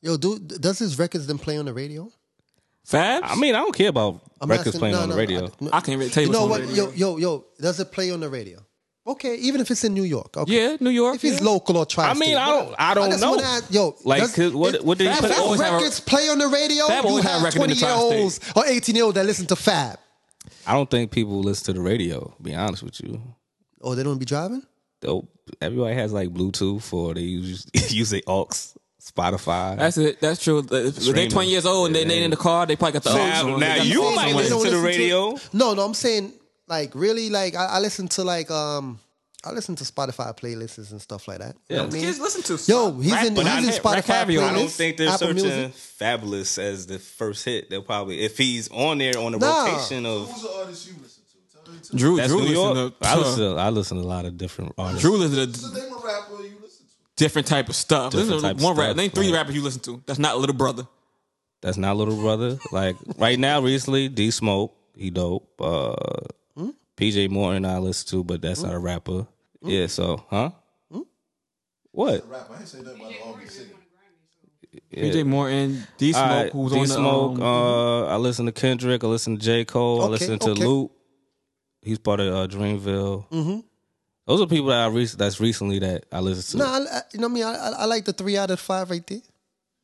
[0.00, 2.10] Yo, dude, does his records then play on the radio?
[2.86, 3.22] Fab?
[3.26, 5.46] I mean, I don't care about I'm records asking- playing no, on the radio.
[5.46, 5.70] I- no.
[5.72, 6.74] I can't really tell you, You know what's what?
[6.74, 6.90] the radio.
[6.92, 8.58] Yo, yo, yo, does it play on the radio?
[9.12, 10.36] Okay, even if it's in New York.
[10.36, 10.52] Okay.
[10.52, 11.16] Yeah, New York.
[11.16, 11.46] If it's yeah.
[11.46, 13.30] local or tri I mean, I don't- I don't just know.
[13.32, 16.00] wanna ask, yo, Like, does- what- what did he put- Fab always have a- records
[16.00, 16.86] play on the radio?
[16.86, 17.90] Fab you have a have record in the 20 year
[18.22, 19.98] olds or 18 year olds that listen to Fab.
[20.66, 22.34] I don't think people listen to the radio.
[22.42, 23.20] Be honest with you,
[23.82, 24.62] Oh, they don't be driving?
[25.00, 25.26] Though
[25.60, 28.48] everybody has like Bluetooth or they use use their aux,
[29.02, 29.76] Spotify.
[29.78, 30.20] That's it.
[30.20, 30.58] That's true.
[30.70, 33.14] If they're 20 years old and they, they in the car, they probably got the
[33.14, 35.36] Now- now you might listen to the radio.
[35.52, 36.32] No, no, I'm saying
[36.70, 38.98] like really like I, I listen to like um
[39.44, 41.56] I listen to Spotify playlists and stuff like that.
[41.70, 42.02] You know what I mean?
[42.04, 44.42] Kids listen to Yo, he's rap, in but he's I in hate Spotify caviar.
[44.44, 44.50] playlists.
[44.50, 45.72] I don't think they're Apple searching Music.
[45.74, 47.70] Fabolous as the first hit.
[47.70, 49.64] They'll probably if he's on there on the Nah.
[49.66, 51.64] rotation of Who's the artist you listen to?
[51.64, 51.98] Tell me.
[51.98, 52.74] Drew, that's Drew New York.
[53.00, 53.38] to I listen.
[53.54, 55.00] To, I listen to a lot of different artists.
[55.02, 56.92] Drew listen to So name a rapper you listen to.
[57.16, 58.12] different type of stuff.
[58.12, 58.88] Different Listen type one rap.
[58.88, 60.02] stuff, Name three like- rappers you listen to.
[60.06, 60.86] That's not Little Brother.
[61.62, 62.58] That's not little brother.
[62.72, 65.46] Like right now, recently, D Smoke, he dope.
[65.60, 65.94] Uh,
[67.00, 69.26] PJ Morton I listen to, but that's not a rapper.
[69.62, 70.50] Yeah, so huh?
[71.92, 72.28] What?
[72.30, 72.48] Rap.
[72.52, 73.72] I ain't say nothing about all these singing.
[74.94, 77.32] PJ Morton, D Smoke, Alright, who's D on the Smoke.
[77.38, 79.02] um, uh, I listen to Kendrick.
[79.02, 80.02] I listen to J Cole.
[80.02, 80.64] I listen to okay.
[80.64, 80.90] Lute.
[81.82, 83.28] He's part of uh, Dreamville.
[83.30, 83.60] Mm-hmm.
[84.26, 86.64] Those are people that I re- that's recently that I listen to.
[86.64, 87.44] Nah, I, I- you know what I mean.
[87.44, 89.22] I, I, I like the three out of five right there.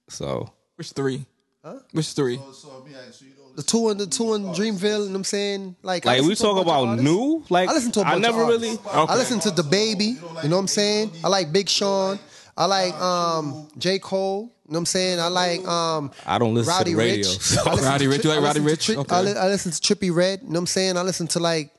[0.08, 1.26] So which three?
[1.64, 1.78] Huh?
[1.90, 2.36] Which three?
[2.36, 4.82] So, so me asking you don't The two and the two in Dreamville.
[4.82, 5.76] You know what I'm saying?
[5.82, 7.42] Like, like we talk about new.
[7.48, 8.72] Like I listen to a I bunch never of really.
[8.72, 8.88] Okay.
[8.94, 10.04] I listen to the baby.
[10.42, 11.10] You know what I'm saying?
[11.24, 12.18] I like Big Sean.
[12.56, 14.52] I like um J Cole.
[14.66, 15.20] You know what I'm saying?
[15.20, 17.16] I like um I don't listen Rowdy to the radio.
[17.30, 17.38] Rich.
[17.38, 18.86] so- I listen Roddy to Rich, you like I Roddy listen Rich?
[18.86, 19.16] Tri- Okay.
[19.16, 20.40] I, li- I listen to Trippie Redd.
[20.42, 20.96] You know what I'm saying?
[20.98, 21.70] I listen to like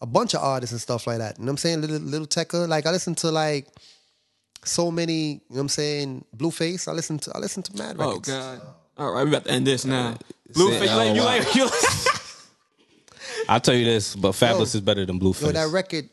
[0.00, 1.38] a bunch of artists and stuff like that.
[1.38, 1.80] You know what I'm saying?
[1.82, 2.66] Little Little Tecca.
[2.68, 3.66] Like I listen to like
[4.64, 5.12] so many.
[5.12, 6.24] You know what I'm saying?
[6.36, 6.88] Blueface.
[6.88, 8.60] I listen to I listen to Mad Oh God!
[8.96, 10.16] All right, we about to end this now.
[10.52, 11.26] Blueface, you like, you wow.
[11.26, 11.74] like, you like
[13.48, 14.62] I'll tell you this, but Fabolous Yo.
[14.62, 15.42] is better than Blueface.
[15.42, 16.08] Yo, that record,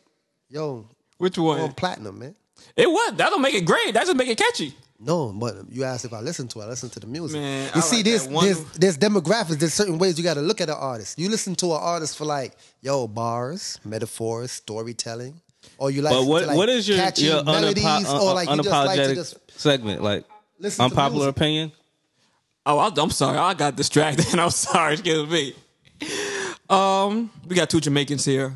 [0.50, 0.88] yo,
[1.18, 1.60] which one?
[1.60, 2.36] on platinum, man.
[2.76, 3.14] It was.
[3.18, 3.94] That don't make it great.
[3.94, 4.74] That just make it catchy.
[5.00, 6.64] No, but you asked if I listen to it.
[6.64, 7.40] I listen to the music.
[7.40, 9.60] Man, I you see, like there's, that one- there's there's demographics.
[9.60, 11.20] There's certain ways you got to look at an artist.
[11.20, 15.40] You listen to an artist for like, yo, bars, metaphors, storytelling,
[15.78, 18.34] or you like, but what to, like, what is your catchy your melodies, unapo- or
[18.34, 20.02] like you just like to unapologetic just segment?
[20.02, 20.24] Like
[20.60, 21.38] listen to unpopular music.
[21.38, 21.72] opinion.
[22.66, 23.38] Oh, I, I'm sorry.
[23.38, 24.38] I got distracted.
[24.40, 24.94] I'm sorry.
[24.94, 25.54] Excuse me.
[26.70, 28.54] Um, we got two Jamaicans here.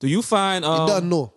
[0.00, 0.86] Do you find um?
[0.86, 1.32] Doesn't know.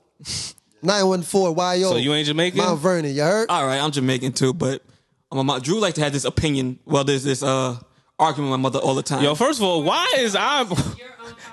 [0.81, 1.51] Nine one four.
[1.53, 1.91] Why yo?
[1.91, 2.57] So you ain't Jamaican?
[2.59, 3.13] Mount Vernon.
[3.13, 3.49] You heard?
[3.49, 4.83] All right, I'm Jamaican too, but
[5.31, 6.79] um, my, Drew like to have this opinion.
[6.85, 7.77] Well, there's this uh
[8.19, 9.23] argument with my mother all the time.
[9.23, 10.65] Yo, first of all, why is I?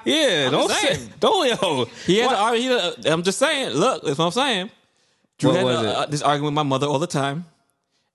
[0.04, 1.12] Yeah, don't just say, saying.
[1.20, 1.84] don't yo.
[2.06, 2.60] he had Why- to argue.
[2.60, 3.70] He had a- I'm just saying.
[3.70, 4.70] Look, that's what I'm saying.
[5.38, 5.96] Drew What had was a- it?
[5.96, 7.44] uh, this argument with my mother all the time,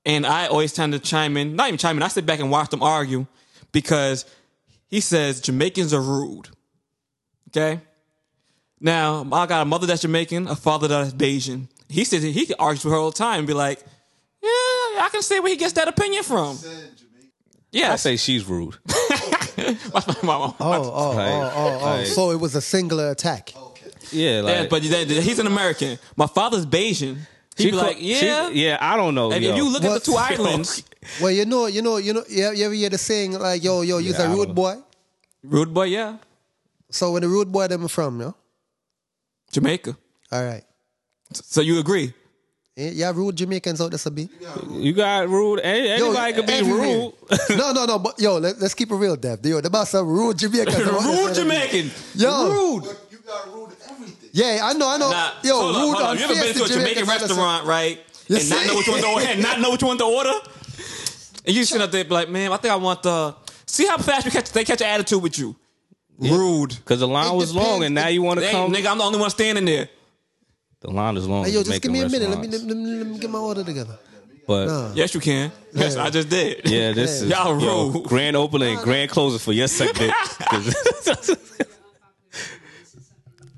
[0.07, 1.55] and I always tend to chime in.
[1.55, 2.01] Not even chime in.
[2.03, 3.27] I sit back and watch them argue
[3.71, 4.25] because
[4.87, 6.47] he says Jamaicans are rude.
[7.49, 7.81] Okay.
[8.79, 11.67] Now I got a mother that's Jamaican, a father that's Bajan.
[11.89, 13.79] He says he argues with her all the time and be like,
[14.41, 16.57] "Yeah, I can see where he gets that opinion from."
[17.71, 18.75] Yeah, I say she's rude.
[19.93, 20.55] Watch my mama.
[20.59, 21.85] Oh, oh, oh, oh, oh.
[21.85, 23.53] like- So it was a singular attack.
[24.11, 25.97] Yeah, like Yeah, but he's an American.
[26.15, 27.17] My father's Bajan.
[27.57, 28.49] He'd she be co- like, she- yeah.
[28.49, 28.77] yeah.
[28.79, 29.31] I don't know.
[29.31, 29.49] And yo.
[29.51, 30.83] if you look at the two islands,
[31.21, 32.23] Well, you know, you know, you know.
[32.29, 34.75] You ever hear the saying like, "Yo, yo, you's Yeah, I a rude boy."
[35.43, 36.17] rude boy, yeah,
[36.91, 38.35] So where the rude boy them from, yo?
[39.51, 39.95] Jamaica.
[40.31, 40.63] All right.
[41.33, 42.13] So you agree?
[42.75, 44.29] Yeah, rude Jamaicans out there, Sabi.
[44.69, 45.61] you got rude.
[45.61, 46.87] Any- Anybody could be everywhere.
[46.87, 47.13] rude.
[47.57, 47.97] no, no, no.
[47.99, 49.43] But yo, let, us keep it real, Dev.
[49.45, 50.77] Yo, the about some rude Jamaicans.
[50.85, 51.89] rude Jamaican.
[52.15, 52.97] Yo, rude.
[53.27, 54.29] But you got rude everything.
[54.31, 55.11] Yeah, I know, I know.
[55.11, 56.09] Nah, yo, hold up, rude hold up.
[56.11, 57.99] on You ever been to a Jamaican restaurant, right?
[58.27, 58.67] You and not see?
[58.67, 60.33] know what you want to order, and not know what you want to order,
[61.45, 63.35] and you sit up there like, man, I think I want the.
[63.65, 65.55] See how fast you catch they catch an attitude with you.
[66.19, 66.69] Rude.
[66.75, 68.71] Because the line It was long, and now you want to come.
[68.71, 69.89] nigga, I'm the only one standing there.
[70.79, 71.45] The line is long.
[71.45, 72.29] Hey, yo, just give me a minute.
[72.29, 73.97] Let me, let, me, let me get my order together.
[74.47, 75.51] But Yes, you can.
[75.73, 76.61] Yes, I just did.
[76.69, 78.05] yeah, this is Y'all yo, rude.
[78.05, 80.13] grand opening, grand closing for your segment.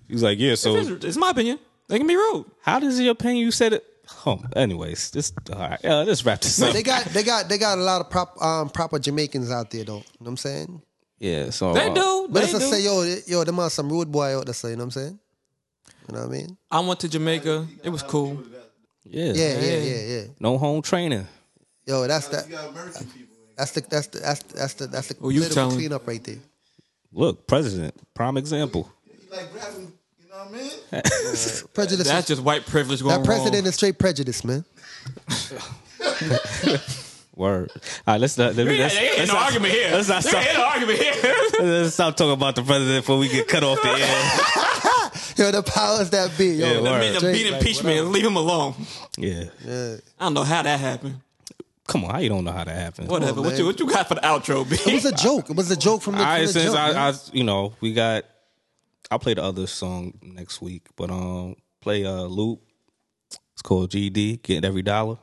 [0.09, 0.55] 'Cause- He's like, yeah.
[0.55, 1.59] So It's, it's my opinion.
[1.87, 2.45] They can be rude.
[2.61, 3.45] how does your opinion?
[3.45, 3.85] You said it.
[4.25, 5.85] Oh, anyways, this all right.
[5.85, 6.73] Uh, let's wrap this up.
[6.73, 9.83] They got, they got, they got a lot of prop, um, proper Jamaicans out there,
[9.83, 9.97] though.
[9.97, 10.81] You know what I'm saying?
[11.19, 12.27] Yeah, so They uh, do.
[12.29, 12.71] But They let's just do.
[12.71, 14.53] say, yo, yo, them are some rude boy out there.
[14.53, 15.19] So you know what I'm saying?
[16.07, 16.57] You know what I mean?
[16.71, 17.67] I went to Jamaica.
[17.83, 18.41] It was cool.
[19.03, 20.23] Yeah, Yeah, yeah, yeah, yeah.
[20.39, 21.27] No home training.
[21.85, 22.47] Yo, that's that.
[22.47, 23.35] You got American people.
[23.57, 25.77] That's the that's the that's the, that's the that's the Who you political telling?
[25.77, 26.37] cleanup right there.
[27.11, 28.91] Look, president, prime example.
[29.31, 29.98] Like grabbing, you know what
[30.47, 30.71] I mean?
[31.73, 32.07] Prejudice.
[32.07, 33.21] That's just white privilege going on.
[33.21, 33.67] that president wrong.
[33.67, 34.63] is straight prejudice, man.
[37.35, 37.71] Word.
[38.05, 38.55] All right, let's not.
[38.55, 39.91] Let me, Yeah, let's, there ain't let's no not, argument here.
[39.91, 40.45] Let's not There stop.
[40.45, 41.13] ain't no argument here.
[41.81, 45.45] Let's stop talking about the president before we get cut off the air.
[45.45, 46.47] Yo, the powers that be.
[46.47, 46.89] Yo, Yeah, The word.
[46.99, 48.07] man that Straight, beat like, impeachment.
[48.07, 48.75] Leave him alone.
[49.17, 49.45] Yeah.
[49.65, 49.95] Yeah.
[50.19, 51.21] I don't know how that happened.
[51.87, 53.09] Come on, how you don't know how that happened?
[53.09, 53.41] Whatever.
[53.41, 54.75] what you what you got for the outro, B?
[54.75, 55.49] It was a joke.
[55.49, 57.09] It was a joke from the, All from right, the since jump, I.
[57.09, 58.25] I, you know, we got.
[59.11, 62.61] I'll play the other song next week, but um, play a loop.
[63.53, 65.17] It's called GD, getting every dollar,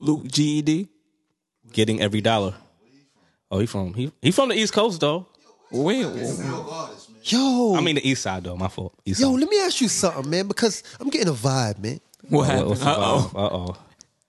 [0.00, 0.88] Lute GED.
[1.72, 2.54] getting every dollar.
[3.50, 5.26] Oh, he from he he from the East Coast though.
[5.70, 7.18] Wait, Real artists, man.
[7.22, 8.56] Yo, I mean the East Side though.
[8.56, 8.94] My fault.
[9.04, 9.40] East yo, Side.
[9.40, 12.00] let me ask you something, man, because I'm getting a vibe, man.
[12.28, 12.82] what happened?
[12.82, 13.30] Uh oh.
[13.34, 13.76] Uh oh.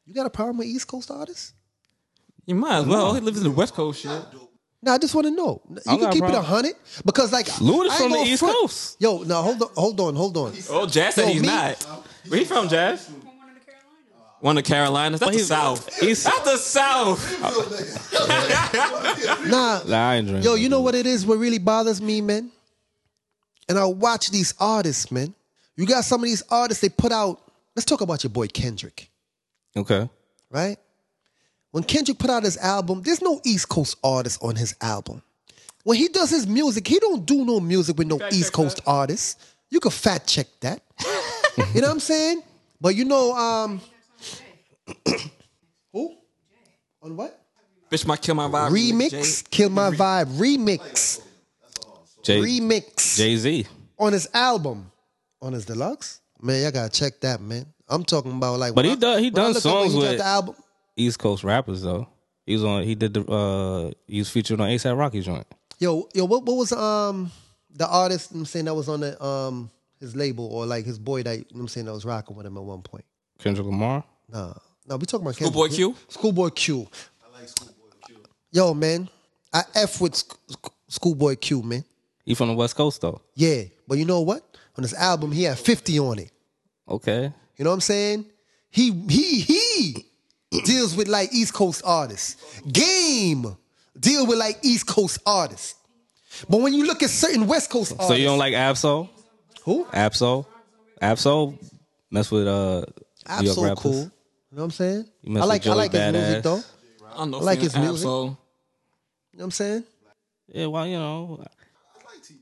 [0.06, 1.54] You got a problem with East Coast artists?
[2.46, 3.14] You might as well.
[3.14, 4.22] He lives in the West Coast shit.
[4.88, 5.62] No, I just want to know.
[5.70, 8.96] You I'm can not keep it hundred because, like, Luda's from the East front- Coast.
[9.00, 10.54] Yo, now hold on, hold on, hold on.
[10.70, 11.84] Oh, Jazz said Yo, he's me- not.
[12.30, 13.06] Where he from, Jazz?
[13.08, 14.40] From one of the Carolinas.
[14.40, 15.20] One of the Carolinas.
[15.20, 15.94] That's the South.
[16.00, 17.20] he's- That's the South.
[19.50, 20.50] Nah, Nah, I ain't drinking.
[20.50, 21.26] yo, you know what it is?
[21.26, 22.52] What really bothers me, man?
[23.70, 25.34] and I watch these artists, man.
[25.76, 27.42] You got some of these artists they put out.
[27.76, 29.10] Let's talk about your boy Kendrick,
[29.76, 30.10] Okay.
[30.50, 30.78] right?
[31.72, 35.22] When Kendrick put out his album, there's no East Coast artist on his album.
[35.84, 39.36] When he does his music, he don't do no music with no East Coast artists.
[39.70, 40.82] You can fact check that.
[41.74, 42.42] you know what I'm saying?
[42.80, 43.82] But you know, um,
[45.94, 46.16] who?
[47.02, 47.40] On what?
[47.90, 48.72] Bitch might kill my vibe.
[48.72, 51.22] Remix, Kill My Vibe, remix,
[52.22, 53.66] Jay remix Jay Z.
[53.98, 54.92] on his album,
[55.42, 56.20] on his deluxe.
[56.42, 57.66] Man, y'all gotta check that, man.
[57.88, 60.18] I'm talking about like, But he I- done- he done look up songs he with-
[60.18, 60.56] the album.
[60.98, 62.08] East Coast rappers though.
[62.46, 62.84] He was on.
[62.84, 63.22] He did the.
[63.32, 65.46] uh He was featured on ASAP Rocky joint.
[65.80, 67.32] Yo, yo, what, what was um
[67.76, 69.70] the artist I'm saying that was on the um
[70.00, 72.36] his label or like his boy that you know what I'm saying that was rocking
[72.36, 73.06] with him at one point?
[73.40, 74.04] Kendrick Lamar.
[74.32, 74.54] Nah,
[74.88, 75.96] no, we talking about Schoolboy Q?
[76.08, 76.88] Schoolboy Q.
[77.26, 77.74] I like Schoolboy
[78.06, 78.16] Q.
[78.52, 79.10] Yo, man,
[79.54, 81.84] I f with Sch- Sch- Schoolboy Q, man.
[82.26, 83.22] He from the West Coast though.
[83.36, 84.44] Yeah, but you know what?
[84.78, 86.32] On this album, he had 50 on it.
[86.90, 87.32] Okay.
[87.58, 88.26] You know what I'm saying?
[88.70, 90.06] He he he
[90.66, 92.62] deals with like East Coast artists.
[92.62, 93.58] Game
[94.00, 95.76] deal with like East Coast artists.
[96.50, 99.10] But when you look at certain West Coast artists, So you don't like Ab-Soul?
[99.64, 99.88] who?
[99.92, 100.48] Ab-Soul?
[101.02, 101.58] Ab-Soul
[102.12, 102.52] mess with uh
[103.42, 103.82] New York Ab-Soul rappers.
[103.82, 103.94] cool.
[103.94, 104.10] You know
[104.52, 105.06] what I'm saying?
[105.24, 106.44] You mess I with like I like his music Badass.
[106.44, 106.64] though.
[107.14, 107.38] I don't know.
[107.40, 108.06] I like his Phoenix music.
[108.06, 108.38] know
[109.34, 109.84] what I'm saying?
[110.54, 111.44] Yeah, well, you know,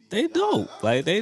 [0.09, 0.83] they dope.
[0.83, 1.21] Like they,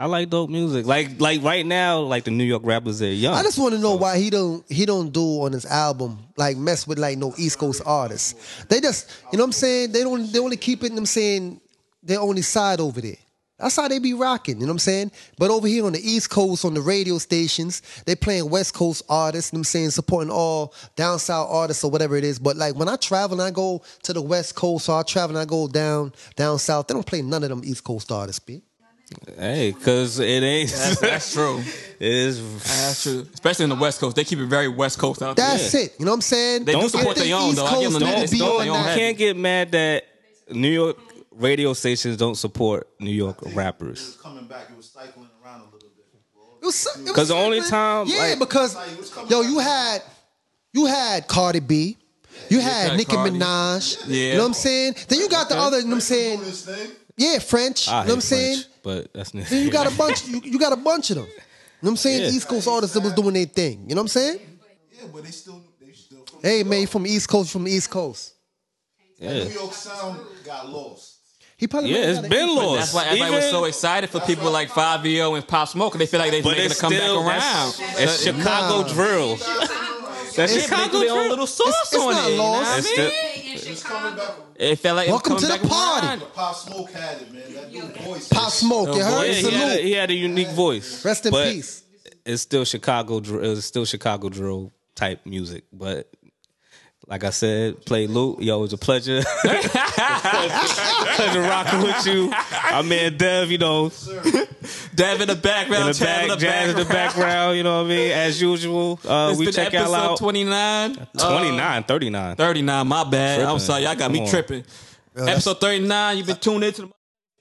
[0.00, 0.86] I like dope music.
[0.86, 3.34] Like like right now, like the New York rappers, they're young.
[3.34, 6.56] I just want to know why he don't he don't do on his album like
[6.56, 8.64] mess with like no East Coast artists.
[8.66, 10.92] They just you know what I'm saying they don't they only keep it.
[10.92, 11.60] I'm saying
[12.00, 13.16] their only side over there.
[13.58, 15.10] That's how they be rocking, you know what I'm saying?
[15.36, 19.02] But over here on the East Coast, on the radio stations, they playing West Coast
[19.08, 22.38] artists, you know what I'm saying, supporting all down south artists or whatever it is.
[22.38, 25.36] But like when I travel and I go to the West Coast or I travel
[25.36, 28.38] and I go down down south, they don't play none of them East Coast artists,
[28.38, 28.62] B.
[29.36, 30.70] hey, cause it ain't.
[30.70, 31.58] That's, that's true.
[32.00, 32.40] it is.
[32.64, 33.26] That's true.
[33.34, 35.46] Especially in the West Coast, they keep it very West Coast out there.
[35.48, 35.94] That's it.
[35.98, 36.64] You know what I'm saying?
[36.64, 37.66] They do Don't support their the own, East though.
[37.66, 38.30] I give Coast them need that.
[38.30, 38.88] be don't- on don't that.
[38.88, 40.04] have- Can't get mad that
[40.50, 40.96] New York
[41.32, 44.00] radio stations don't support New York It rappers.
[44.06, 44.68] was coming back.
[44.70, 46.04] It was cycling around a little bit.
[46.62, 49.10] It was so- it was 'Cause the only time, yeah, like- because Like, it was
[49.10, 50.02] coming yo, you had
[50.74, 51.96] you had Cardi B,
[52.50, 54.14] you had had Nicki Minaj, Yeah.
[54.16, 54.96] you know what I'm saying?
[55.08, 56.40] Then you got the other, you know what I'm saying?
[57.18, 57.32] Doing this thing.
[57.32, 58.62] Yeah, French, I you know what I'm hate saying?
[58.82, 59.46] But that's not.
[59.46, 61.26] Then you got a bunch, you, you got a bunch of them.
[61.26, 61.40] You know
[61.80, 62.22] what I'm saying?
[62.22, 62.28] Yeah.
[62.30, 63.84] East Coast artists that was doing their thing.
[63.88, 64.40] You know what I'm saying?
[64.92, 68.34] Yeah, but they still they still from Hey man, from East Coast, from East Coast.
[69.18, 69.44] Yeah.
[69.44, 71.16] New York sound got lost.
[71.56, 72.78] He probably Yeah, it's been an- lost.
[72.78, 75.92] That's why everybody was so excited for people like Fivio and Pop Smoke.
[75.92, 77.68] 'cause They feel like they're But making a it's comeback still around.
[77.78, 78.92] It's That- Chicago Nah.
[78.92, 79.36] drill.
[79.36, 81.28] That's They Chicago do their own drill.
[81.30, 82.30] little sauce It's- it's on not it.
[82.30, 82.68] You know lost.
[82.70, 84.30] what It's still- It's coming back.
[84.58, 86.18] It felt like Welcome it was to the party.
[86.18, 87.54] But Pop Smoke had it, man.
[87.54, 88.28] That new voice.
[88.28, 89.26] Pop Smoke, you heard?
[89.26, 91.04] Yeah, he had, a, he had a unique voice.
[91.04, 91.84] Rest in But peace.
[92.26, 93.18] It's still Chicago.
[93.18, 95.64] It's still Chicago drill type music.
[95.72, 96.10] But
[97.08, 98.40] like I said, play Lute.
[98.42, 99.22] Yo, it was a pleasure.
[99.42, 102.32] pleasure rocking with you.
[102.70, 103.88] Our man Dev, you know,
[104.94, 107.56] Dev in the background, in the Trav back, in the jazz in the background.
[107.56, 108.10] You know what I mean?
[108.12, 110.18] As usual, uh, It's we been check y'all episode out.
[110.18, 110.94] 29.
[111.18, 112.36] 29, 39.
[112.36, 113.40] 39, my bad.
[113.40, 113.58] I'm Tripping.
[113.60, 113.82] sorry.
[113.82, 114.28] Y'all got Come me on.
[114.28, 114.64] tripping.
[115.14, 116.88] that's- Episode 39, you've been tuned into the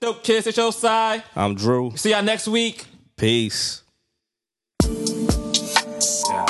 [0.02, 0.48] Dope Kids.
[0.48, 1.24] It's your side.
[1.36, 1.92] I'm Drew.
[1.96, 2.86] See y'all next week.
[3.18, 3.82] Peace.
[4.84, 4.90] Yeah.
[6.30, 6.46] Yeah.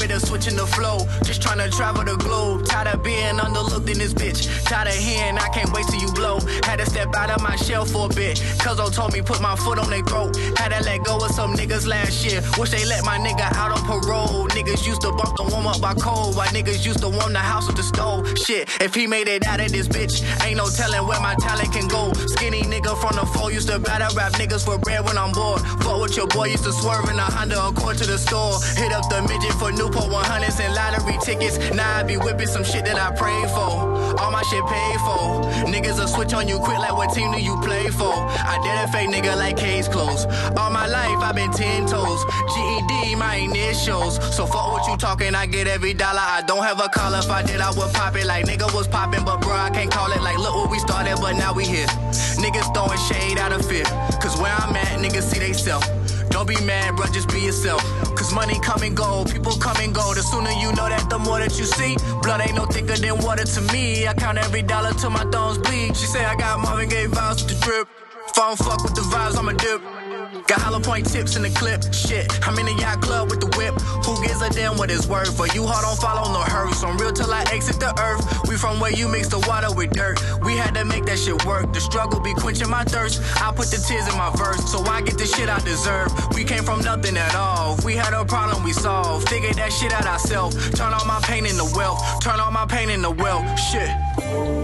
[0.00, 0.98] Habit of switching the flow.
[1.24, 2.64] Just trying to travel the globe.
[2.64, 4.48] Tired of being underlooked in this bitch.
[4.64, 6.40] Tired of hearing I can't wait till you blow.
[6.64, 8.38] Had to step out of my shell for a bit.
[8.62, 10.36] Cuzzo told me put my foot on their throat.
[10.56, 12.40] Had to let go of some niggas last year.
[12.58, 14.48] Wish they let my nigga out on parole.
[14.48, 16.36] Niggas used to bump the warm up by cold.
[16.36, 18.26] While niggas used to warm the house with the stove.
[18.38, 21.72] Shit, if he made it out of this bitch, ain't no telling where my talent
[21.72, 22.12] can go.
[22.34, 25.60] Skinny nigga from the four used to battle rap niggas for bread when I'm bored.
[25.82, 28.56] Fuck with your boy, used to swerve in a Honda Accord to the store.
[28.76, 31.58] Hit up the midget for Newport 100s and lottery tickets.
[31.74, 34.20] Now I be whipping some shit that I prayed for.
[34.20, 35.42] All my shit paid for.
[35.66, 38.14] Niggas will switch on you quick like what team do you play for?
[38.14, 40.28] I did a fake nigga like case closed.
[40.56, 42.22] All my life i been 10 toes.
[42.54, 44.14] GED, my initials.
[44.36, 46.22] So fuck what you talking, I get every dollar.
[46.22, 47.12] I don't have a call.
[47.14, 49.24] If I did, I would pop it like nigga was popping.
[49.24, 51.90] But bro, I can't call it like look what we started, but now we here.
[52.38, 53.84] Niggas throwing shade out of fear.
[54.22, 55.99] Cause where I'm at, niggas see they self.
[56.40, 57.82] Don't be mad, bro, just be yourself.
[58.16, 60.14] Cause money come and go, people come and go.
[60.14, 61.98] The sooner you know that, the more that you see.
[62.22, 64.08] Blood ain't no thicker than water to me.
[64.08, 65.94] I count every dollar till my thumbs bleed.
[65.94, 67.88] She say I got Marvin Gaye vibes with the drip.
[68.26, 70.09] If I don't fuck with the vibes, I'ma dip.
[70.20, 71.80] Got hollow point tips in the clip.
[71.94, 73.74] Shit, I'm in the yacht club with the whip.
[74.04, 75.34] Who gives a damn what it's worth?
[75.34, 76.72] For you hard don't follow no hurry.
[76.82, 78.20] I'm real till I exit the earth.
[78.48, 80.20] We from where you mix the water with dirt.
[80.44, 81.72] We had to make that shit work.
[81.72, 83.22] The struggle be quenching my thirst.
[83.40, 86.12] I put the tears in my verse, so I get the shit I deserve.
[86.34, 87.78] We came from nothing at all.
[87.78, 89.28] If we had a problem, we solved.
[89.28, 90.54] Figured that shit out ourselves.
[90.70, 92.02] Turn all my pain into wealth.
[92.20, 93.46] Turn all my pain into wealth.
[93.58, 93.88] Shit.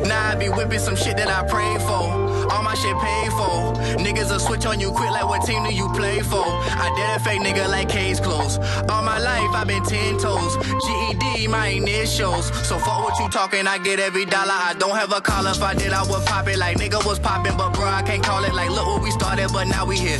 [0.04, 2.35] Now I be whipping some shit that I prayed for.
[2.50, 3.74] All my shit paid for.
[4.02, 6.44] Niggas will switch on you quick like what team do you play for?
[6.44, 8.60] I did a fake nigga like case closed.
[8.90, 10.56] All my life i been ten toes.
[10.84, 12.46] GED, my initials.
[12.66, 14.52] So fuck what you talking, I get every dollar.
[14.52, 17.18] I don't have a call if I did, I would pop it like nigga was
[17.18, 17.56] popping.
[17.56, 20.18] But bro, I can't call it like look what we started, but now we here.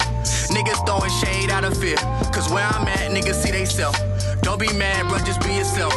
[0.55, 1.97] Niggas throwing shade out of fear.
[2.33, 3.97] Cause where I'm at, niggas see they self.
[4.43, 5.93] Don't be mad, bro, just be yourself.